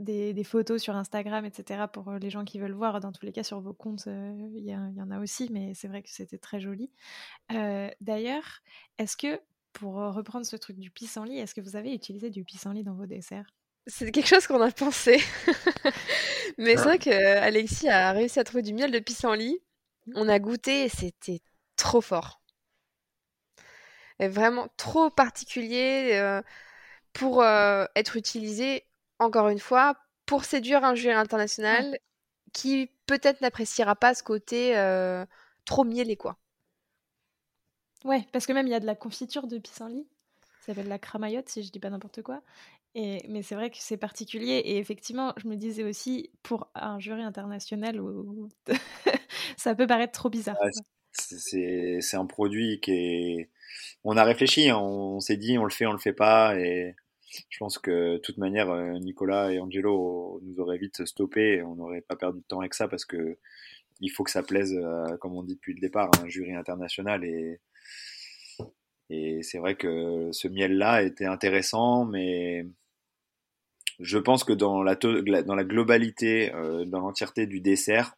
des, 0.00 0.32
des, 0.32 0.42
photos 0.42 0.82
sur 0.82 0.96
Instagram, 0.96 1.44
etc., 1.44 1.84
pour 1.92 2.10
les 2.10 2.28
gens 2.28 2.44
qui 2.44 2.58
veulent 2.58 2.72
voir. 2.72 2.98
Dans 2.98 3.12
tous 3.12 3.24
les 3.24 3.30
cas, 3.30 3.44
sur 3.44 3.60
vos 3.60 3.72
comptes, 3.72 4.06
il 4.06 4.64
y, 4.64 4.70
y, 4.70 4.74
en 4.74 5.10
a 5.12 5.20
aussi, 5.20 5.48
mais 5.52 5.74
c'est 5.74 5.86
vrai 5.86 6.02
que 6.02 6.10
c'était 6.10 6.38
très 6.38 6.60
joli. 6.60 6.90
D'ailleurs, 8.00 8.62
est-ce 8.98 9.16
que, 9.16 9.40
pour 9.72 9.94
reprendre 9.94 10.44
ce 10.44 10.56
truc 10.56 10.76
du 10.76 10.90
pissenlit, 10.90 11.38
est-ce 11.38 11.54
que 11.54 11.60
vous 11.60 11.76
avez 11.76 11.94
utilisé 11.94 12.30
du 12.30 12.42
pissenlit 12.42 12.82
dans 12.82 12.94
vos 12.94 13.06
desserts? 13.06 13.54
C'est 13.86 14.10
quelque 14.10 14.28
chose 14.28 14.48
qu'on 14.48 14.60
a 14.60 14.72
pensé. 14.72 15.20
mais 16.58 16.76
c'est 16.76 16.82
vrai 16.82 16.98
qu'Alexis 16.98 17.88
a 17.88 18.10
réussi 18.10 18.40
à 18.40 18.44
trouver 18.44 18.62
du 18.62 18.74
miel 18.74 18.90
de 18.90 18.98
pissenlit. 18.98 19.60
Mmh. 20.06 20.12
On 20.16 20.28
a 20.28 20.40
goûté 20.40 20.84
et 20.84 20.88
c'était 20.88 21.40
trop 21.76 22.00
fort 22.00 22.41
vraiment 24.28 24.68
trop 24.76 25.10
particulier 25.10 26.10
euh, 26.14 26.42
pour 27.12 27.42
euh, 27.42 27.86
être 27.96 28.16
utilisé, 28.16 28.86
encore 29.18 29.48
une 29.48 29.58
fois, 29.58 29.96
pour 30.26 30.44
séduire 30.44 30.84
un 30.84 30.94
jury 30.94 31.14
international 31.14 31.98
qui 32.52 32.90
peut-être 33.06 33.40
n'appréciera 33.40 33.96
pas 33.96 34.14
ce 34.14 34.22
côté 34.22 34.76
euh, 34.76 35.24
trop 35.64 35.84
mielé, 35.84 36.16
quoi. 36.16 36.38
Ouais, 38.04 38.26
parce 38.32 38.46
que 38.46 38.52
même 38.52 38.66
il 38.66 38.70
y 38.70 38.74
a 38.74 38.80
de 38.80 38.86
la 38.86 38.96
confiture 38.96 39.46
de 39.46 39.58
pissenlit, 39.58 40.06
ça 40.60 40.66
s'appelle 40.66 40.88
la 40.88 40.98
cramaillotte, 40.98 41.48
si 41.48 41.62
je 41.62 41.70
dis 41.70 41.78
pas 41.78 41.90
n'importe 41.90 42.22
quoi. 42.22 42.42
Et, 42.94 43.24
mais 43.28 43.42
c'est 43.42 43.54
vrai 43.54 43.70
que 43.70 43.76
c'est 43.78 43.96
particulier. 43.96 44.54
Et 44.64 44.78
effectivement, 44.78 45.32
je 45.36 45.48
me 45.48 45.56
disais 45.56 45.84
aussi, 45.84 46.30
pour 46.42 46.68
un 46.74 46.98
jury 46.98 47.22
international, 47.22 48.00
ça 49.56 49.74
peut 49.74 49.86
paraître 49.86 50.12
trop 50.12 50.30
bizarre. 50.30 50.56
C'est 51.12 52.16
un 52.16 52.26
produit 52.26 52.80
qui 52.80 52.92
est 52.92 53.50
on 54.04 54.16
a 54.16 54.24
réfléchi, 54.24 54.68
hein, 54.68 54.78
on, 54.78 55.20
s'est 55.20 55.36
dit 55.36 55.58
on 55.58 55.64
le 55.64 55.70
fait, 55.70 55.86
on 55.86 55.92
le 55.92 55.98
fait 55.98 56.12
pas, 56.12 56.58
et 56.58 56.94
je 57.48 57.58
pense 57.58 57.78
que 57.78 58.14
de 58.14 58.18
toute 58.18 58.38
manière 58.38 58.70
euh, 58.70 58.98
Nicolas 58.98 59.52
et 59.52 59.60
Angelo 59.60 60.40
nous 60.44 60.60
auraient 60.60 60.78
vite 60.78 61.04
stoppé, 61.06 61.62
on 61.62 61.76
n'aurait 61.76 62.02
pas 62.02 62.16
perdu 62.16 62.40
de 62.40 62.44
temps 62.44 62.60
avec 62.60 62.74
ça 62.74 62.88
parce 62.88 63.04
que 63.04 63.38
il 64.00 64.10
faut 64.10 64.24
que 64.24 64.30
ça 64.32 64.42
plaise, 64.42 64.74
euh, 64.74 65.16
comme 65.18 65.34
on 65.36 65.42
dit 65.44 65.54
depuis 65.54 65.74
le 65.74 65.80
départ, 65.80 66.10
un 66.22 66.28
jury 66.28 66.54
international. 66.54 67.24
Et 67.24 67.60
et 69.10 69.42
c'est 69.42 69.58
vrai 69.58 69.76
que 69.76 70.30
ce 70.32 70.48
miel-là 70.48 71.02
était 71.02 71.26
intéressant, 71.26 72.06
mais 72.06 72.66
je 74.00 74.18
pense 74.18 74.42
que 74.42 74.54
dans 74.54 74.82
la, 74.82 74.94
dans 74.94 75.54
la 75.54 75.64
globalité, 75.64 76.52
euh, 76.54 76.86
dans 76.86 77.00
l'entièreté 77.00 77.46
du 77.46 77.60
dessert, 77.60 78.16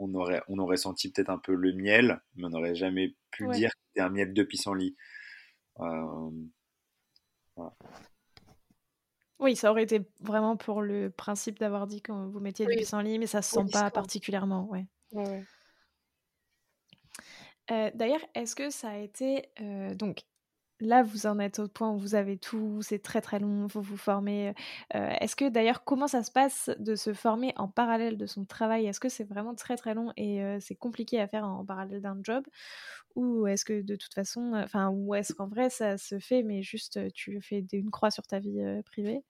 on 0.00 0.12
aurait, 0.14 0.42
on 0.48 0.58
aurait 0.58 0.78
senti 0.78 1.12
peut-être 1.12 1.30
un 1.30 1.38
peu 1.38 1.54
le 1.54 1.72
miel, 1.72 2.20
mais 2.34 2.46
on 2.46 2.50
n'aurait 2.50 2.74
jamais 2.74 3.14
pu 3.30 3.46
dire 3.48 3.70
que 3.70 3.78
c'était 3.88 4.00
un 4.00 4.10
miel 4.10 4.32
de 4.32 4.42
pissenlit. 4.42 4.96
Euh, 5.78 6.30
oui, 9.38 9.56
ça 9.56 9.70
aurait 9.70 9.84
été 9.84 10.02
vraiment 10.20 10.56
pour 10.56 10.82
le 10.82 11.10
principe 11.10 11.58
d'avoir 11.58 11.86
dit 11.86 12.02
que 12.02 12.12
vous 12.12 12.40
mettiez 12.40 12.66
du 12.66 12.76
pissenlit, 12.76 13.18
mais 13.18 13.26
ça 13.26 13.42
se 13.42 13.52
sent 13.52 13.66
pas 13.72 13.90
particulièrement. 13.90 14.68
Ouais. 14.68 14.86
Euh, 17.70 17.90
d'ailleurs, 17.94 18.24
est-ce 18.34 18.56
que 18.56 18.70
ça 18.70 18.90
a 18.90 18.96
été 18.96 19.46
euh, 19.60 19.94
donc 19.94 20.22
là, 20.80 21.02
vous 21.02 21.26
en 21.26 21.38
êtes 21.38 21.58
au 21.58 21.68
point 21.68 21.90
où 21.90 21.98
vous 21.98 22.14
avez 22.14 22.36
tout, 22.38 22.80
c'est 22.82 22.98
très 23.00 23.20
très 23.20 23.38
long, 23.38 23.66
il 23.66 23.70
faut 23.70 23.80
vous 23.80 23.96
former. 23.96 24.54
Euh, 24.94 25.08
est-ce 25.20 25.36
que 25.36 25.48
d'ailleurs, 25.48 25.84
comment 25.84 26.08
ça 26.08 26.22
se 26.22 26.30
passe 26.30 26.70
de 26.78 26.94
se 26.94 27.12
former 27.14 27.52
en 27.56 27.68
parallèle 27.68 28.16
de 28.16 28.26
son 28.26 28.44
travail? 28.44 28.86
Est-ce 28.86 29.00
que 29.00 29.08
c'est 29.08 29.24
vraiment 29.24 29.54
très 29.54 29.76
très 29.76 29.94
long 29.94 30.12
et 30.16 30.42
euh, 30.42 30.58
c'est 30.60 30.74
compliqué 30.76 31.20
à 31.20 31.28
faire 31.28 31.44
en 31.44 31.64
parallèle 31.64 32.00
d'un 32.00 32.18
job? 32.22 32.44
Ou 33.16 33.46
est-ce 33.46 33.64
que 33.64 33.82
de 33.82 33.96
toute 33.96 34.14
façon, 34.14 34.52
enfin, 34.54 34.90
ou 34.90 35.14
est-ce 35.14 35.34
qu'en 35.34 35.48
vrai 35.48 35.70
ça 35.70 35.98
se 35.98 36.18
fait, 36.18 36.42
mais 36.42 36.62
juste 36.62 37.12
tu 37.12 37.40
fais 37.42 37.64
une 37.72 37.90
croix 37.90 38.10
sur 38.10 38.26
ta 38.26 38.38
vie 38.38 38.60
privée? 38.86 39.22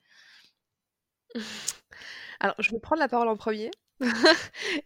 Alors, 2.41 2.55
je 2.59 2.71
vais 2.71 2.81
prendre 2.81 3.01
la 3.01 3.09
parole 3.09 3.29
en 3.29 3.37
premier. 3.37 3.71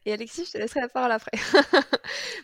Et 0.05 0.13
Alexis, 0.13 0.47
je 0.47 0.53
te 0.53 0.59
laisserai 0.59 0.81
la 0.81 0.89
parole 0.89 1.13
après. 1.13 1.33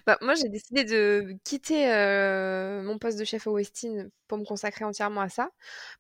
bah, 0.06 0.18
moi, 0.20 0.35
j'ai 0.35 0.48
décidé 0.48 0.85
de 0.85 1.37
quitter 1.44 1.92
euh, 1.92 2.83
mon 2.83 2.98
poste 2.98 3.18
de 3.18 3.24
chef 3.24 3.46
au 3.46 3.52
Westin 3.52 4.09
pour 4.28 4.38
me 4.38 4.44
consacrer 4.44 4.85
entièrement 4.85 5.20
à 5.20 5.28
ça. 5.28 5.50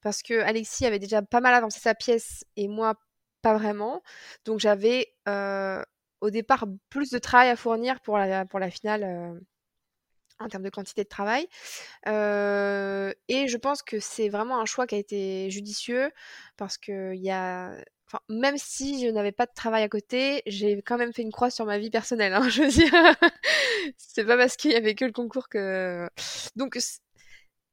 Parce 0.02 0.22
que 0.22 0.40
Alexis 0.40 0.86
avait 0.86 0.98
déjà 0.98 1.22
pas 1.22 1.40
mal 1.40 1.54
avancé 1.54 1.80
sa 1.80 1.94
pièce 1.94 2.44
et 2.56 2.68
moi, 2.68 2.94
pas 3.42 3.54
vraiment. 3.56 4.02
Donc, 4.44 4.60
j'avais 4.60 5.12
euh, 5.28 5.82
au 6.20 6.30
départ 6.30 6.66
plus 6.88 7.10
de 7.10 7.18
travail 7.18 7.48
à 7.48 7.56
fournir 7.56 8.00
pour 8.00 8.18
la, 8.18 8.44
pour 8.46 8.60
la 8.60 8.70
finale. 8.70 9.04
Euh, 9.04 9.40
en 10.42 10.48
termes 10.48 10.62
de 10.62 10.70
quantité 10.70 11.04
de 11.04 11.08
travail. 11.08 11.46
et 12.06 13.48
je 13.48 13.56
pense 13.58 13.82
que 13.82 14.00
c'est 14.00 14.30
vraiment 14.30 14.58
un 14.58 14.64
choix 14.64 14.86
qui 14.86 14.94
a 14.94 14.98
été 14.98 15.50
judicieux 15.50 16.10
parce 16.56 16.78
qu'il 16.78 17.16
y 17.16 17.30
a 17.30 17.72
même 18.28 18.56
si 18.58 19.04
je 19.04 19.10
n'avais 19.10 19.32
pas 19.32 19.46
de 19.46 19.52
travail 19.54 19.82
à 19.82 19.88
côté, 19.88 20.42
j'ai 20.46 20.82
quand 20.82 20.98
même 20.98 21.12
fait 21.12 21.22
une 21.22 21.32
croix 21.32 21.50
sur 21.50 21.66
ma 21.66 21.78
vie 21.78 21.90
personnelle. 21.90 22.32
Hein, 22.34 22.48
je 22.48 22.62
veux 22.62 22.68
dire, 22.68 22.92
c'est 23.96 24.24
pas 24.24 24.36
parce 24.36 24.56
qu'il 24.56 24.72
y 24.72 24.76
avait 24.76 24.94
que 24.94 25.04
le 25.04 25.12
concours 25.12 25.48
que. 25.48 26.08
Donc, 26.56 26.78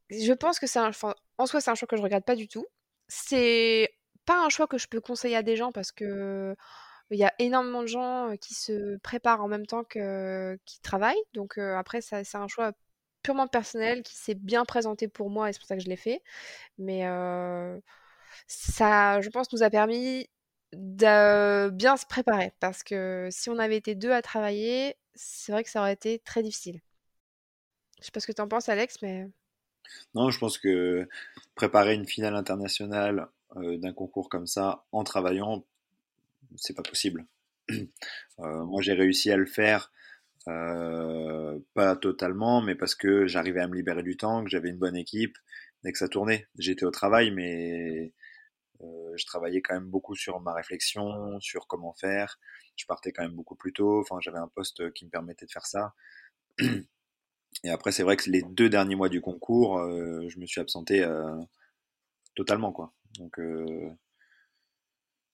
je 0.10 0.34
pense 0.34 0.60
que 0.60 0.68
c'est 0.68 0.80
un. 0.80 0.92
en 1.38 1.46
soi, 1.46 1.62
c'est 1.62 1.72
un 1.72 1.76
choix 1.76 1.88
que 1.88 1.98
je 1.98 2.02
regrette 2.02 2.26
pas 2.26 2.36
du 2.36 2.48
tout. 2.48 2.66
C'est 3.08 3.90
pas 4.26 4.44
un 4.46 4.50
choix 4.50 4.68
que 4.68 4.78
je 4.78 4.88
peux 4.88 5.02
conseiller 5.02 5.36
à 5.36 5.44
des 5.44 5.56
gens 5.56 5.72
parce 5.72 5.92
que 5.92 6.56
il 7.12 7.18
y 7.18 7.24
a 7.24 7.34
énormément 7.40 7.82
de 7.84 7.88
gens 7.88 8.36
qui 8.42 8.54
se 8.54 8.98
préparent 8.98 9.42
en 9.42 9.48
même 9.48 9.66
temps 9.66 9.84
que 9.84 10.60
qui 10.66 10.82
travaillent. 10.82 11.16
Donc 11.34 11.58
après, 11.58 12.02
c'est 12.02 12.36
un 12.36 12.48
choix 12.48 12.74
purement 13.24 13.48
personnel 13.48 14.04
qui 14.04 14.16
s'est 14.16 14.36
bien 14.36 14.66
présenté 14.66 15.08
pour 15.08 15.30
moi 15.30 15.50
et 15.50 15.54
c'est 15.54 15.60
pour 15.60 15.68
ça 15.68 15.78
que 15.78 15.84
je 15.84 15.90
l'ai 15.90 15.96
fait. 15.98 16.22
Mais 16.78 17.06
ça, 18.48 19.22
je 19.22 19.30
pense, 19.30 19.52
nous 19.52 19.64
a 19.64 19.70
permis 19.70 20.28
de 20.74 21.70
bien 21.70 21.98
se 21.98 22.06
préparer 22.06 22.52
parce 22.60 22.84
que 22.84 23.30
si 23.32 23.50
on 23.50 23.58
avait 23.58 23.78
été 23.78 23.96
deux 23.96 24.12
à 24.12 24.22
travailler, 24.22 24.96
c'est 25.16 25.52
vrai 25.52 25.64
que 25.64 25.70
ça 25.70 25.80
aurait 25.80 25.94
été 25.94 26.20
très 26.20 26.44
difficile. 26.44 26.82
Je 28.00 28.06
sais 28.06 28.12
pas 28.12 28.20
ce 28.20 28.28
que 28.28 28.32
tu 28.32 28.42
en 28.42 28.48
penses, 28.48 28.70
Alex, 28.70 29.02
mais. 29.02 29.28
Non, 30.14 30.30
je 30.30 30.38
pense 30.38 30.58
que 30.58 31.08
préparer 31.56 31.94
une 31.94 32.06
finale 32.06 32.36
internationale 32.36 33.30
euh, 33.56 33.78
d'un 33.78 33.94
concours 33.94 34.30
comme 34.30 34.46
ça 34.46 34.86
en 34.92 35.04
travaillant, 35.04 35.66
c'est 36.56 36.76
pas 36.76 36.84
possible. 36.84 37.26
Euh, 38.40 38.66
moi, 38.66 38.84
j'ai 38.84 38.94
réussi 38.94 39.32
à 39.32 39.36
le 39.36 39.48
faire, 39.48 39.92
euh, 40.48 41.58
pas 41.74 41.96
totalement, 41.96 42.62
mais 42.62 42.76
parce 42.76 42.94
que 42.94 43.26
j'arrivais 43.26 43.62
à 43.62 43.68
me 43.68 43.74
libérer 43.74 44.04
du 44.04 44.16
temps, 44.16 44.44
que 44.44 44.50
j'avais 44.52 44.70
une 44.70 44.78
bonne 44.78 44.96
équipe, 44.96 45.36
dès 45.84 45.92
que 45.92 45.98
ça 45.98 46.08
tournait. 46.08 46.48
J'étais 46.60 46.86
au 46.86 46.92
travail, 46.92 47.32
mais 47.32 48.14
je 48.82 49.26
travaillais 49.26 49.62
quand 49.62 49.74
même 49.74 49.90
beaucoup 49.90 50.16
sur 50.16 50.40
ma 50.40 50.54
réflexion, 50.54 51.40
sur 51.40 51.68
comment 51.68 51.94
faire. 51.94 52.40
Je 52.76 52.86
partais 52.86 53.12
quand 53.12 53.24
même 53.24 53.36
beaucoup 53.36 53.56
plus 53.56 53.74
tôt. 53.74 54.02
Enfin, 54.02 54.18
j'avais 54.22 54.38
un 54.38 54.48
poste 54.48 54.92
qui 54.94 55.06
me 55.06 55.10
permettait 55.10 55.46
de 55.46 55.52
faire 55.52 55.66
ça. 55.66 55.94
Et 57.64 57.70
après, 57.70 57.92
c'est 57.92 58.04
vrai 58.04 58.18
que 58.18 58.30
les 58.30 58.44
deux 58.44 58.70
derniers 58.70 58.96
mois 58.96 59.10
du 59.10 59.22
concours, 59.22 59.80
euh, 59.80 60.28
je 60.30 60.40
me 60.40 60.46
suis 60.46 60.62
absenté 60.62 61.04
euh, 61.04 61.36
totalement, 62.36 62.72
quoi. 62.72 62.94
Donc, 63.20 63.40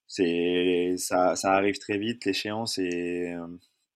c'est 0.08 0.96
ça, 0.98 1.36
ça 1.36 1.54
arrive 1.54 1.78
très 1.80 1.98
vite 1.98 2.26
l'échéance 2.26 2.78
et 2.78 3.36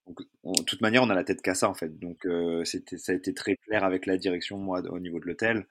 de 0.07 0.63
toute 0.65 0.81
manière, 0.81 1.03
on 1.03 1.09
a 1.09 1.15
la 1.15 1.23
tête 1.23 1.41
qu'à 1.41 1.53
ça 1.55 1.69
en 1.69 1.73
fait. 1.73 1.99
Donc, 1.99 2.27
c'était, 2.65 2.97
ça 2.97 3.11
a 3.11 3.15
été 3.15 3.33
très 3.33 3.55
clair 3.57 3.83
avec 3.83 4.05
la 4.05 4.17
direction 4.17 4.57
moi 4.57 4.81
au 4.89 4.99
niveau 4.99 5.19
de 5.19 5.25
l'hôtel. 5.25 5.67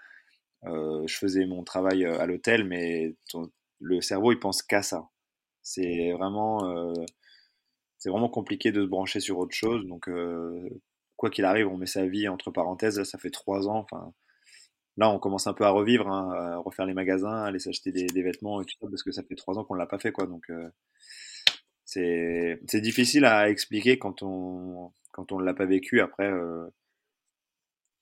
je 0.65 1.17
faisais 1.19 1.47
mon 1.47 1.65
travail 1.65 2.05
à 2.05 2.27
l'hôtel, 2.27 2.64
mais 2.64 3.16
le 3.81 4.01
cerveau 4.01 4.33
il 4.33 4.41
pense 4.41 4.62
qu'à 4.62 4.83
ça. 4.83 5.09
C'est 5.62 6.12
vraiment, 6.12 6.64
euh, 6.70 6.93
c'est 7.99 8.11
vraiment 8.11 8.29
compliqué 8.29 8.72
de 8.72 8.83
se 8.83 8.87
brancher 8.87 9.20
sur 9.20 9.39
autre 9.39 9.55
chose. 9.55 9.87
Donc, 9.87 10.09
euh, 10.09 10.68
quoi 11.16 11.31
qu'il 11.31 11.45
arrive, 11.45 11.68
on 11.68 11.77
met 11.77 11.87
sa 11.87 12.07
vie 12.07 12.29
entre 12.29 12.51
parenthèses. 12.51 12.99
Là, 12.99 13.05
ça 13.05 13.18
fait 13.18 13.31
trois 13.31 13.68
ans. 13.68 13.79
Enfin, 13.79 14.12
là, 14.97 15.11
on 15.11 15.18
commence 15.18 15.47
un 15.47 15.55
peu 15.55 15.64
à 15.64 15.70
revivre, 15.70 16.09
hein, 16.09 16.31
à 16.33 16.59
refaire 16.59 16.87
les 16.87 16.95
magasins, 16.95 17.43
aller 17.45 17.59
s'acheter 17.59 17.93
des, 17.93 18.22
vêtements 18.22 18.61
et 18.62 18.64
tout 18.64 18.77
ça, 18.81 18.89
parce 18.89 19.03
que 19.03 19.12
ça 19.12 19.22
fait 19.24 19.35
trois 19.35 19.59
ans 19.59 19.64
qu'on 19.64 19.74
l'a 19.74 19.87
pas 19.87 19.99
fait, 19.99 20.12
quoi. 20.12 20.27
Donc, 20.27 20.45
euh, 20.51 20.70
c'est, 21.85 22.61
c'est 22.68 22.81
difficile 22.81 23.24
à 23.24 23.51
expliquer 23.51 23.99
quand 23.99 24.22
on, 24.22 24.93
quand 25.12 25.33
on 25.33 25.39
l'a 25.39 25.55
pas 25.55 25.66
vécu. 25.66 26.01
Après, 26.01 26.31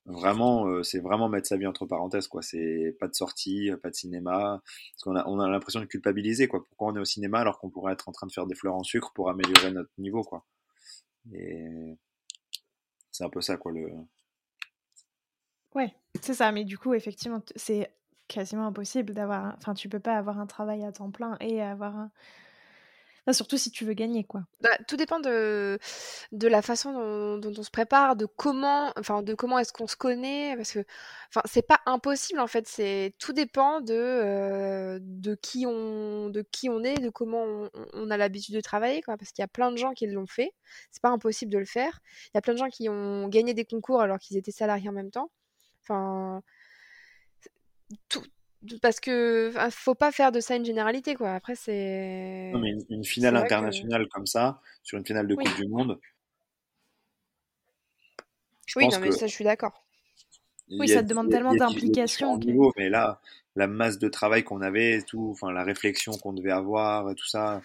Vraiment, 0.06 0.66
euh, 0.66 0.82
c'est 0.82 1.00
vraiment 1.00 1.30
mettre 1.30 1.48
sa 1.48 1.56
vie 1.56 1.66
entre 1.66 1.86
parenthèses, 1.86 2.28
quoi. 2.28 2.42
C'est 2.42 2.94
pas 3.00 3.08
de 3.08 3.14
sortie, 3.14 3.70
pas 3.82 3.88
de 3.88 3.94
cinéma. 3.94 4.62
Parce 4.92 5.02
qu'on 5.02 5.16
a, 5.16 5.26
on 5.26 5.40
a 5.40 5.48
l'impression 5.48 5.80
de 5.80 5.86
culpabiliser, 5.86 6.46
quoi. 6.46 6.62
Pourquoi 6.62 6.88
on 6.88 6.96
est 6.96 7.00
au 7.00 7.06
cinéma 7.06 7.40
alors 7.40 7.58
qu'on 7.58 7.70
pourrait 7.70 7.94
être 7.94 8.08
en 8.08 8.12
train 8.12 8.26
de 8.26 8.32
faire 8.32 8.46
des 8.46 8.54
fleurs 8.54 8.74
en 8.74 8.82
sucre 8.82 9.12
pour 9.14 9.30
améliorer 9.30 9.70
notre 9.72 9.90
niveau, 9.96 10.22
quoi? 10.22 10.44
Et 11.32 11.96
c'est 13.10 13.24
un 13.24 13.30
peu 13.30 13.40
ça, 13.40 13.56
quoi, 13.56 13.72
le. 13.72 13.90
Ouais, 15.74 15.94
c'est 16.20 16.34
ça. 16.34 16.52
Mais 16.52 16.64
du 16.64 16.76
coup, 16.76 16.92
effectivement, 16.92 17.40
c'est 17.56 17.90
quasiment 18.28 18.66
impossible 18.66 19.14
d'avoir. 19.14 19.54
Enfin, 19.56 19.72
tu 19.72 19.88
peux 19.88 20.00
pas 20.00 20.18
avoir 20.18 20.38
un 20.38 20.46
travail 20.46 20.84
à 20.84 20.92
temps 20.92 21.10
plein 21.10 21.36
et 21.40 21.62
avoir 21.62 21.96
un, 21.96 22.10
surtout 23.32 23.56
si 23.56 23.70
tu 23.70 23.84
veux 23.84 23.94
gagner, 23.94 24.24
quoi. 24.24 24.42
Bah, 24.60 24.76
tout 24.86 24.96
dépend 24.96 25.18
de, 25.18 25.78
la 26.32 26.62
façon 26.62 27.38
dont, 27.38 27.52
on 27.56 27.62
se 27.62 27.70
prépare, 27.70 28.16
de 28.16 28.26
comment, 28.26 28.92
enfin, 28.98 29.22
de 29.22 29.34
comment 29.34 29.58
est-ce 29.58 29.72
qu'on 29.72 29.86
se 29.86 29.96
connaît, 29.96 30.54
parce 30.56 30.72
que, 30.72 30.84
c'est 31.46 31.66
pas 31.66 31.80
impossible 31.86 32.38
en 32.40 32.46
fait. 32.46 32.68
C'est 32.68 33.14
tout 33.18 33.32
dépend 33.32 33.80
de 33.80 33.94
euh, 33.94 34.98
qui 35.42 35.66
on 35.66 36.32
est, 36.84 37.00
de 37.00 37.10
comment 37.10 37.68
on, 37.94 38.10
a 38.10 38.16
l'habitude 38.16 38.54
de 38.54 38.60
travailler, 38.60 39.02
quoi. 39.02 39.16
Parce 39.16 39.32
qu'il 39.32 39.42
y 39.42 39.44
a 39.44 39.48
plein 39.48 39.72
de 39.72 39.76
gens 39.76 39.92
qui 39.94 40.06
l'ont 40.06 40.26
fait. 40.26 40.52
C'est 40.90 41.02
pas 41.02 41.10
impossible 41.10 41.52
de 41.52 41.58
le 41.58 41.64
faire. 41.64 42.00
Il 42.26 42.30
y 42.34 42.38
a 42.38 42.42
plein 42.42 42.54
de 42.54 42.58
gens 42.58 42.68
qui 42.68 42.88
ont 42.88 43.28
gagné 43.28 43.54
des 43.54 43.64
concours 43.64 44.00
alors 44.00 44.18
qu'ils 44.18 44.36
étaient 44.36 44.52
salariés 44.52 44.88
en 44.88 44.92
même 44.92 45.10
temps. 45.10 45.30
Tout, 48.08 48.24
parce 48.80 49.00
que 49.00 49.52
faut 49.70 49.94
pas 49.94 50.12
faire 50.12 50.32
de 50.32 50.40
ça 50.40 50.56
une 50.56 50.64
généralité 50.64 51.14
quoi. 51.14 51.34
Après 51.34 51.54
c'est. 51.54 52.50
Non 52.52 52.60
mais 52.60 52.74
une, 52.90 53.04
finale 53.04 53.36
internationale 53.36 54.08
comme 54.08 54.26
ça 54.26 54.60
sur 54.82 54.98
une 54.98 55.06
finale 55.06 55.26
de 55.26 55.34
Coupe 55.34 55.56
du 55.56 55.68
Monde. 55.68 55.98
oui 58.76 58.88
non 58.88 58.98
mais 59.00 59.12
ça 59.12 59.26
je 59.26 59.32
suis 59.32 59.44
d'accord. 59.44 59.84
Oui 60.70 60.88
ça 60.88 61.02
te 61.02 61.08
demande 61.08 61.30
tellement 61.30 61.54
d'implication. 61.54 62.38
Mais 62.76 62.88
là 62.88 63.20
la 63.56 63.66
masse 63.66 63.98
de 63.98 64.08
travail 64.08 64.42
qu'on 64.42 64.60
avait, 64.60 65.02
tout, 65.02 65.28
enfin 65.30 65.52
la 65.52 65.62
réflexion 65.62 66.12
qu'on 66.12 66.32
devait 66.32 66.50
avoir, 66.50 67.14
tout 67.14 67.26
ça. 67.26 67.62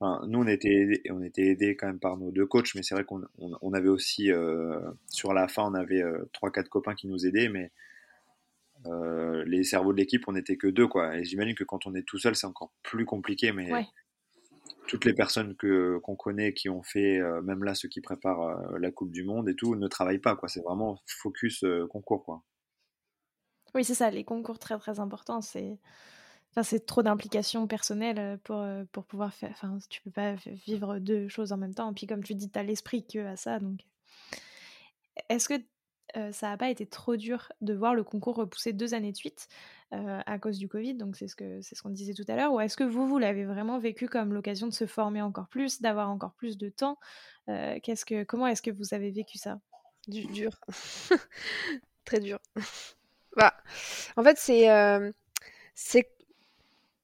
Enfin, 0.00 0.24
nous 0.26 0.40
on 0.40 0.46
était 0.48 0.68
aidés, 0.68 1.02
on 1.10 1.22
était 1.22 1.46
aidés 1.46 1.76
quand 1.76 1.86
même 1.86 2.00
par 2.00 2.16
nos 2.16 2.32
deux 2.32 2.46
coachs, 2.46 2.74
mais 2.74 2.82
c'est 2.82 2.94
vrai 2.94 3.04
qu'on 3.04 3.22
on, 3.38 3.72
avait 3.72 3.88
aussi 3.88 4.32
euh, 4.32 4.80
sur 5.06 5.32
la 5.32 5.46
fin 5.46 5.62
on 5.62 5.74
avait 5.74 6.02
euh, 6.02 6.28
trois 6.32 6.50
quatre 6.50 6.68
copains 6.68 6.96
qui 6.96 7.06
nous 7.06 7.24
aidaient, 7.24 7.48
mais 7.48 7.70
euh, 8.86 9.44
les 9.46 9.64
cerveaux 9.64 9.92
de 9.92 9.98
l'équipe, 9.98 10.26
on 10.26 10.32
n'était 10.32 10.56
que 10.56 10.66
deux, 10.66 10.86
quoi. 10.86 11.16
Et 11.16 11.24
j'imagine 11.24 11.54
que 11.54 11.64
quand 11.64 11.86
on 11.86 11.94
est 11.94 12.02
tout 12.02 12.18
seul, 12.18 12.34
c'est 12.34 12.46
encore 12.46 12.72
plus 12.82 13.04
compliqué, 13.04 13.52
mais 13.52 13.70
toutes 14.88 15.04
les 15.04 15.14
personnes 15.14 15.54
que 15.56 15.98
qu'on 15.98 16.16
connaît, 16.16 16.52
qui 16.54 16.68
ont 16.68 16.82
fait, 16.82 17.18
euh, 17.18 17.40
même 17.42 17.64
là, 17.64 17.74
ceux 17.74 17.88
qui 17.88 18.00
préparent 18.00 18.42
euh, 18.42 18.78
la 18.78 18.90
Coupe 18.90 19.12
du 19.12 19.24
Monde 19.24 19.48
et 19.48 19.54
tout, 19.54 19.76
ne 19.76 19.88
travaillent 19.88 20.18
pas, 20.18 20.36
quoi. 20.36 20.48
C'est 20.48 20.62
vraiment 20.62 21.00
focus 21.06 21.64
concours, 21.90 22.24
quoi. 22.24 22.42
Oui, 23.74 23.84
c'est 23.84 23.94
ça. 23.94 24.10
Les 24.10 24.24
concours 24.24 24.58
très 24.58 24.78
très 24.78 25.00
importants, 25.00 25.40
c'est 25.40 25.78
Enfin, 26.50 26.64
c'est 26.64 26.84
trop 26.84 27.02
d'implication 27.02 27.66
personnelle 27.66 28.38
pour, 28.44 28.62
pour 28.92 29.06
pouvoir 29.06 29.32
faire. 29.32 29.52
Enfin, 29.52 29.78
tu 29.88 30.02
peux 30.02 30.10
pas 30.10 30.34
vivre 30.66 30.98
deux 30.98 31.26
choses 31.26 31.50
en 31.50 31.56
même 31.56 31.72
temps. 31.72 31.90
Et 31.90 31.94
puis, 31.94 32.06
comme 32.06 32.22
tu 32.22 32.34
dis, 32.34 32.50
tu 32.50 32.58
as 32.58 32.62
l'esprit 32.62 33.06
que 33.06 33.20
à 33.20 33.36
ça. 33.36 33.58
Donc, 33.58 33.80
est-ce 35.30 35.48
que 35.48 35.54
ça 36.32 36.48
n'a 36.48 36.56
pas 36.56 36.70
été 36.70 36.86
trop 36.86 37.16
dur 37.16 37.50
de 37.60 37.74
voir 37.74 37.94
le 37.94 38.04
concours 38.04 38.36
repousser 38.36 38.72
deux 38.72 38.94
années 38.94 39.12
de 39.12 39.16
suite 39.16 39.48
à 39.90 40.38
cause 40.38 40.58
du 40.58 40.68
Covid, 40.68 40.94
donc 40.94 41.16
c'est 41.16 41.28
ce 41.28 41.36
c'est 41.60 41.74
ce 41.74 41.82
qu'on 41.82 41.90
disait 41.90 42.14
tout 42.14 42.24
à 42.28 42.36
l'heure, 42.36 42.52
ou 42.52 42.60
est-ce 42.60 42.76
que 42.76 42.84
vous, 42.84 43.06
vous 43.06 43.18
l'avez 43.18 43.44
vraiment 43.44 43.78
vécu 43.78 44.08
comme 44.08 44.32
l'occasion 44.32 44.66
de 44.66 44.72
se 44.72 44.86
former 44.86 45.20
encore 45.20 45.48
plus, 45.48 45.82
d'avoir 45.82 46.08
encore 46.08 46.32
plus 46.32 46.56
de 46.56 46.70
temps 46.70 46.98
que, 47.46 48.24
Comment 48.24 48.46
est-ce 48.46 48.62
que 48.62 48.70
vous 48.70 48.94
avez 48.94 49.10
vécu 49.10 49.36
ça? 49.36 49.60
Du, 50.08 50.24
Dur. 50.26 50.58
Très 52.04 52.20
dur. 52.20 52.38
bah, 53.36 53.54
en 54.16 54.22
fait, 54.22 54.38
c'est... 54.38 55.12
c'est... 55.74 56.08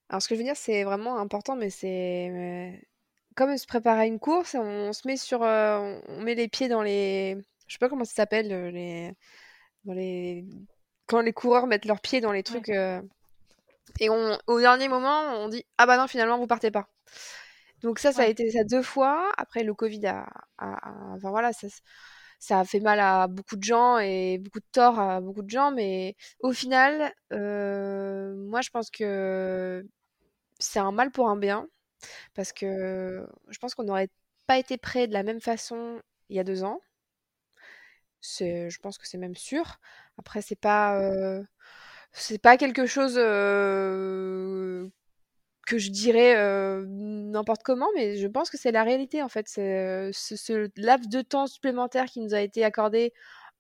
Alors 0.09 0.22
ce 0.22 0.28
que 0.28 0.34
je 0.34 0.40
veux 0.40 0.46
dire, 0.46 0.56
c'est 0.56 0.84
vraiment 0.84 1.18
important, 1.18 1.56
mais 1.56 1.70
c'est... 1.70 2.82
Comme 3.36 3.56
se 3.56 3.66
préparer 3.66 4.00
à 4.00 4.06
une 4.06 4.18
course, 4.18 4.56
on, 4.59 4.92
se 4.92 5.06
met 5.06 5.16
sur... 5.16 5.42
on 5.42 6.22
met 6.22 6.34
les 6.34 6.48
pieds 6.48 6.68
dans 6.68 6.82
les 6.82 7.36
je 7.68 7.74
sais 7.74 7.78
pas 7.78 7.88
comment 7.88 8.04
ça 8.04 8.14
s'appelle, 8.14 8.52
euh, 8.52 8.70
les... 8.70 9.12
Dans 9.84 9.92
les... 9.92 10.44
quand 11.06 11.20
les 11.20 11.32
coureurs 11.32 11.66
mettent 11.66 11.84
leurs 11.84 12.00
pieds 12.00 12.20
dans 12.20 12.32
les 12.32 12.42
trucs. 12.42 12.68
Euh, 12.70 13.00
et 14.00 14.10
on, 14.10 14.38
au 14.46 14.60
dernier 14.60 14.88
moment, 14.88 15.22
on 15.36 15.48
dit 15.48 15.64
Ah 15.78 15.86
bah 15.86 15.96
non, 15.98 16.06
finalement, 16.06 16.38
vous 16.38 16.46
partez 16.46 16.70
pas. 16.70 16.88
Donc 17.82 17.98
ça, 17.98 18.12
ça 18.12 18.22
a 18.22 18.26
été 18.26 18.50
ça 18.50 18.64
deux 18.64 18.82
fois. 18.82 19.30
Après, 19.38 19.62
le 19.62 19.74
Covid 19.74 20.06
a. 20.06 20.26
Enfin 20.58 21.30
voilà, 21.30 21.52
ça, 21.52 21.68
ça, 22.38 22.60
a 22.60 22.64
fait 22.64 22.80
mal 22.80 23.00
à 23.00 23.28
beaucoup 23.28 23.56
de 23.56 23.62
gens 23.64 23.98
et 23.98 24.38
beaucoup 24.38 24.60
de 24.60 24.66
tort 24.72 24.98
à 24.98 25.20
beaucoup 25.20 25.42
de 25.42 25.50
gens. 25.50 25.70
Mais 25.72 26.16
au 26.40 26.52
final, 26.52 27.12
euh, 27.32 28.34
moi, 28.36 28.60
je 28.62 28.70
pense 28.70 28.90
que 28.90 29.86
c'est 30.58 30.80
un 30.80 30.92
mal 30.92 31.10
pour 31.12 31.28
un 31.28 31.36
bien. 31.36 31.68
Parce 32.34 32.52
que 32.52 33.26
je 33.48 33.58
pense 33.58 33.74
qu'on 33.74 33.84
n'aurait 33.84 34.10
pas 34.46 34.58
été 34.58 34.78
prêt 34.78 35.06
de 35.08 35.12
la 35.12 35.22
même 35.22 35.40
façon 35.40 36.00
il 36.30 36.36
y 36.36 36.40
a 36.40 36.44
deux 36.44 36.64
ans 36.64 36.80
je 38.22 38.78
pense 38.80 38.98
que 38.98 39.06
c'est 39.06 39.18
même 39.18 39.36
sûr. 39.36 39.78
Après, 40.18 40.42
c'est 40.42 40.56
pas, 40.56 41.00
c'est 42.12 42.40
pas 42.40 42.56
quelque 42.56 42.86
chose 42.86 43.14
que 43.14 44.88
je 45.78 45.90
dirais 45.90 46.34
n'importe 46.86 47.62
comment, 47.62 47.88
mais 47.94 48.16
je 48.16 48.26
pense 48.26 48.50
que 48.50 48.58
c'est 48.58 48.72
la 48.72 48.84
réalité 48.84 49.22
en 49.22 49.28
fait. 49.28 49.48
Ce, 49.48 50.70
laps 50.80 51.08
de 51.08 51.22
temps 51.22 51.46
supplémentaire 51.46 52.06
qui 52.06 52.20
nous 52.20 52.34
a 52.34 52.40
été 52.40 52.64
accordé, 52.64 53.12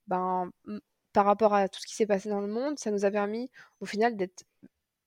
ben, 0.06 0.50
par 1.12 1.24
rapport 1.26 1.54
à 1.54 1.68
tout 1.68 1.80
ce 1.80 1.86
qui 1.86 1.94
s'est 1.94 2.06
passé 2.06 2.28
dans 2.28 2.40
le 2.40 2.48
monde, 2.48 2.78
ça 2.78 2.90
nous 2.90 3.04
a 3.04 3.10
permis 3.10 3.50
au 3.80 3.86
final 3.86 4.16
d'être 4.16 4.44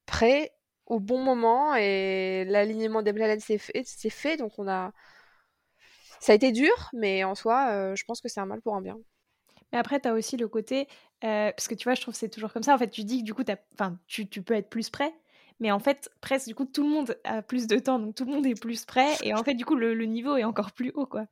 prêts 0.06 0.52
au 0.86 1.00
bon 1.00 1.20
moment 1.20 1.76
et 1.76 2.46
l'alignement 2.46 3.02
des 3.02 3.14
planètes 3.14 3.42
s'est 3.42 3.58
fait, 3.58 3.84
fait, 4.10 4.38
donc 4.38 4.58
on 4.60 4.68
a 4.68 4.92
ça 6.20 6.34
a 6.34 6.36
été 6.36 6.52
dur, 6.52 6.90
mais 6.94 7.24
en 7.24 7.36
soi, 7.36 7.96
je 7.96 8.04
pense 8.06 8.22
que 8.22 8.30
c'est 8.30 8.40
un 8.40 8.46
mal 8.46 8.62
pour 8.62 8.76
un 8.76 8.82
bien. 8.82 8.98
Mais 9.72 9.80
après, 9.80 10.00
tu 10.00 10.08
as 10.08 10.14
aussi 10.14 10.38
le 10.38 10.48
côté, 10.48 10.88
parce 11.22 11.68
que 11.68 11.76
tu 11.76 11.86
vois, 11.86 11.96
je 11.96 12.02
trouve 12.02 12.14
que 12.14 12.20
c'est 12.20 12.30
toujours 12.30 12.52
comme 12.52 12.64
ça. 12.64 12.74
En 12.76 12.78
fait, 12.78 12.90
tu 12.90 13.04
dis 13.04 13.20
que 13.20 13.24
du 13.24 13.34
coup, 13.34 13.44
tu, 14.08 14.28
tu 14.28 14.42
peux 14.42 14.54
être 14.54 14.70
plus 14.70 14.90
prêt, 14.90 15.14
mais 15.62 15.72
en 15.72 15.80
fait, 15.80 16.10
presque, 16.22 16.48
du 16.48 16.56
coup, 16.56 16.66
tout 16.66 16.84
le 16.84 16.90
monde 16.90 17.16
a 17.24 17.44
plus 17.44 17.68
de 17.68 17.78
temps, 17.78 18.00
donc 18.00 18.16
tout 18.16 18.26
le 18.26 18.32
monde 18.32 18.46
est 18.48 18.60
plus 18.60 18.84
prêt, 18.86 19.16
et 19.22 19.34
en 19.34 19.44
fait, 19.44 19.54
du 19.54 19.64
coup, 19.64 19.76
le, 19.76 19.94
niveau 20.06 20.36
est 20.36 20.44
encore 20.44 20.72
plus 20.72 20.92
haut, 20.96 21.06
quoi. 21.06 21.26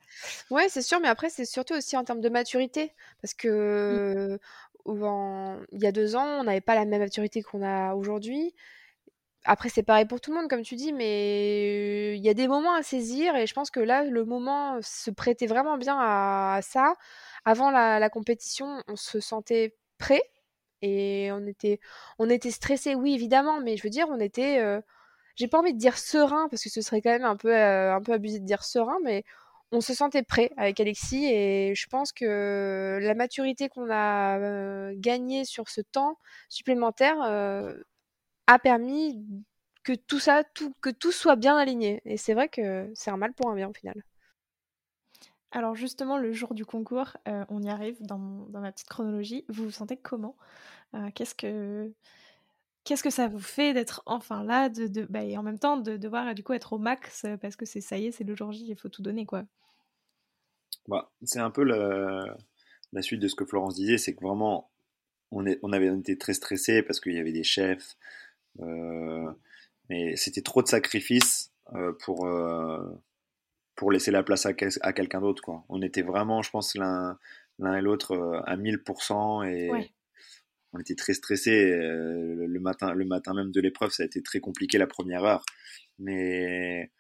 Ouais, 0.52 0.70
c'est 0.70 0.84
sûr, 0.84 1.00
mais 1.00 1.08
après, 1.08 1.30
c'est 1.30 1.46
surtout 1.46 1.74
aussi 1.74 1.98
en 1.98 2.04
termes 2.04 2.22
de 2.22 2.30
maturité, 2.30 2.94
parce 3.22 3.34
que 3.34 4.40
il 4.86 5.80
y 5.80 5.88
a 5.88 5.92
deux 5.92 6.16
ans, 6.16 6.26
on 6.40 6.44
n'avait 6.44 6.62
pas 6.62 6.76
la 6.76 6.86
même 6.86 7.02
maturité 7.02 7.44
qu'on 7.44 7.64
a 7.64 7.94
aujourd'hui. 7.96 8.56
Après, 9.46 9.70
c'est 9.70 9.84
pareil 9.84 10.06
pour 10.06 10.22
tout 10.22 10.32
le 10.32 10.38
monde, 10.38 10.50
comme 10.50 10.62
tu 10.62 10.76
dis, 10.76 10.94
mais 10.94 12.16
il 12.16 12.24
y 12.24 12.30
a 12.30 12.34
des 12.36 12.48
moments 12.48 12.74
à 12.74 12.84
saisir, 12.84 13.36
et 13.36 13.48
je 13.48 13.54
pense 13.56 13.72
que 13.72 13.80
là, 13.80 14.04
le 14.04 14.26
moment 14.26 14.80
se 14.82 15.10
prêtait 15.10 15.48
vraiment 15.48 15.78
bien 15.78 15.98
à 16.00 16.60
ça 16.62 16.94
avant 17.46 17.72
la, 17.72 18.10
compétition, 18.10 18.84
on 18.88 18.96
se 18.96 19.20
sentait 19.20 19.76
prêt 19.98 20.22
et 20.82 21.30
on 21.34 21.46
était, 21.48 21.80
on 22.20 22.30
était 22.30 22.52
stressé, 22.52 22.96
oui 22.96 23.14
évidemment, 23.14 23.60
mais 23.62 23.78
je 23.78 23.84
veux 23.84 23.90
dire, 23.90 24.08
on 24.10 24.20
était, 24.20 24.60
euh, 24.60 24.82
j'ai 25.36 25.48
pas 25.48 25.60
envie 25.60 25.74
de 25.74 25.80
dire 25.80 25.98
serein 25.98 26.48
parce 26.50 26.64
que 26.64 26.70
ce 26.70 26.82
serait 26.82 27.02
quand 27.02 27.12
même 27.12 27.26
un 27.26 27.36
peu, 27.36 27.54
euh, 27.56 27.94
un 27.96 28.02
peu 28.02 28.14
abusé 28.14 28.40
de 28.40 28.46
dire 28.46 28.64
serein, 28.64 28.98
mais 29.04 29.24
on 29.72 29.82
se 29.82 29.94
sentait 29.94 30.24
prêt 30.24 30.52
avec 30.58 30.80
Alexis 30.80 31.26
et 31.26 31.76
je 31.76 31.88
pense 31.88 32.12
que 32.12 33.00
la 33.02 33.14
maturité 33.14 33.70
qu'on 33.70 33.90
a 33.92 34.40
euh, 34.40 34.94
gagnée 34.96 35.46
sur 35.46 35.70
ce 35.70 35.82
temps 35.82 36.18
supplémentaire 36.50 37.18
a 38.48 38.60
permis 38.60 39.24
que 39.84 39.94
tout 39.94 40.20
ça, 40.20 40.44
tout, 40.44 40.74
que 40.82 40.90
tout 40.90 41.12
soit 41.12 41.36
bien 41.36 41.58
aligné. 41.58 42.02
Et 42.06 42.18
c'est 42.18 42.34
vrai 42.34 42.50
que 42.50 42.92
c'est 42.96 43.12
un 43.12 43.18
mal 43.18 43.34
pour 43.34 43.50
un 43.50 43.56
bien 43.56 43.70
au 43.70 43.74
final. 43.74 44.04
Alors 45.52 45.76
justement, 45.76 46.18
le 46.18 46.32
jour 46.32 46.54
du 46.54 46.66
concours, 46.66 47.18
euh, 47.28 47.44
on 47.50 47.62
y 47.64 47.70
arrive 47.70 47.98
dans, 48.02 48.20
ma 48.20 48.72
petite 48.72 48.88
chronologie. 48.88 49.46
Vous 49.50 49.66
vous 49.66 49.72
sentez 49.72 49.98
comment? 49.98 50.36
Euh, 50.94 51.10
Qu'est-ce 51.16 51.36
que 51.36 51.92
qu'est-ce 52.84 53.04
que 53.04 53.10
ça 53.10 53.28
vous 53.28 53.40
fait 53.40 53.74
d'être 53.74 54.02
enfin 54.06 54.44
là, 54.44 54.70
de, 54.70 55.06
bah, 55.10 55.24
et 55.24 55.38
en 55.38 55.44
même 55.44 55.60
temps 55.60 55.78
de 55.78 55.98
devoir 55.98 56.34
du 56.34 56.44
coup 56.44 56.54
être 56.54 56.74
au 56.74 56.80
max 56.80 57.26
euh, 57.26 57.38
parce 57.38 57.56
que 57.56 57.66
c'est 57.66 57.82
ça 57.82 57.98
y 57.98 58.08
est, 58.08 58.12
c'est 58.12 58.24
le 58.24 58.36
jour 58.36 58.52
J, 58.52 58.66
il 58.68 58.76
faut 58.76 58.90
tout 58.90 59.02
donner 59.02 59.26
quoi? 59.26 59.44
Bah, 60.88 61.12
c'est 61.24 61.40
un 61.40 61.52
peu 61.52 61.64
la, 61.64 62.36
suite 63.02 63.20
de 63.20 63.28
ce 63.28 63.36
que 63.36 63.46
Florence 63.46 63.76
disait, 63.76 63.98
c'est 63.98 64.16
que 64.16 64.24
vraiment 64.24 64.72
on, 65.32 65.46
est, 65.46 65.60
on 65.62 65.72
avait 65.72 65.96
été 65.96 66.18
très 66.18 66.34
stressé 66.34 66.82
parce 66.84 67.00
qu'il 67.00 67.14
y 67.14 67.20
avait 67.20 67.34
des 67.34 67.44
chefs, 67.44 67.98
mais 69.90 70.16
c'était 70.16 70.42
trop 70.42 70.64
de 70.64 70.68
sacrifices 70.68 71.52
pour 72.00 72.28
pour 73.80 73.94
laisser 73.94 74.12
la 74.12 74.24
place 74.24 74.46
à, 74.46 74.52
à 74.82 74.92
quelqu'un 74.94 75.22
d'autre. 75.22 75.42
Quoi. 75.42 75.64
On 75.70 75.82
était 75.82 76.02
vraiment, 76.02 76.42
je 76.42 76.50
pense, 76.50 76.76
l'un, 76.76 77.18
l'un 77.60 77.78
et 77.78 77.82
l'autre 77.82 78.12
euh, 78.12 78.42
à 78.46 78.58
1000% 78.58 79.50
et 79.50 79.70
on 80.74 80.80
était 80.80 80.96
très 80.96 81.14
stressés. 81.14 81.72
Euh, 81.72 82.46
le 82.46 82.60
matin, 82.60 82.94
le 82.94 83.06
matin 83.06 83.34
même 83.34 83.52
de 83.52 83.62
l'épreuve, 83.62 83.92
ça 83.92 84.04
a 84.04 84.06
été 84.06 84.22
très 84.22 84.42
compliqué 84.42 84.78
la 84.78 84.86
première 84.86 85.24
heure. 85.24 85.46
Mais 85.98 86.92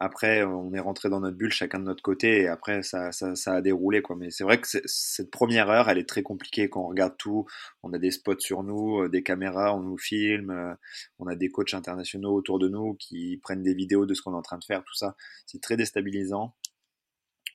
après, 0.00 0.42
on 0.42 0.74
est 0.74 0.80
rentré 0.80 1.08
dans 1.08 1.20
notre 1.20 1.36
bulle, 1.36 1.52
chacun 1.52 1.78
de 1.78 1.84
notre 1.84 2.02
côté, 2.02 2.42
et 2.42 2.48
après, 2.48 2.82
ça, 2.82 3.10
a 3.46 3.60
déroulé. 3.60 4.02
Quoi. 4.02 4.16
Mais 4.16 4.30
c'est 4.30 4.42
vrai 4.44 4.60
que 4.60 4.66
cette 4.86 5.30
première 5.30 5.70
heure, 5.70 5.88
elle 5.88 5.98
est 5.98 6.08
très 6.08 6.22
compliquée 6.22 6.68
quand 6.68 6.82
on 6.84 6.88
regarde 6.88 7.16
tout. 7.16 7.46
On 7.82 7.92
a 7.92 7.98
des 7.98 8.10
spots 8.10 8.40
sur 8.40 8.64
nous, 8.64 9.02
euh, 9.02 9.08
des 9.08 9.22
caméras, 9.22 9.74
on 9.74 9.80
nous 9.80 9.96
filme, 9.98 10.50
euh, 10.50 10.74
on 11.18 11.26
a 11.28 11.36
des 11.36 11.48
coachs 11.50 11.74
internationaux 11.74 12.34
autour 12.34 12.58
de 12.58 12.68
nous 12.68 12.94
qui 12.94 13.38
prennent 13.42 13.62
des 13.62 13.74
vidéos 13.74 14.04
de 14.06 14.14
ce 14.14 14.22
qu'on 14.22 14.32
est 14.34 14.36
en 14.36 14.42
train 14.42 14.58
de 14.58 14.64
faire, 14.64 14.82
tout 14.84 14.94
ça. 14.94 15.16
C'est 15.46 15.60
très 15.60 15.76
déstabilisant. 15.76 16.54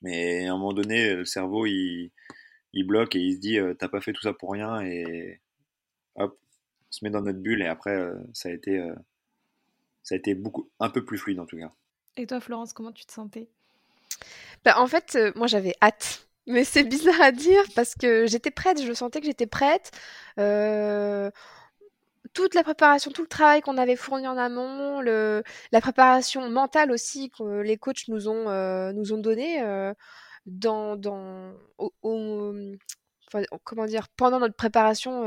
Mais 0.01 0.47
à 0.47 0.53
un 0.53 0.57
moment 0.57 0.73
donné, 0.73 1.15
le 1.15 1.25
cerveau, 1.25 1.65
il, 1.65 2.11
il 2.73 2.87
bloque 2.87 3.15
et 3.15 3.19
il 3.19 3.35
se 3.35 3.39
dit, 3.39 3.59
euh, 3.59 3.73
t'as 3.73 3.89
pas 3.89 4.01
fait 4.01 4.13
tout 4.13 4.21
ça 4.21 4.33
pour 4.33 4.51
rien, 4.53 4.81
et 4.81 5.41
hop, 6.15 6.39
se 6.89 7.05
met 7.05 7.11
dans 7.11 7.21
notre 7.21 7.39
bulle 7.39 7.61
et 7.61 7.67
après, 7.67 8.11
ça 8.33 8.49
a 8.49 8.51
été, 8.53 8.81
ça 10.03 10.15
a 10.15 10.17
été 10.17 10.35
beaucoup, 10.35 10.69
un 10.79 10.89
peu 10.89 11.05
plus 11.05 11.17
fluide 11.17 11.39
en 11.39 11.45
tout 11.45 11.57
cas. 11.57 11.73
Et 12.19 12.27
toi, 12.27 12.41
Florence, 12.41 12.73
comment 12.73 12.91
tu 12.91 13.05
te 13.05 13.13
sentais? 13.13 13.47
Bah, 14.65 14.79
En 14.79 14.87
fait, 14.87 15.17
moi, 15.35 15.47
j'avais 15.47 15.73
hâte. 15.81 16.27
Mais 16.47 16.63
c'est 16.63 16.83
bizarre 16.83 17.21
à 17.21 17.31
dire 17.31 17.63
parce 17.75 17.95
que 17.95 18.25
j'étais 18.25 18.51
prête, 18.51 18.81
je 18.83 18.91
sentais 18.91 19.19
que 19.21 19.27
j'étais 19.27 19.45
prête. 19.45 19.91
toute 22.33 22.55
la 22.55 22.63
préparation, 22.63 23.11
tout 23.11 23.21
le 23.21 23.27
travail 23.27 23.61
qu'on 23.61 23.77
avait 23.77 23.95
fourni 23.95 24.27
en 24.27 24.37
amont, 24.37 24.99
la 25.01 25.81
préparation 25.81 26.49
mentale 26.49 26.91
aussi 26.91 27.29
que 27.29 27.61
les 27.61 27.77
coachs 27.77 28.07
nous 28.07 28.27
ont, 28.27 28.91
nous 28.93 29.13
ont 29.13 29.17
donné 29.19 29.61
dans, 30.45 30.95
dans 30.95 31.53
pendant 34.17 34.39
notre 34.39 34.55
préparation 34.55 35.23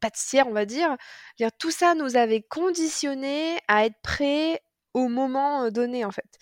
pâtissière, 0.00 0.48
on 0.48 0.52
va 0.52 0.66
dire, 0.66 0.96
dire, 1.38 1.50
tout 1.58 1.70
ça 1.70 1.94
nous 1.94 2.16
avait 2.16 2.42
conditionné 2.42 3.58
à 3.68 3.86
être 3.86 4.00
prêts 4.02 4.60
au 4.94 5.08
moment 5.08 5.70
donné, 5.70 6.04
en 6.04 6.10
fait. 6.10 6.38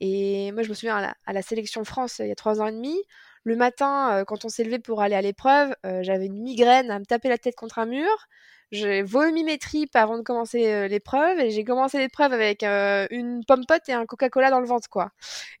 Et 0.00 0.52
moi, 0.52 0.62
je 0.62 0.68
me 0.68 0.74
souviens 0.74 1.14
à 1.26 1.32
la, 1.32 1.42
sélection 1.42 1.84
France, 1.84 2.18
il 2.18 2.28
y 2.28 2.32
a 2.32 2.34
trois 2.34 2.60
ans 2.60 2.66
et 2.66 2.72
demi, 2.72 2.96
le 3.44 3.56
matin, 3.56 4.24
quand 4.26 4.44
on 4.44 4.48
s'est 4.48 4.64
levé 4.64 4.78
pour 4.78 5.02
aller 5.02 5.14
à 5.14 5.20
l'épreuve, 5.22 5.74
j'avais 6.00 6.26
une 6.26 6.40
migraine 6.42 6.90
à 6.90 6.98
me 6.98 7.04
taper 7.04 7.28
la 7.28 7.38
tête 7.38 7.54
contre 7.56 7.78
un 7.78 7.86
mur. 7.86 8.26
J'ai 8.72 9.02
vomi 9.02 9.44
mes 9.44 9.58
tripes 9.58 9.94
avant 9.94 10.16
de 10.16 10.22
commencer 10.22 10.88
l'épreuve 10.88 11.38
et 11.38 11.50
j'ai 11.50 11.62
commencé 11.62 11.98
l'épreuve 11.98 12.32
avec 12.32 12.62
une 12.62 13.44
pomme 13.46 13.66
pote 13.66 13.88
et 13.88 13.92
un 13.92 14.06
Coca-Cola 14.06 14.50
dans 14.50 14.60
le 14.60 14.66
ventre, 14.66 14.88
quoi. 14.88 15.10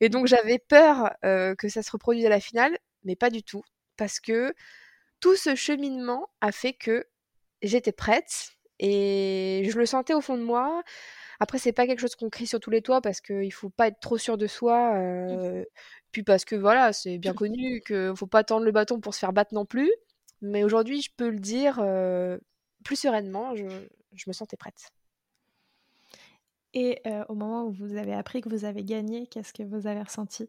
Et 0.00 0.08
donc 0.08 0.26
j'avais 0.26 0.58
peur 0.58 1.12
que 1.22 1.68
ça 1.68 1.82
se 1.82 1.90
reproduise 1.90 2.24
à 2.24 2.30
la 2.30 2.40
finale, 2.40 2.76
mais 3.04 3.16
pas 3.16 3.30
du 3.30 3.42
tout, 3.42 3.62
parce 3.98 4.18
que 4.18 4.54
tout 5.20 5.36
ce 5.36 5.54
cheminement 5.54 6.28
a 6.40 6.52
fait 6.52 6.72
que 6.72 7.06
j'étais 7.62 7.92
prête 7.92 8.50
et 8.78 9.66
je 9.70 9.78
le 9.78 9.86
sentais 9.86 10.14
au 10.14 10.20
fond 10.20 10.36
de 10.36 10.42
moi. 10.42 10.82
Après, 11.44 11.58
c'est 11.58 11.74
pas 11.74 11.86
quelque 11.86 12.00
chose 12.00 12.16
qu'on 12.16 12.30
crie 12.30 12.46
sur 12.46 12.58
tous 12.58 12.70
les 12.70 12.80
toits 12.80 13.02
parce 13.02 13.20
qu'il 13.20 13.52
faut 13.52 13.68
pas 13.68 13.88
être 13.88 14.00
trop 14.00 14.16
sûr 14.16 14.38
de 14.38 14.46
soi. 14.46 14.94
Euh, 14.96 15.62
puis 16.10 16.22
parce 16.22 16.46
que 16.46 16.56
voilà, 16.56 16.94
c'est 16.94 17.18
bien 17.18 17.34
connu 17.34 17.82
qu'il 17.86 18.14
faut 18.16 18.26
pas 18.26 18.44
tendre 18.44 18.64
le 18.64 18.72
bâton 18.72 18.98
pour 18.98 19.12
se 19.12 19.18
faire 19.18 19.34
battre 19.34 19.52
non 19.52 19.66
plus. 19.66 19.92
Mais 20.40 20.64
aujourd'hui, 20.64 21.02
je 21.02 21.10
peux 21.14 21.28
le 21.28 21.38
dire 21.38 21.80
euh, 21.80 22.38
plus 22.82 22.96
sereinement, 22.96 23.54
je, 23.54 23.66
me 24.26 24.32
sentais 24.32 24.56
prête. 24.56 24.90
Et 26.72 27.02
euh, 27.06 27.26
au 27.28 27.34
moment 27.34 27.64
où 27.66 27.72
vous 27.72 27.96
avez 27.96 28.14
appris 28.14 28.40
que 28.40 28.48
vous 28.48 28.64
avez 28.64 28.82
gagné, 28.82 29.26
qu'est-ce 29.26 29.52
que 29.52 29.64
vous 29.64 29.86
avez 29.86 30.00
ressenti? 30.00 30.48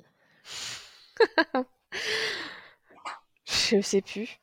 Je 3.43 3.81
sais 3.81 4.01
plus. 4.01 4.39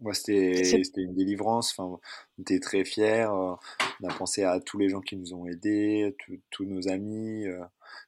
Moi, 0.00 0.14
c'était 0.14 1.02
une 1.02 1.14
délivrance. 1.14 1.74
Enfin, 1.76 2.00
on 2.38 2.42
était 2.42 2.58
très 2.58 2.84
fiers. 2.84 3.26
Euh, 3.28 3.54
on 4.02 4.08
a 4.08 4.14
pensé 4.14 4.44
à 4.44 4.58
tous 4.60 4.78
les 4.78 4.88
gens 4.88 5.00
qui 5.00 5.16
nous 5.16 5.34
ont 5.34 5.46
aidés, 5.46 6.16
tous 6.50 6.64
nos 6.64 6.88
amis, 6.88 7.46
euh, 7.46 7.60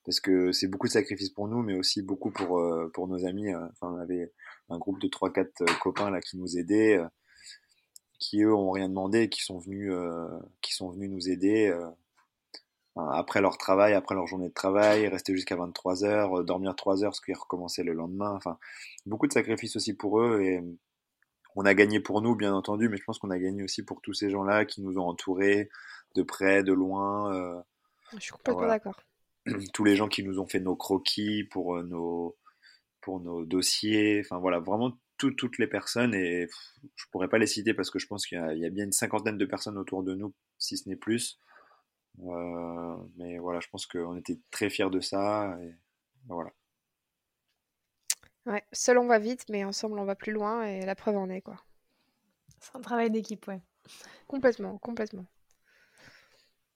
parce 0.07 0.18
que 0.20 0.53
c'est 0.53 0.68
beaucoup 0.68 0.86
de 0.86 0.93
sacrifices 0.93 1.28
pour 1.30 1.49
nous, 1.49 1.62
mais 1.62 1.74
aussi 1.74 2.01
beaucoup 2.03 2.30
pour, 2.30 2.59
euh, 2.59 2.90
pour 2.95 3.09
nos 3.09 3.26
amis. 3.26 3.55
Enfin, 3.55 3.93
on 3.95 3.99
avait 3.99 4.32
un 4.70 4.78
groupe 4.78 5.01
de 5.01 5.09
3-4 5.09 5.64
copains 5.80 6.11
là 6.11 6.20
qui 6.22 6.38
nous 6.38 6.59
aidaient, 6.59 6.99
qui 8.18 8.43
eux 8.43 8.55
ont 8.55 8.70
rien 8.70 8.88
demandé, 8.88 9.28
qui 9.28 9.43
sont 9.43 9.59
venus, 9.59 9.93
qui 10.62 10.72
sont 10.74 10.90
venus 10.90 11.11
nous 11.11 11.28
aider. 11.28 11.72
après 12.97 13.40
leur 13.40 13.59
travail, 13.59 13.95
après 13.95 14.14
leur 14.14 14.26
journée 14.26 14.49
de 14.49 14.55
travail, 14.55 15.09
rester 15.09 15.34
jusqu'à 15.34 15.57
23 15.57 16.05
heures, 16.05 16.45
dormir 16.45 16.74
3 16.76 17.05
heures 17.05 17.11
parce 17.11 17.20
qu'ils 17.20 17.36
recommençaient 17.36 17.84
le 17.84 17.93
lendemain. 17.93 18.32
Enfin, 18.34 18.59
beaucoup 19.07 19.26
de 19.26 19.32
sacrifices 19.32 19.76
aussi 19.76 19.95
pour 19.95 20.20
eux 20.20 20.40
et 20.43 20.62
on 21.57 21.64
a 21.64 21.74
gagné 21.74 22.00
pour 22.00 22.22
nous, 22.22 22.34
bien 22.34 22.55
entendu, 22.55 22.88
mais 22.88 22.96
je 22.96 23.05
pense 23.05 23.18
qu'on 23.18 23.30
a 23.30 23.38
gagné 23.38 23.62
aussi 23.62 23.84
pour 23.84 24.00
tous 24.00 24.14
ces 24.14 24.30
gens-là 24.30 24.64
qui 24.64 24.82
nous 24.82 24.98
ont 24.98 25.07
entourés, 25.07 25.68
de 26.14 26.22
près, 26.22 26.62
de 26.62 26.72
loin. 26.72 27.34
Euh, 27.34 27.61
je 28.14 28.20
suis 28.20 28.32
complètement 28.32 28.66
d'accord. 28.66 29.00
Tous 29.74 29.82
les 29.82 29.96
gens 29.96 30.07
qui 30.07 30.22
nous 30.22 30.38
ont 30.38 30.46
fait 30.46 30.61
nos 30.61 30.76
croquis 30.76 31.42
pour 31.44 31.76
euh, 31.76 31.82
nos, 31.82 32.36
pour 33.00 33.18
nos 33.18 33.44
dossiers, 33.44 34.22
enfin 34.24 34.38
voilà, 34.38 34.61
vraiment 34.61 34.96
toutes 35.30 35.59
les 35.59 35.68
personnes, 35.68 36.14
et 36.14 36.48
je 36.96 37.05
pourrais 37.12 37.28
pas 37.28 37.38
les 37.38 37.46
citer 37.46 37.74
parce 37.74 37.90
que 37.90 38.00
je 38.00 38.09
pense 38.09 38.26
qu'il 38.26 38.38
y, 38.38 38.66
a 38.66 38.70
bien 38.70 38.84
une 38.84 38.92
cinquantaine 38.92 39.38
de 39.38 39.44
personnes 39.44 39.78
autour 39.78 40.03
de 40.03 40.14
nous, 40.14 40.34
si 40.59 40.76
ce 40.76 40.88
n'est 40.88 40.96
plus. 40.96 41.38
Euh, 42.24 42.96
mais 43.16 43.38
voilà, 43.38 43.61
je 43.61 43.68
pense 43.68 43.86
qu'on 43.86 44.16
était 44.16 44.40
très 44.50 44.68
fiers 44.68 44.90
de 44.90 45.00
ça, 45.00 45.57
et 45.62 45.74
voilà. 46.26 46.50
Ouais, 48.47 48.64
seul 48.72 48.99
on 48.99 49.07
va 49.07 49.18
vite, 49.18 49.45
mais 49.49 49.64
ensemble 49.64 49.99
on 49.99 50.05
va 50.05 50.14
plus 50.14 50.32
loin 50.32 50.64
et 50.64 50.84
la 50.84 50.95
preuve 50.95 51.16
en 51.16 51.28
est 51.28 51.43
quoi. 51.43 51.57
C'est 52.61 52.76
un 52.76 52.80
travail 52.80 53.11
d'équipe, 53.11 53.47
ouais. 53.49 53.61
Complètement, 54.28 54.78
complètement. 54.78 55.26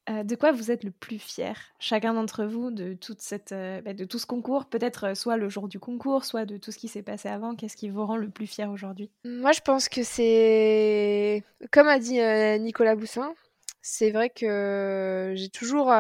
Euh, 0.09 0.23
de 0.23 0.37
quoi 0.37 0.53
vous 0.53 0.71
êtes 0.71 0.85
le 0.85 0.93
plus 0.93 1.19
fier, 1.19 1.59
chacun 1.81 2.15
d'entre 2.15 2.45
vous, 2.45 2.71
de 2.71 2.95
toute 2.95 3.21
cette, 3.21 3.51
euh, 3.51 3.81
bah, 3.81 3.93
de 3.93 4.05
tout 4.05 4.21
ce 4.21 4.27
concours 4.27 4.67
Peut-être 4.67 5.07
euh, 5.07 5.15
soit 5.15 5.37
le 5.37 5.49
jour 5.49 5.67
du 5.67 5.81
concours, 5.81 6.25
soit 6.25 6.45
de 6.45 6.59
tout 6.59 6.71
ce 6.71 6.79
qui 6.79 6.87
s'est 6.87 7.03
passé 7.03 7.29
avant. 7.29 7.57
Qu'est-ce 7.57 7.77
qui 7.77 7.89
vous 7.89 8.07
rend 8.07 8.17
le 8.17 8.29
plus 8.29 8.47
fier 8.47 8.71
aujourd'hui? 8.71 9.11
Moi, 9.25 9.51
je 9.51 9.61
pense 9.61 9.89
que 9.89 10.05
c'est, 10.05 11.43
comme 11.73 11.89
a 11.89 11.99
dit 11.99 12.21
Nicolas 12.61 12.95
Boussin, 12.95 13.35
c'est 13.83 14.13
vrai 14.13 14.31
que 14.31 15.33
j'ai 15.35 15.49
toujours 15.49 15.91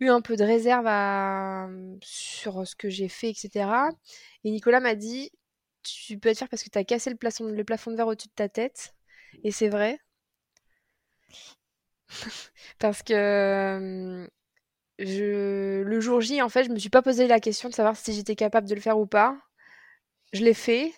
eu 0.00 0.08
un 0.08 0.20
peu 0.20 0.36
de 0.36 0.44
réserve 0.44 0.86
sur 2.02 2.66
ce 2.66 2.76
que 2.76 2.88
j'ai 2.88 3.08
fait, 3.08 3.30
etc. 3.30 3.90
Et 4.44 4.50
Nicolas 4.50 4.80
m'a 4.80 4.94
dit, 4.94 5.30
tu 5.82 6.18
peux 6.18 6.28
être 6.30 6.38
fier 6.38 6.48
parce 6.48 6.62
que 6.62 6.70
tu 6.70 6.78
as 6.78 6.84
cassé 6.84 7.10
le 7.10 7.16
plafond, 7.16 7.46
de 7.46 7.96
verre 7.96 8.06
au-dessus 8.06 8.28
de 8.28 8.32
ta 8.34 8.48
tête. 8.48 8.94
Et 9.44 9.50
c'est 9.50 9.68
vrai. 9.68 9.98
parce 12.78 13.02
que 13.02 14.28
je, 14.98 15.82
le 15.82 16.00
jour 16.00 16.20
J, 16.20 16.42
en 16.42 16.48
fait, 16.48 16.64
je 16.64 16.70
me 16.70 16.78
suis 16.78 16.90
pas 16.90 17.02
posé 17.02 17.26
la 17.26 17.40
question 17.40 17.68
de 17.68 17.74
savoir 17.74 17.96
si 17.96 18.12
j'étais 18.12 18.36
capable 18.36 18.68
de 18.68 18.74
le 18.74 18.80
faire 18.80 18.98
ou 18.98 19.06
pas. 19.06 19.38
Je 20.32 20.44
l'ai 20.44 20.54
fait. 20.54 20.92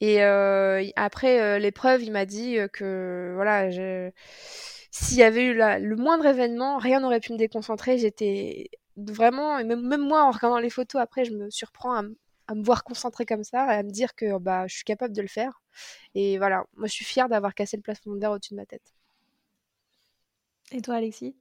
Et 0.00 0.22
après 0.22 1.58
l'épreuve, 1.58 2.02
il 2.02 2.12
m'a 2.12 2.26
dit 2.26 2.58
que 2.72 3.32
voilà, 3.34 3.70
s'il 5.02 5.18
y 5.18 5.22
avait 5.22 5.44
eu 5.44 5.54
le 5.54 5.96
moindre 5.96 6.24
événement, 6.26 6.78
rien 6.78 7.00
n'aurait 7.00 7.20
pu 7.20 7.32
me 7.32 7.38
déconcentrer. 7.38 7.98
J'étais 7.98 8.70
vraiment, 8.96 9.62
même, 9.62 10.06
moi 10.08 10.22
en 10.24 10.30
regardant 10.30 10.58
les 10.58 10.70
photos 10.70 11.02
après, 11.02 11.24
je 11.26 11.32
me 11.32 11.50
surprends 11.50 11.94
à, 12.48 12.54
me 12.54 12.62
voir 12.64 12.82
concentrée 12.82 13.26
comme 13.26 13.44
ça 13.44 13.66
et 13.74 13.78
à 13.78 13.82
me 13.82 13.90
dire 13.90 14.14
que 14.14 14.38
bah, 14.38 14.66
je 14.66 14.74
suis 14.76 14.84
capable 14.84 15.14
de 15.14 15.20
le 15.20 15.28
faire. 15.28 15.60
Et 16.14 16.38
voilà, 16.38 16.64
moi 16.76 16.86
je 16.86 16.92
suis 16.92 17.04
fière 17.04 17.28
d'avoir 17.28 17.54
cassé 17.54 17.76
le 17.76 17.82
plafond 17.82 18.12
de 18.14 18.20
verre 18.20 18.30
au-dessus 18.30 18.54
de 18.54 18.58
ma 18.58 18.66
tête. 18.66 18.94
Et 20.72 20.80
toi, 20.80 20.94
Alexis? 20.94 21.36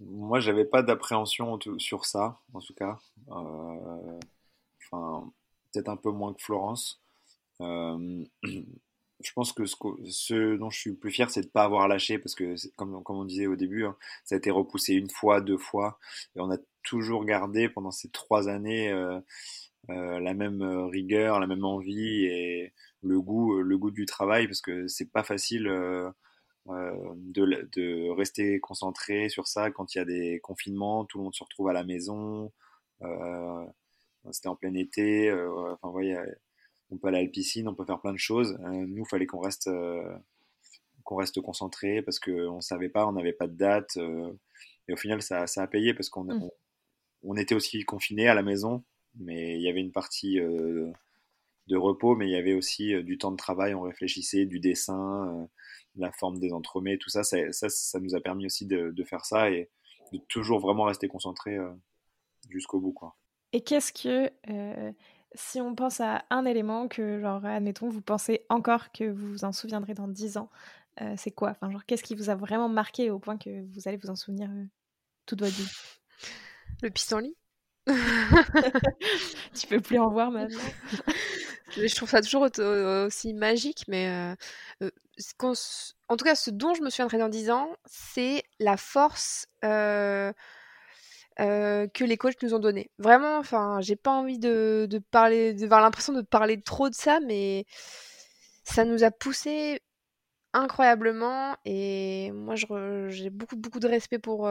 Moi, 0.00 0.40
j'avais 0.40 0.64
pas 0.64 0.82
d'appréhension 0.82 1.58
sur 1.78 2.04
ça, 2.06 2.40
en 2.54 2.60
tout 2.60 2.74
cas. 2.74 2.98
Euh, 3.28 4.20
enfin, 4.84 5.32
peut-être 5.72 5.88
un 5.88 5.96
peu 5.96 6.10
moins 6.10 6.32
que 6.32 6.42
Florence. 6.42 7.00
Euh, 7.60 8.24
je 9.22 9.32
pense 9.32 9.52
que 9.52 9.64
ce, 9.66 10.56
dont 10.56 10.70
je 10.70 10.78
suis 10.78 10.90
le 10.90 10.96
plus 10.96 11.10
fier, 11.10 11.30
c'est 11.30 11.42
de 11.42 11.46
ne 11.46 11.50
pas 11.50 11.64
avoir 11.64 11.88
lâché, 11.88 12.18
parce 12.18 12.34
que, 12.34 12.54
comme, 12.76 13.02
on 13.06 13.24
disait 13.24 13.46
au 13.46 13.56
début, 13.56 13.84
hein, 13.84 13.96
ça 14.24 14.34
a 14.34 14.38
été 14.38 14.50
repoussé 14.50 14.94
une 14.94 15.10
fois, 15.10 15.40
deux 15.40 15.58
fois, 15.58 15.98
et 16.36 16.40
on 16.40 16.50
a 16.50 16.58
toujours 16.82 17.24
gardé 17.24 17.68
pendant 17.68 17.90
ces 17.90 18.10
trois 18.10 18.48
années 18.48 18.90
euh, 18.90 19.20
euh, 19.90 20.20
la 20.20 20.34
même 20.34 20.62
euh, 20.62 20.86
rigueur, 20.86 21.40
la 21.40 21.46
même 21.46 21.64
envie 21.64 22.24
et 22.26 22.72
le 23.02 23.20
goût, 23.20 23.60
le 23.60 23.78
goût 23.78 23.90
du 23.90 24.06
travail, 24.06 24.46
parce 24.46 24.60
que 24.60 24.88
c'est 24.88 25.10
pas 25.10 25.24
facile 25.24 25.64
de, 25.64 26.12
de, 26.66 28.10
rester 28.10 28.60
concentré 28.60 29.28
sur 29.28 29.48
ça 29.48 29.70
quand 29.70 29.94
il 29.94 29.98
y 29.98 30.00
a 30.00 30.04
des 30.04 30.40
confinements, 30.40 31.04
tout 31.04 31.18
le 31.18 31.24
monde 31.24 31.34
se 31.34 31.42
retrouve 31.44 31.68
à 31.68 31.72
la 31.72 31.84
maison. 31.84 32.52
C'était 34.30 34.48
en 34.48 34.56
plein 34.56 34.74
été, 34.74 35.32
enfin, 35.32 35.88
vous 35.88 35.92
voyez 35.92 36.16
on 36.92 36.98
peut 36.98 37.08
aller 37.08 37.18
à 37.18 37.22
la 37.22 37.28
piscine, 37.28 37.68
on 37.68 37.74
peut 37.74 37.84
faire 37.84 38.00
plein 38.00 38.12
de 38.12 38.18
choses. 38.18 38.58
Euh, 38.60 38.86
nous, 38.86 39.04
il 39.04 39.08
fallait 39.08 39.26
qu'on 39.26 39.40
reste, 39.40 39.68
euh, 39.68 40.14
qu'on 41.04 41.16
reste 41.16 41.40
concentré 41.40 42.02
parce 42.02 42.20
qu'on 42.20 42.56
ne 42.56 42.60
savait 42.60 42.90
pas, 42.90 43.06
on 43.06 43.12
n'avait 43.12 43.32
pas 43.32 43.46
de 43.46 43.56
date. 43.56 43.96
Euh, 43.96 44.30
et 44.88 44.92
au 44.92 44.96
final, 44.96 45.22
ça, 45.22 45.44
a 45.44 45.66
payé 45.66 45.94
parce 45.94 46.10
qu'on 46.10 46.24
mmh. 46.24 46.50
on, 47.22 47.36
était 47.36 47.54
aussi 47.54 47.82
confinés 47.84 48.28
à 48.28 48.34
la 48.34 48.42
maison, 48.42 48.84
mais 49.14 49.56
il 49.56 49.62
y 49.62 49.68
avait 49.68 49.80
une 49.80 49.92
partie 49.92 50.38
de 50.40 51.76
repos, 51.76 52.16
mais 52.16 52.26
il 52.26 52.32
y 52.32 52.36
avait 52.36 52.54
aussi 52.54 53.02
du 53.04 53.16
temps 53.16 53.30
de 53.30 53.36
travail, 53.36 53.74
on 53.74 53.82
réfléchissait, 53.82 54.44
du 54.44 54.58
dessin, 54.58 55.48
la 55.94 56.10
forme 56.10 56.40
des 56.40 56.52
entremets, 56.52 56.98
tout 56.98 57.10
ça, 57.10 57.22
ça, 57.22 57.38
ça, 57.52 58.00
nous 58.00 58.16
a 58.16 58.20
permis 58.20 58.44
aussi 58.46 58.66
de, 58.66 59.04
faire 59.04 59.24
ça 59.24 59.52
et 59.52 59.70
de 60.12 60.18
toujours 60.28 60.58
vraiment 60.58 60.84
rester 60.84 61.06
concentré 61.06 61.56
jusqu'au 62.48 62.80
bout. 62.80 62.92
Quoi. 62.92 63.14
Et 63.52 63.60
qu'est-ce 63.60 63.92
que 63.92 64.32
si 65.34 65.60
on 65.60 65.74
pense 65.74 66.00
à 66.00 66.24
un 66.30 66.44
élément 66.44 66.88
que, 66.88 67.20
genre, 67.20 67.44
admettons, 67.44 67.88
vous 67.88 68.02
pensez 68.02 68.44
encore 68.48 68.92
que 68.92 69.04
vous 69.04 69.32
vous 69.32 69.44
en 69.44 69.52
souviendrez 69.52 69.94
dans 69.94 70.08
10 70.08 70.36
ans, 70.36 70.50
euh, 71.00 71.14
c'est 71.16 71.30
quoi? 71.30 71.50
Enfin, 71.50 71.70
genre, 71.70 71.84
qu'est-ce 71.86 72.02
qui 72.02 72.14
vous 72.14 72.30
a 72.30 72.34
vraiment 72.34 72.68
marqué 72.68 73.10
au 73.10 73.18
point 73.18 73.38
que 73.38 73.64
vous 73.72 73.88
allez 73.88 73.96
vous 73.96 74.10
en 74.10 74.16
souvenir 74.16 74.50
euh, 74.50 74.64
toute 75.26 75.40
votre 75.40 75.54
vie? 75.54 75.70
Le 76.82 76.90
pissenlit. 76.90 77.36
Tu 79.54 79.66
peux 79.66 79.80
plus 79.80 79.98
en 79.98 80.10
voir 80.10 80.30
maintenant. 80.30 80.60
Je 81.76 81.94
trouve 81.94 82.10
ça 82.10 82.20
toujours 82.20 82.48
aussi 83.06 83.32
magique, 83.32 83.84
mais 83.88 84.36
euh, 84.82 84.90
en 86.08 86.16
tout 86.16 86.24
cas, 86.24 86.34
ce 86.34 86.50
dont 86.50 86.74
je 86.74 86.82
me 86.82 86.90
souviendrai 86.90 87.16
dans 87.16 87.30
10 87.30 87.50
ans, 87.50 87.70
c'est 87.86 88.44
la 88.60 88.76
force 88.76 89.46
que 91.38 92.04
les 92.04 92.16
coachs 92.16 92.42
nous 92.42 92.54
ont 92.54 92.58
donnée. 92.58 92.90
Vraiment, 92.98 93.38
enfin, 93.38 93.80
j'ai 93.80 93.96
pas 93.96 94.12
envie 94.12 94.38
de, 94.38 94.88
parler, 95.10 95.54
d'avoir 95.54 95.80
l'impression 95.80 96.12
de 96.12 96.22
parler 96.22 96.60
trop 96.60 96.88
de 96.88 96.94
ça, 96.94 97.20
mais 97.20 97.64
ça 98.64 98.84
nous 98.84 99.04
a 99.04 99.10
poussé 99.10 99.80
incroyablement 100.54 101.56
et 101.64 102.30
moi 102.32 102.54
j'ai 102.56 103.30
beaucoup 103.30 103.56
beaucoup 103.56 103.80
de 103.80 103.88
respect 103.88 104.18
pour 104.18 104.48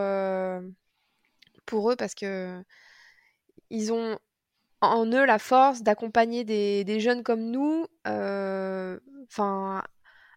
pour 1.65 1.91
eux 1.91 1.95
parce 1.95 2.15
que 2.15 2.63
ils 3.69 3.93
ont 3.93 4.17
en 4.81 5.05
eux 5.05 5.25
la 5.25 5.39
force 5.39 5.83
d'accompagner 5.83 6.43
des, 6.43 6.99
jeunes 6.99 7.23
comme 7.23 7.51
nous, 7.51 7.85
enfin, 8.05 9.83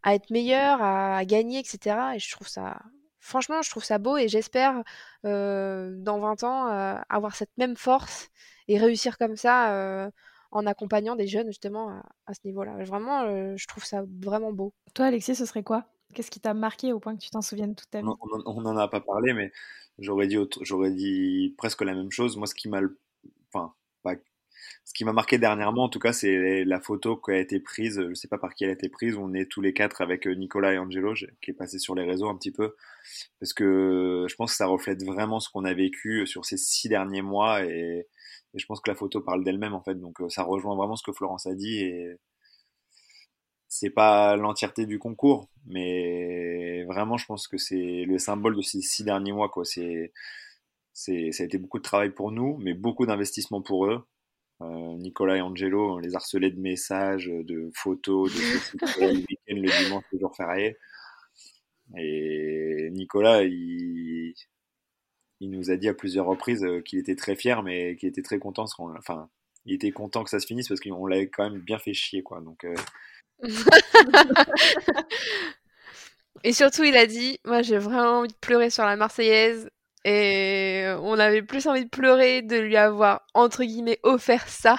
à 0.02 0.14
être 0.14 0.30
meilleurs, 0.30 0.82
à, 0.82 1.24
gagner, 1.24 1.58
etc. 1.58 2.14
Et 2.14 2.18
je 2.18 2.30
trouve 2.30 2.48
ça, 2.48 2.80
franchement, 3.24 3.62
je 3.62 3.70
trouve 3.70 3.84
ça 3.84 3.98
beau 3.98 4.16
et 4.16 4.28
j'espère 4.28 4.82
dans 5.24 6.18
20 6.20 6.44
ans 6.44 6.66
avoir 7.08 7.34
cette 7.34 7.56
même 7.56 7.76
force 7.76 8.28
et 8.68 8.78
réussir 8.78 9.18
comme 9.18 9.36
ça 9.36 10.10
en 10.50 10.66
accompagnant 10.66 11.16
des 11.16 11.26
jeunes 11.26 11.48
justement 11.48 12.00
à, 12.26 12.34
ce 12.34 12.40
niveau-là. 12.44 12.84
Vraiment, 12.84 13.56
je 13.56 13.66
trouve 13.66 13.84
ça 13.84 14.04
vraiment 14.20 14.52
beau. 14.52 14.72
Toi, 14.94 15.06
Alexis, 15.06 15.34
ce 15.34 15.46
serait 15.46 15.64
quoi? 15.64 15.86
Qu'est-ce 16.14 16.30
qui 16.30 16.40
t'a 16.40 16.54
marqué 16.54 16.92
au 16.92 17.00
point 17.00 17.16
que 17.16 17.20
tu 17.20 17.30
t'en 17.30 17.42
souviennes 17.42 17.74
toute 17.74 17.90
ta 17.90 18.00
vie? 18.00 18.08
On 18.46 18.60
n'en 18.60 18.76
a 18.76 18.88
pas 18.88 19.00
parlé, 19.00 19.32
mais 19.32 19.52
j'aurais 19.98 20.28
dit, 20.28 20.38
j'aurais 20.60 20.92
dit 20.92 21.54
presque 21.58 21.82
la 21.82 21.94
même 21.94 22.10
chose. 22.10 22.36
Moi, 22.36 22.46
ce 22.46 22.54
qui 22.54 22.68
m'a, 22.68 22.80
enfin, 23.52 23.74
pas... 24.02 24.14
ce 24.84 24.92
qui 24.94 25.04
m'a 25.04 25.12
marqué 25.12 25.38
dernièrement, 25.38 25.84
en 25.84 25.88
tout 25.88 25.98
cas, 25.98 26.12
c'est 26.12 26.64
la 26.64 26.80
photo 26.80 27.16
qui 27.16 27.32
a 27.32 27.38
été 27.38 27.60
prise. 27.60 28.00
Je 28.08 28.14
sais 28.14 28.28
pas 28.28 28.38
par 28.38 28.54
qui 28.54 28.64
elle 28.64 28.70
a 28.70 28.74
été 28.74 28.88
prise. 28.88 29.16
On 29.16 29.32
est 29.34 29.50
tous 29.50 29.60
les 29.60 29.72
quatre 29.72 30.02
avec 30.02 30.26
euh, 30.26 30.34
Nicolas 30.34 30.72
et 30.74 30.78
Angelo, 30.78 31.14
qui 31.14 31.50
est 31.50 31.54
passé 31.54 31.78
sur 31.78 31.94
les 31.94 32.04
réseaux 32.04 32.28
un 32.28 32.36
petit 32.36 32.52
peu, 32.52 32.74
parce 33.40 33.52
que 33.52 34.26
je 34.28 34.34
pense 34.36 34.52
que 34.52 34.56
ça 34.56 34.66
reflète 34.66 35.02
vraiment 35.04 35.40
ce 35.40 35.48
qu'on 35.50 35.64
a 35.64 35.74
vécu 35.74 36.26
sur 36.26 36.44
ces 36.44 36.56
six 36.56 36.88
derniers 36.88 37.22
mois 37.22 37.64
et, 37.64 38.06
je 38.54 38.66
pense 38.66 38.80
que 38.80 38.88
la 38.88 38.94
photo 38.94 39.20
parle 39.20 39.42
d'elle-même 39.44 39.74
en 39.74 39.82
fait. 39.82 39.96
Donc 39.96 40.20
euh, 40.20 40.28
ça 40.28 40.44
rejoint 40.44 40.76
vraiment 40.76 40.96
ce 40.96 41.02
que 41.02 41.12
Florence 41.12 41.46
a 41.46 41.54
dit 41.54 41.80
et 41.80 42.16
c'est 43.68 43.90
pas 43.90 44.36
l'entièreté 44.36 44.86
du 44.86 45.00
concours, 45.00 45.48
mais 45.66 46.84
vraiment, 46.84 47.16
je 47.16 47.26
pense 47.26 47.48
que 47.48 47.58
c'est 47.58 48.04
le 48.06 48.18
symbole 48.18 48.56
de 48.56 48.62
ces 48.62 48.80
six 48.80 49.02
derniers 49.02 49.32
mois. 49.32 49.48
Quoi. 49.48 49.64
C'est, 49.64 50.12
ça 50.92 51.12
a 51.12 51.44
été 51.44 51.58
beaucoup 51.58 51.78
de 51.78 51.82
travail 51.82 52.10
pour 52.10 52.30
nous, 52.30 52.56
mais 52.58 52.74
beaucoup 52.74 53.06
d'investissement 53.06 53.62
pour 53.62 53.86
eux. 53.86 54.06
Euh, 54.62 54.96
Nicolas 54.98 55.36
et 55.36 55.40
Angelo, 55.40 55.94
on 55.94 55.98
les 55.98 56.14
harcelait 56.14 56.50
de 56.50 56.60
messages, 56.60 57.26
de 57.26 57.70
photos, 57.74 58.32
de 58.32 58.40
le 59.00 59.16
week-end, 59.16 59.56
le 59.56 59.84
dimanche, 59.84 60.04
le 60.12 60.18
jour 60.18 60.34
férié. 60.36 60.76
Et 61.96 62.88
Nicolas, 62.92 63.42
il, 63.42 64.34
il 65.40 65.50
nous 65.50 65.70
a 65.70 65.76
dit 65.76 65.88
à 65.88 65.94
plusieurs 65.94 66.26
reprises 66.26 66.64
euh, 66.64 66.80
qu'il 66.80 66.98
était 66.98 67.16
très 67.16 67.36
fier, 67.36 67.62
mais 67.62 67.96
qu'il 67.96 68.08
était 68.08 68.22
très 68.22 68.38
content. 68.38 68.64
Enfin, 68.78 69.28
il 69.66 69.74
était 69.74 69.92
content 69.92 70.24
que 70.24 70.30
ça 70.30 70.40
se 70.40 70.46
finisse 70.46 70.68
parce 70.68 70.80
qu'on 70.80 71.06
l'avait 71.06 71.28
quand 71.28 71.50
même 71.50 71.60
bien 71.60 71.78
fait 71.78 71.94
chier, 71.94 72.22
quoi. 72.22 72.40
Donc, 72.40 72.64
euh, 72.64 72.74
et 76.44 76.52
surtout, 76.52 76.84
il 76.84 76.96
a 76.96 77.06
dit 77.06 77.38
Moi, 77.44 77.62
j'ai 77.62 77.78
vraiment 77.78 78.20
envie 78.20 78.28
de 78.28 78.36
pleurer 78.40 78.70
sur 78.70 78.84
la 78.84 78.96
Marseillaise. 78.96 79.68
Et 80.04 80.84
on 81.00 81.18
avait 81.18 81.42
plus 81.42 81.66
envie 81.66 81.84
de 81.84 81.90
pleurer 81.90 82.42
de 82.42 82.56
lui 82.56 82.76
avoir, 82.76 83.26
entre 83.32 83.64
guillemets, 83.64 84.00
offert 84.02 84.48
ça 84.48 84.78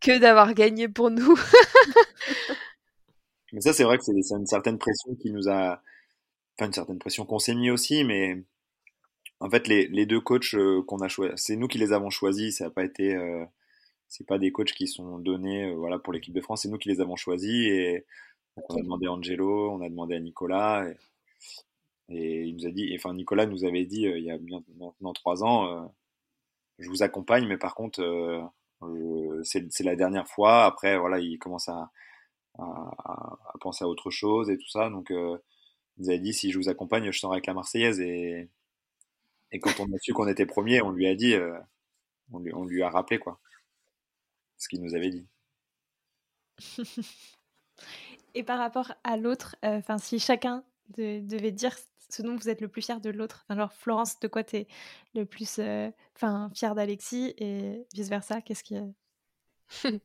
que 0.00 0.18
d'avoir 0.18 0.54
gagné 0.54 0.88
pour 0.88 1.10
nous. 1.10 1.34
mais 3.52 3.60
ça, 3.60 3.72
c'est 3.72 3.84
vrai 3.84 3.98
que 3.98 4.04
c'est 4.04 4.12
une 4.12 4.46
certaine 4.46 4.78
pression 4.78 5.14
qui 5.14 5.30
nous 5.30 5.48
a. 5.48 5.82
Enfin, 6.58 6.66
une 6.66 6.74
certaine 6.74 6.98
pression 6.98 7.24
qu'on 7.24 7.38
s'est 7.38 7.54
mis 7.54 7.70
aussi, 7.70 8.04
mais 8.04 8.42
en 9.40 9.48
fait, 9.48 9.68
les, 9.68 9.88
les 9.88 10.04
deux 10.04 10.20
coachs 10.20 10.54
euh, 10.54 10.82
qu'on 10.82 10.98
a 10.98 11.08
choisis, 11.08 11.42
c'est 11.42 11.56
nous 11.56 11.66
qui 11.66 11.78
les 11.78 11.92
avons 11.92 12.10
choisis, 12.10 12.58
ça 12.58 12.64
n'a 12.64 12.70
pas 12.70 12.84
été. 12.84 13.16
Euh, 13.16 13.44
c'est 14.08 14.26
pas 14.26 14.38
des 14.38 14.52
coachs 14.52 14.72
qui 14.72 14.86
sont 14.86 15.18
donnés 15.18 15.70
euh, 15.70 15.74
voilà 15.74 15.98
pour 15.98 16.12
l'équipe 16.12 16.34
de 16.34 16.40
France, 16.42 16.62
c'est 16.62 16.68
nous 16.68 16.76
qui 16.76 16.90
les 16.90 17.00
avons 17.00 17.16
choisis 17.16 17.66
et 17.66 18.04
on 18.56 18.76
a 18.76 18.82
demandé 18.82 19.06
à 19.06 19.12
Angelo, 19.12 19.70
on 19.70 19.80
a 19.80 19.88
demandé 19.88 20.14
à 20.14 20.20
Nicolas 20.20 20.86
et, 20.86 20.98
il 22.14 22.56
nous 22.56 22.66
a 22.66 22.70
dit, 22.70 22.92
enfin 22.96 23.14
Nicolas 23.14 23.46
nous 23.46 23.64
avait 23.64 23.84
dit 23.84 24.06
euh, 24.06 24.18
il 24.18 24.24
y 24.24 24.30
a 24.30 24.38
maintenant 24.38 25.12
trois 25.12 25.44
ans, 25.44 25.66
euh, 25.66 25.86
je 26.78 26.88
vous 26.88 27.02
accompagne, 27.02 27.46
mais 27.46 27.58
par 27.58 27.74
contre 27.74 28.02
c'est 29.44 29.84
la 29.84 29.96
dernière 29.96 30.28
fois. 30.28 30.64
Après 30.64 30.98
voilà, 30.98 31.18
il 31.20 31.38
commence 31.38 31.68
à, 31.68 31.90
penser 33.60 33.84
à 33.84 33.88
autre 33.88 34.10
chose 34.10 34.50
et 34.50 34.58
tout 34.58 34.68
ça, 34.68 34.90
donc 34.90 35.10
il 35.10 35.38
nous 35.98 36.10
a 36.10 36.18
dit 36.18 36.34
si 36.34 36.50
je 36.50 36.58
vous 36.58 36.68
accompagne, 36.68 37.10
je 37.10 37.18
serai 37.18 37.34
avec 37.34 37.46
la 37.46 37.54
Marseillaise 37.54 38.00
et 38.00 38.48
et 39.54 39.60
quand 39.60 39.80
on 39.80 39.84
a 39.92 39.98
su 39.98 40.14
qu'on 40.14 40.28
était 40.28 40.46
premier, 40.46 40.80
on 40.82 40.90
lui 40.90 41.06
a 41.06 41.14
dit, 41.14 41.34
on 42.32 42.64
lui, 42.64 42.82
a 42.82 42.88
rappelé 42.88 43.18
quoi 43.18 43.38
ce 44.56 44.68
qu'il 44.68 44.82
nous 44.82 44.94
avait 44.94 45.10
dit. 45.10 45.26
Et 48.34 48.42
par 48.42 48.58
rapport 48.58 48.92
à 49.04 49.16
l'autre, 49.16 49.56
euh, 49.64 49.78
enfin 49.78 49.98
si 49.98 50.18
chacun 50.18 50.64
devait 50.96 51.52
dire 51.52 51.76
ce 52.08 52.22
dont 52.22 52.36
vous 52.36 52.48
êtes 52.48 52.60
le 52.60 52.68
plus 52.68 52.82
fier 52.82 53.00
de 53.00 53.10
l'autre, 53.10 53.44
alors 53.48 53.72
Florence, 53.72 54.20
de 54.20 54.28
quoi 54.28 54.44
tu 54.44 54.56
es 54.56 54.66
le 55.14 55.24
plus 55.24 55.58
euh, 55.58 55.90
enfin 56.14 56.50
fier 56.54 56.74
d'Alexis 56.74 57.34
et 57.38 57.86
vice-versa, 57.94 58.42
qu'est-ce 58.42 58.62
qui... 58.62 58.76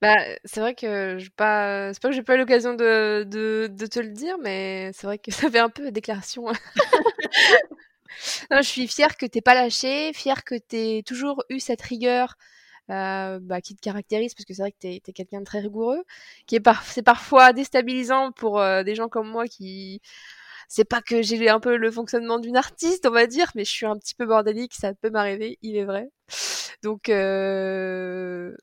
bah, 0.00 0.16
c'est 0.44 0.60
vrai 0.60 0.74
que 0.74 1.18
je 1.18 1.30
pas, 1.30 1.92
c'est 1.92 2.00
pas 2.00 2.08
que 2.08 2.14
j'ai 2.14 2.22
pas 2.22 2.36
eu 2.36 2.38
l'occasion 2.38 2.74
de, 2.74 3.24
de, 3.24 3.68
de, 3.70 3.86
te 3.86 4.00
le 4.00 4.08
dire, 4.08 4.38
mais 4.38 4.92
c'est 4.94 5.06
vrai 5.06 5.18
que 5.18 5.30
ça 5.30 5.50
fait 5.50 5.58
un 5.58 5.68
peu 5.68 5.90
déclaration. 5.90 6.46
je 8.50 8.62
suis 8.62 8.88
fière 8.88 9.18
que 9.18 9.26
t'aies 9.26 9.42
pas 9.42 9.54
lâché, 9.54 10.12
fière 10.14 10.44
que 10.44 10.54
t'aies 10.54 11.02
toujours 11.06 11.44
eu 11.50 11.60
cette 11.60 11.82
rigueur 11.82 12.36
euh, 12.90 13.38
bah, 13.40 13.60
qui 13.60 13.74
te 13.76 13.80
caractérise, 13.80 14.34
parce 14.34 14.44
que 14.44 14.54
c'est 14.54 14.62
vrai 14.62 14.72
que 14.72 14.78
tu 14.80 14.88
es, 14.88 15.00
quelqu'un 15.00 15.40
de 15.40 15.44
très 15.44 15.60
rigoureux, 15.60 16.02
qui 16.46 16.56
est 16.56 16.60
par 16.60 16.82
c'est 16.84 17.02
parfois 17.02 17.52
déstabilisant 17.52 18.32
pour 18.32 18.60
euh, 18.60 18.82
des 18.82 18.94
gens 18.94 19.08
comme 19.08 19.28
moi 19.30 19.46
qui 19.46 20.00
c'est 20.68 20.84
pas 20.84 21.02
que 21.02 21.22
j'ai 21.22 21.48
un 21.48 21.60
peu 21.60 21.76
le 21.76 21.90
fonctionnement 21.90 22.38
d'une 22.38 22.56
artiste, 22.56 23.06
on 23.06 23.10
va 23.10 23.26
dire, 23.26 23.50
mais 23.54 23.64
je 23.64 23.70
suis 23.70 23.86
un 23.86 23.96
petit 23.98 24.14
peu 24.14 24.26
bordélique, 24.26 24.74
ça 24.74 24.94
peut 24.94 25.10
m'arriver, 25.10 25.58
il 25.62 25.76
est 25.76 25.84
vrai. 25.84 26.08
Donc 26.82 27.08
euh, 27.08 28.54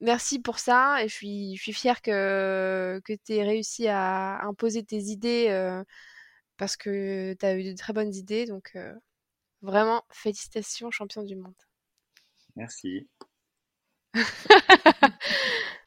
merci 0.00 0.38
pour 0.40 0.58
ça 0.58 1.02
et 1.04 1.08
je 1.08 1.14
suis, 1.14 1.56
je 1.56 1.62
suis 1.62 1.72
fière 1.72 2.02
que, 2.02 3.00
que 3.04 3.12
tu 3.14 3.34
aies 3.34 3.44
réussi 3.44 3.88
à 3.88 4.44
imposer 4.46 4.84
tes 4.84 4.98
idées 4.98 5.48
parce 6.56 6.76
que 6.76 7.34
tu 7.34 7.46
as 7.46 7.56
eu 7.56 7.64
de 7.64 7.76
très 7.76 7.92
bonnes 7.92 8.14
idées. 8.14 8.46
Donc 8.46 8.76
vraiment, 9.62 10.02
félicitations, 10.10 10.90
champion 10.90 11.22
du 11.22 11.36
monde. 11.36 11.54
Merci. 12.56 13.06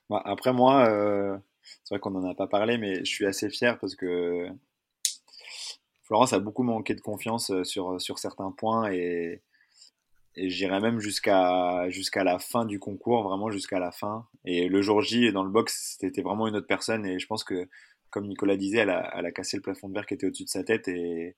Bah, 0.10 0.22
après, 0.26 0.54
moi, 0.54 0.90
euh, 0.90 1.38
c'est 1.84 1.94
vrai 1.94 2.00
qu'on 2.00 2.12
n'en 2.12 2.28
a 2.28 2.34
pas 2.34 2.48
parlé, 2.48 2.78
mais 2.78 3.06
je 3.06 3.12
suis 3.12 3.26
assez 3.26 3.50
fier 3.50 3.78
parce 3.80 3.96
que 3.96 4.48
Florence 6.04 6.34
a 6.34 6.40
beaucoup 6.40 6.64
manqué 6.64 6.96
de 6.96 7.02
confiance 7.02 7.52
euh, 7.52 7.64
sur, 7.64 8.02
sur 8.02 8.18
certains 8.18 8.52
points 8.52 8.92
et, 8.92 9.44
et 10.36 10.50
j'irais 10.50 10.80
même 10.80 11.00
jusqu'à 11.00 11.88
jusqu'à 11.90 12.24
la 12.24 12.40
fin 12.40 12.66
du 12.66 12.80
concours, 12.80 13.24
vraiment 13.24 13.52
jusqu'à 13.52 13.80
la 13.80 13.92
fin. 13.92 14.28
Et 14.46 14.68
le 14.68 14.82
jour 14.82 15.02
J, 15.02 15.32
dans 15.32 15.44
le 15.44 15.52
box, 15.52 15.98
c'était 16.00 16.24
vraiment 16.24 16.48
une 16.48 16.56
autre 16.56 16.68
personne 16.68 17.06
et 17.06 17.20
je 17.20 17.28
pense 17.28 17.44
que, 17.44 17.70
comme 18.10 18.28
Nicolas 18.28 18.58
disait, 18.58 18.80
elle 18.80 18.90
a, 18.90 19.14
elle 19.16 19.26
a 19.28 19.32
cassé 19.32 19.58
le 19.58 19.62
plafond 19.62 19.90
de 19.90 19.94
verre 19.94 20.08
qui 20.08 20.16
était 20.16 20.26
au-dessus 20.26 20.46
de 20.46 20.50
sa 20.50 20.64
tête 20.64 20.88
et, 20.88 21.36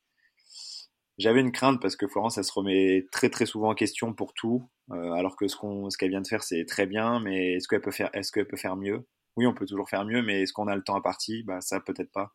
j'avais 1.17 1.41
une 1.41 1.51
crainte 1.51 1.81
parce 1.81 1.95
que 1.95 2.07
Florence, 2.07 2.37
elle 2.37 2.43
se 2.43 2.53
remet 2.53 3.05
très 3.11 3.29
très 3.29 3.45
souvent 3.45 3.69
en 3.71 3.75
question 3.75 4.13
pour 4.13 4.33
tout, 4.33 4.69
euh, 4.91 5.11
alors 5.13 5.35
que 5.35 5.47
ce 5.47 5.55
qu'on, 5.55 5.89
ce 5.89 5.97
qu'elle 5.97 6.09
vient 6.09 6.21
de 6.21 6.27
faire, 6.27 6.43
c'est 6.43 6.65
très 6.65 6.87
bien, 6.87 7.19
mais 7.19 7.53
est-ce 7.55 7.67
qu'elle 7.67 7.81
peut 7.81 7.91
faire, 7.91 8.09
est-ce 8.13 8.31
qu'elle 8.31 8.47
peut 8.47 8.57
faire 8.57 8.75
mieux? 8.75 9.07
Oui, 9.37 9.45
on 9.47 9.53
peut 9.53 9.65
toujours 9.65 9.89
faire 9.89 10.05
mieux, 10.05 10.21
mais 10.23 10.41
est-ce 10.41 10.53
qu'on 10.53 10.67
a 10.67 10.75
le 10.75 10.83
temps 10.83 10.95
à 10.95 11.01
partie 11.01 11.43
Bah 11.43 11.61
ça, 11.61 11.79
peut-être 11.79 12.11
pas. 12.11 12.33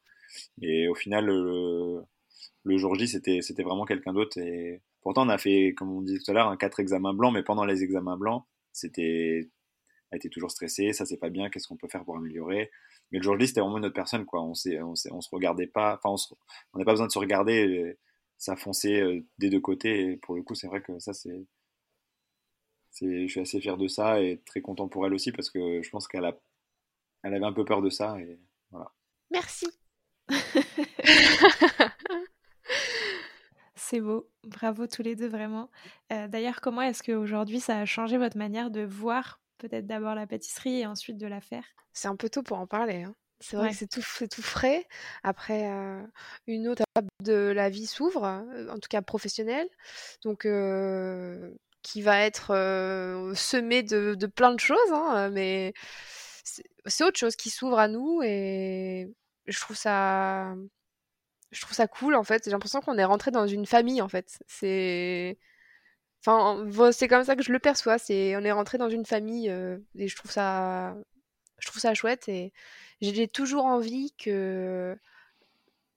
Et 0.63 0.89
au 0.89 0.95
final, 0.95 1.27
le, 1.27 2.03
le 2.65 2.79
jour 2.79 2.95
J, 2.97 3.09
c'était, 3.09 3.43
c'était 3.43 3.63
vraiment 3.63 3.85
quelqu'un 3.85 4.13
d'autre. 4.13 4.39
Et 4.39 4.83
pourtant, 5.03 5.27
on 5.27 5.29
a 5.31 5.39
fait, 5.39 5.75
comme 5.77 5.93
on 5.93 6.03
disait 6.03 6.19
tout 6.25 6.31
à 6.31 6.35
l'heure, 6.35 6.49
un 6.49 6.57
quatre 6.57 6.81
examens 6.81 7.15
blancs, 7.15 7.33
mais 7.35 7.43
pendant 7.43 7.65
les 7.65 7.83
examens 7.83 8.17
blancs, 8.17 8.45
c'était, 8.73 9.51
elle 10.11 10.17
était 10.19 10.29
toujours 10.31 10.51
stressée, 10.51 10.93
ça 10.93 11.07
c'est 11.07 11.19
pas 11.19 11.31
bien, 11.31 11.51
qu'est-ce 11.51 11.69
qu'on 11.69 11.77
peut 11.77 11.89
faire 11.89 12.05
pour 12.05 12.17
améliorer? 12.17 12.71
Mais 13.13 13.19
le 13.19 13.25
jour 13.25 13.39
J, 13.39 13.49
c'était 13.49 13.61
vraiment 13.61 13.79
une 13.79 13.87
autre 13.87 13.95
personne, 13.95 14.25
quoi. 14.27 14.43
On 14.43 14.53
on, 14.53 14.95
on 15.13 15.21
se 15.21 15.29
regardait 15.33 15.67
pas, 15.69 16.01
enfin, 16.03 16.37
on 16.75 16.79
n'a 16.79 16.85
pas 16.85 16.93
besoin 16.93 17.07
de 17.07 17.13
se 17.13 17.19
regarder 17.19 17.97
ça 18.39 18.57
fonçait 18.57 19.01
euh, 19.01 19.25
des 19.39 19.51
deux 19.51 19.61
côtés. 19.61 20.13
Et 20.13 20.17
pour 20.17 20.35
le 20.35 20.43
coup, 20.43 20.55
c'est 20.55 20.67
vrai 20.67 20.83
que 20.83 20.99
ça, 20.99 21.13
c'est. 21.13 21.47
Je 23.01 23.27
suis 23.27 23.41
assez 23.41 23.61
fier 23.61 23.77
de 23.77 23.89
ça 23.89 24.23
et 24.23 24.41
très 24.47 24.63
content 24.63 24.89
pour 24.89 25.05
elle 25.07 25.13
aussi 25.13 25.31
parce 25.31 25.51
que 25.51 25.83
je 25.83 25.91
pense 25.91 26.09
qu'elle 26.09 26.25
a... 26.25 26.35
elle 27.23 27.35
avait 27.35 27.45
un 27.45 27.53
peu 27.53 27.65
peur 27.65 27.83
de 27.83 27.91
ça. 27.91 28.19
Et 28.19 28.39
voilà. 28.71 28.91
Merci. 29.31 29.67
C'est 33.75 34.01
beau, 34.01 34.29
bravo 34.43 34.87
tous 34.87 35.03
les 35.03 35.15
deux 35.15 35.29
vraiment. 35.29 35.71
Euh, 36.13 36.27
d'ailleurs, 36.27 36.61
comment 36.61 36.83
est-ce 36.83 37.03
qu'aujourd'hui 37.03 37.61
ça 37.61 37.79
a 37.79 37.85
changé 37.85 38.19
votre 38.19 38.37
manière 38.37 38.71
de 38.71 38.81
voir 38.81 39.41
peut-être 39.59 39.87
d'abord 39.87 40.15
la 40.15 40.27
pâtisserie 40.27 40.81
et 40.81 40.87
ensuite 40.87 41.19
de 41.19 41.27
la 41.27 41.41
faire? 41.41 41.65
C'est 41.93 42.09
un 42.09 42.17
peu 42.17 42.29
tôt 42.29 42.43
pour 42.43 42.59
en 42.59 42.67
parler. 42.67 43.03
Hein. 43.05 43.15
C'est 43.41 43.57
vrai 43.57 43.71
que 43.71 43.77
c'est 43.77 43.87
tout, 43.87 44.03
tout 44.29 44.43
frais. 44.43 44.87
Après, 45.23 45.69
une 46.47 46.69
autre 46.69 46.83
étape 46.91 47.07
de 47.23 47.53
la 47.55 47.69
vie 47.69 47.87
s'ouvre, 47.87 48.23
en 48.71 48.79
tout 48.79 48.89
cas 48.89 49.03
professionnelle, 49.03 49.69
donc 50.25 50.47
qui 51.83 52.03
va 52.03 52.21
être 52.21 52.49
semée 53.35 53.83
de, 53.83 54.15
de, 54.15 54.27
plein 54.27 54.53
de 54.55 54.61
choses, 54.61 54.93
hein, 54.93 55.31
mais 55.31 55.75
c'est 56.87 57.05
autre 57.05 57.19
chose 57.19 57.37
qui 57.37 57.51
s'ouvre 57.51 57.79
à 57.79 57.89
nous 57.89 58.23
et 58.23 59.13
je 59.47 59.61
trouve 59.61 59.77
ça, 59.77 60.55
je 61.51 61.61
trouve 61.61 61.75
ça 61.75 61.87
cool 61.89 62.15
en 62.15 62.25
fait. 62.25 62.45
J'ai 62.45 62.51
l'impression 62.51 62.81
qu'on 62.81 62.99
est 62.99 63.05
rentré 63.05 63.31
dans 63.31 63.47
une 63.47 63.67
famille 63.67 64.03
en 64.03 64.09
fait. 64.09 64.39
C'est 64.47 65.39
Enfin, 66.27 66.67
c'est 66.93 67.09
comme 67.09 67.25
ça 67.25 67.37
que 67.37 67.43
je 67.43 67.53
le 67.53 67.61
perçois. 67.61 67.99
C'est, 67.99 68.37
on 68.37 68.41
est 68.41 68.53
rentré 68.53 68.79
dans 68.79 68.89
une 68.89 69.07
famille 69.07 69.49
et 69.49 70.09
je 70.09 70.17
trouve 70.17 70.31
ça, 70.31 70.97
je 71.59 71.69
trouve 71.69 71.81
ça 71.81 71.95
chouette 71.95 72.29
et 72.29 72.53
j'ai 73.01 73.29
toujours 73.29 73.65
envie 73.65 74.13
que 74.19 74.97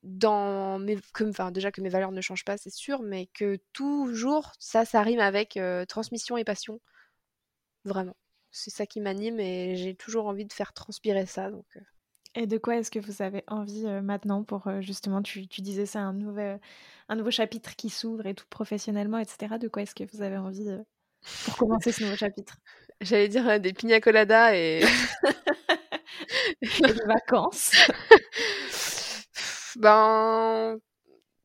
dans 0.03 0.79
mes 0.79 0.97
enfin 1.21 1.51
déjà 1.51 1.71
que 1.71 1.81
mes 1.81 1.89
valeurs 1.89 2.11
ne 2.11 2.21
changent 2.21 2.45
pas 2.45 2.57
c'est 2.57 2.69
sûr 2.69 3.01
mais 3.01 3.27
que 3.27 3.57
toujours 3.73 4.53
ça 4.59 4.85
ça 4.85 5.01
rime 5.01 5.19
avec 5.19 5.59
transmission 5.87 6.37
et 6.37 6.43
passion. 6.43 6.79
Vraiment. 7.85 8.15
C'est 8.51 8.71
ça 8.71 8.85
qui 8.85 8.99
m'anime 8.99 9.39
et 9.39 9.75
j'ai 9.75 9.95
toujours 9.95 10.27
envie 10.27 10.45
de 10.45 10.53
faire 10.53 10.73
transpirer 10.73 11.25
ça 11.25 11.51
donc 11.51 11.65
et 12.35 12.45
de 12.45 12.57
quoi 12.59 12.77
est-ce 12.77 12.91
que 12.91 12.99
vous 12.99 13.23
avez 13.23 13.43
envie 13.47 13.85
maintenant 14.03 14.43
pour 14.43 14.69
justement 14.81 15.21
tu, 15.21 15.47
tu, 15.47 15.61
disais 15.61 15.85
c'est 15.85 15.97
un 15.97 16.13
nouvel 16.13 16.59
un 17.09 17.15
nouveau 17.15 17.31
chapitre 17.31 17.75
qui 17.75 17.89
s'ouvre 17.89 18.27
et 18.27 18.35
tout 18.35 18.45
professionnellement 18.49 19.17
etc 19.17 19.55
de 19.59 19.67
quoi 19.67 19.81
est-ce 19.81 19.95
que 19.95 20.03
vous 20.13 20.21
avez 20.21 20.37
envie 20.37 20.69
pour 21.45 21.57
commencer 21.57 21.91
ce 21.91 22.03
nouveau 22.03 22.15
chapitre? 22.15 22.57
J'allais 23.01 23.27
dire 23.27 23.59
des 23.59 23.73
pina 23.73 23.99
coladas 23.99 24.55
et 24.55 24.81
des 26.61 27.05
vacances. 27.05 27.71
ben, 29.77 30.79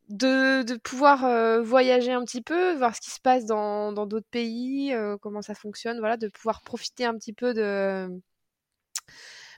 de, 0.08 0.62
de 0.62 0.76
pouvoir 0.76 1.24
euh, 1.24 1.62
voyager 1.62 2.12
un 2.12 2.24
petit 2.24 2.42
peu, 2.42 2.74
voir 2.76 2.94
ce 2.94 3.00
qui 3.00 3.10
se 3.10 3.20
passe 3.20 3.46
dans 3.46 3.92
d'autres 4.06 4.28
pays, 4.30 4.92
euh, 4.94 5.16
comment 5.18 5.42
ça 5.42 5.54
fonctionne, 5.54 5.98
voilà, 5.98 6.16
de 6.16 6.28
pouvoir 6.28 6.62
profiter 6.62 7.04
un 7.04 7.14
petit 7.16 7.32
peu 7.32 7.54
de. 7.54 8.08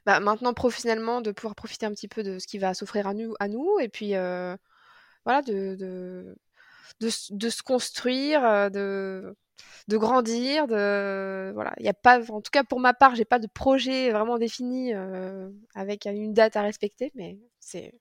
Bah, 0.05 0.20
maintenant 0.20 0.55
professionnellement, 0.55 1.20
de 1.20 1.32
pouvoir 1.32 1.55
profiter 1.57 1.84
un 1.86 1.90
petit 1.90 2.09
peu 2.09 2.22
de 2.22 2.38
ce 2.38 2.47
qui 2.47 2.59
va 2.59 2.74
s'offrir 2.74 3.07
à 3.09 3.14
nous, 3.14 3.34
à 3.40 3.49
nous, 3.49 3.78
et 3.80 3.88
puis 3.88 4.14
euh, 4.14 4.57
voilà, 5.24 5.42
de, 5.42 5.74
de, 5.76 6.36
de, 7.01 7.11
de, 7.30 7.51
se 7.51 7.62
construire, 7.62 8.70
de 8.70 9.34
de 9.88 9.96
grandir, 9.96 10.66
de 10.66 11.52
voilà, 11.54 11.74
il 11.78 11.86
y 11.86 11.88
a 11.88 11.94
pas, 11.94 12.20
en 12.30 12.40
tout 12.40 12.50
cas 12.50 12.64
pour 12.64 12.80
ma 12.80 12.94
part, 12.94 13.14
j'ai 13.14 13.24
pas 13.24 13.38
de 13.38 13.46
projet 13.46 14.11
vraiment 14.11 14.38
défini 14.38 14.92
euh, 14.94 15.48
avec 15.74 16.07
une 16.07 16.32
date 16.32 16.57
à 16.57 16.62
respecter, 16.62 17.12
mais 17.14 17.38
c'est 17.61 17.94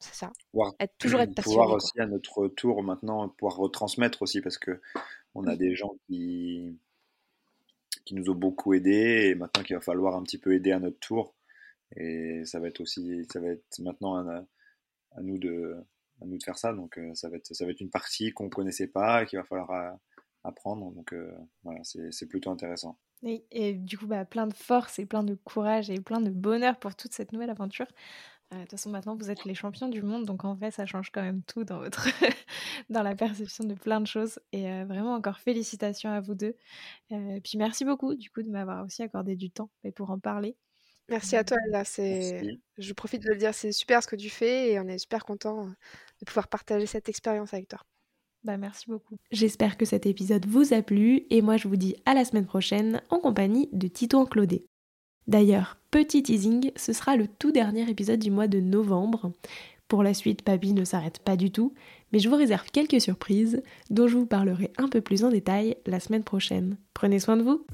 c'est 0.00 0.14
ça. 0.14 0.32
être 0.78 0.96
toujours 0.98 1.20
être 1.20 1.34
passionné. 1.34 1.56
Pouvoir 1.56 1.76
aussi 1.76 1.98
à 2.00 2.06
notre 2.06 2.48
tour 2.48 2.82
maintenant 2.82 3.28
pouvoir 3.28 3.56
retransmettre 3.56 4.22
aussi 4.22 4.40
parce 4.40 4.56
que 4.58 4.80
on 5.34 5.46
a 5.46 5.56
des 5.56 5.74
gens 5.74 5.94
qui 6.06 6.78
qui 8.04 8.14
nous 8.14 8.30
ont 8.30 8.34
beaucoup 8.34 8.74
aidés 8.74 9.28
et 9.30 9.34
maintenant 9.34 9.62
qu'il 9.62 9.74
va 9.74 9.82
falloir 9.82 10.14
un 10.14 10.22
petit 10.22 10.38
peu 10.38 10.54
aider 10.54 10.72
à 10.72 10.78
notre 10.78 10.98
tour 11.00 11.34
et 11.96 12.42
ça 12.44 12.60
va 12.60 12.68
être 12.68 12.80
aussi 12.80 13.26
ça 13.32 13.40
va 13.40 13.48
être 13.48 13.78
maintenant 13.80 14.16
à, 14.16 14.44
à 15.16 15.20
nous 15.20 15.38
de 15.38 15.76
à 16.20 16.26
nous 16.26 16.38
de 16.38 16.44
faire 16.44 16.58
ça 16.58 16.72
donc 16.72 16.96
euh, 16.98 17.12
ça 17.14 17.28
va 17.28 17.36
être 17.36 17.52
ça 17.52 17.64
va 17.64 17.72
être 17.72 17.80
une 17.80 17.90
partie 17.90 18.30
qu'on 18.30 18.48
connaissait 18.48 18.86
pas 18.86 19.26
qu'il 19.26 19.38
va 19.38 19.44
falloir 19.44 19.98
euh, 20.48 20.50
apprendre. 20.50 20.92
Donc 20.92 21.12
euh, 21.12 21.32
voilà, 21.64 21.80
c'est 21.82 22.26
plutôt 22.26 22.50
intéressant. 22.50 22.98
Et, 23.24 23.44
et, 23.50 23.72
du 23.72 23.98
coup, 23.98 24.06
bah, 24.06 24.24
plein 24.24 24.46
de 24.46 24.54
force 24.54 25.00
et 25.00 25.06
plein 25.06 25.24
de 25.24 25.34
courage 25.34 25.90
et 25.90 26.00
plein 26.00 26.20
de 26.20 26.30
bonheur 26.30 26.78
pour 26.78 26.94
toute 26.94 27.12
cette 27.12 27.32
nouvelle 27.32 27.50
aventure. 27.50 27.88
Euh, 28.54 28.56
de 28.56 28.62
toute 28.62 28.72
façon, 28.72 28.90
maintenant, 28.90 29.14
vous 29.14 29.30
êtes 29.30 29.44
les 29.44 29.54
champions 29.54 29.88
du 29.88 30.02
monde, 30.02 30.24
donc 30.24 30.44
en 30.44 30.54
vrai, 30.54 30.70
ça 30.70 30.86
change 30.86 31.10
quand 31.10 31.20
même 31.20 31.42
tout 31.42 31.64
dans 31.64 31.78
votre, 31.78 32.08
dans 32.88 33.02
la 33.02 33.14
perception 33.14 33.64
de 33.64 33.74
plein 33.74 34.00
de 34.00 34.06
choses. 34.06 34.40
Et 34.52 34.70
euh, 34.70 34.84
vraiment, 34.86 35.14
encore 35.14 35.38
félicitations 35.38 36.10
à 36.10 36.20
vous 36.20 36.34
deux. 36.34 36.56
Euh, 37.12 37.40
puis 37.44 37.58
merci 37.58 37.84
beaucoup, 37.84 38.14
du 38.14 38.30
coup, 38.30 38.42
de 38.42 38.48
m'avoir 38.48 38.84
aussi 38.86 39.02
accordé 39.02 39.36
du 39.36 39.50
temps 39.50 39.70
et 39.84 39.92
pour 39.92 40.10
en 40.10 40.18
parler. 40.18 40.56
Merci 41.10 41.36
à 41.36 41.44
toi, 41.44 41.56
Là, 41.70 41.84
c'est, 41.84 42.42
je 42.76 42.92
profite 42.92 43.22
de 43.22 43.30
le 43.30 43.36
dire, 43.36 43.54
c'est 43.54 43.72
super 43.72 44.02
ce 44.02 44.08
que 44.08 44.16
tu 44.16 44.28
fais 44.28 44.72
et 44.72 44.80
on 44.80 44.86
est 44.88 44.98
super 44.98 45.24
content 45.24 45.66
de 45.66 46.24
pouvoir 46.26 46.48
partager 46.48 46.84
cette 46.84 47.08
expérience 47.08 47.54
avec 47.54 47.68
toi. 47.68 47.80
Bah 48.48 48.56
merci 48.56 48.86
beaucoup. 48.88 49.16
J'espère 49.30 49.76
que 49.76 49.84
cet 49.84 50.06
épisode 50.06 50.46
vous 50.46 50.72
a 50.72 50.80
plu 50.80 51.26
et 51.28 51.42
moi 51.42 51.58
je 51.58 51.68
vous 51.68 51.76
dis 51.76 51.96
à 52.06 52.14
la 52.14 52.24
semaine 52.24 52.46
prochaine 52.46 53.02
en 53.10 53.18
compagnie 53.18 53.68
de 53.74 53.88
Tito 53.88 54.16
Enclodé. 54.16 54.64
D'ailleurs, 55.26 55.76
petit 55.90 56.22
teasing, 56.22 56.70
ce 56.74 56.94
sera 56.94 57.16
le 57.16 57.28
tout 57.28 57.52
dernier 57.52 57.90
épisode 57.90 58.20
du 58.20 58.30
mois 58.30 58.48
de 58.48 58.60
novembre. 58.60 59.32
Pour 59.86 60.02
la 60.02 60.14
suite, 60.14 60.40
Papy 60.40 60.72
ne 60.72 60.84
s'arrête 60.84 61.18
pas 61.18 61.36
du 61.36 61.50
tout, 61.50 61.74
mais 62.10 62.20
je 62.20 62.30
vous 62.30 62.36
réserve 62.36 62.70
quelques 62.70 63.02
surprises 63.02 63.62
dont 63.90 64.08
je 64.08 64.16
vous 64.16 64.24
parlerai 64.24 64.72
un 64.78 64.88
peu 64.88 65.02
plus 65.02 65.24
en 65.24 65.28
détail 65.28 65.76
la 65.84 66.00
semaine 66.00 66.24
prochaine. 66.24 66.78
Prenez 66.94 67.18
soin 67.18 67.36
de 67.36 67.42
vous. 67.42 67.66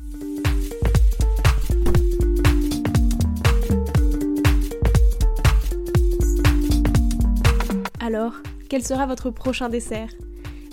Alors, 8.00 8.34
quel 8.68 8.84
sera 8.84 9.06
votre 9.06 9.30
prochain 9.30 9.68
dessert? 9.68 10.10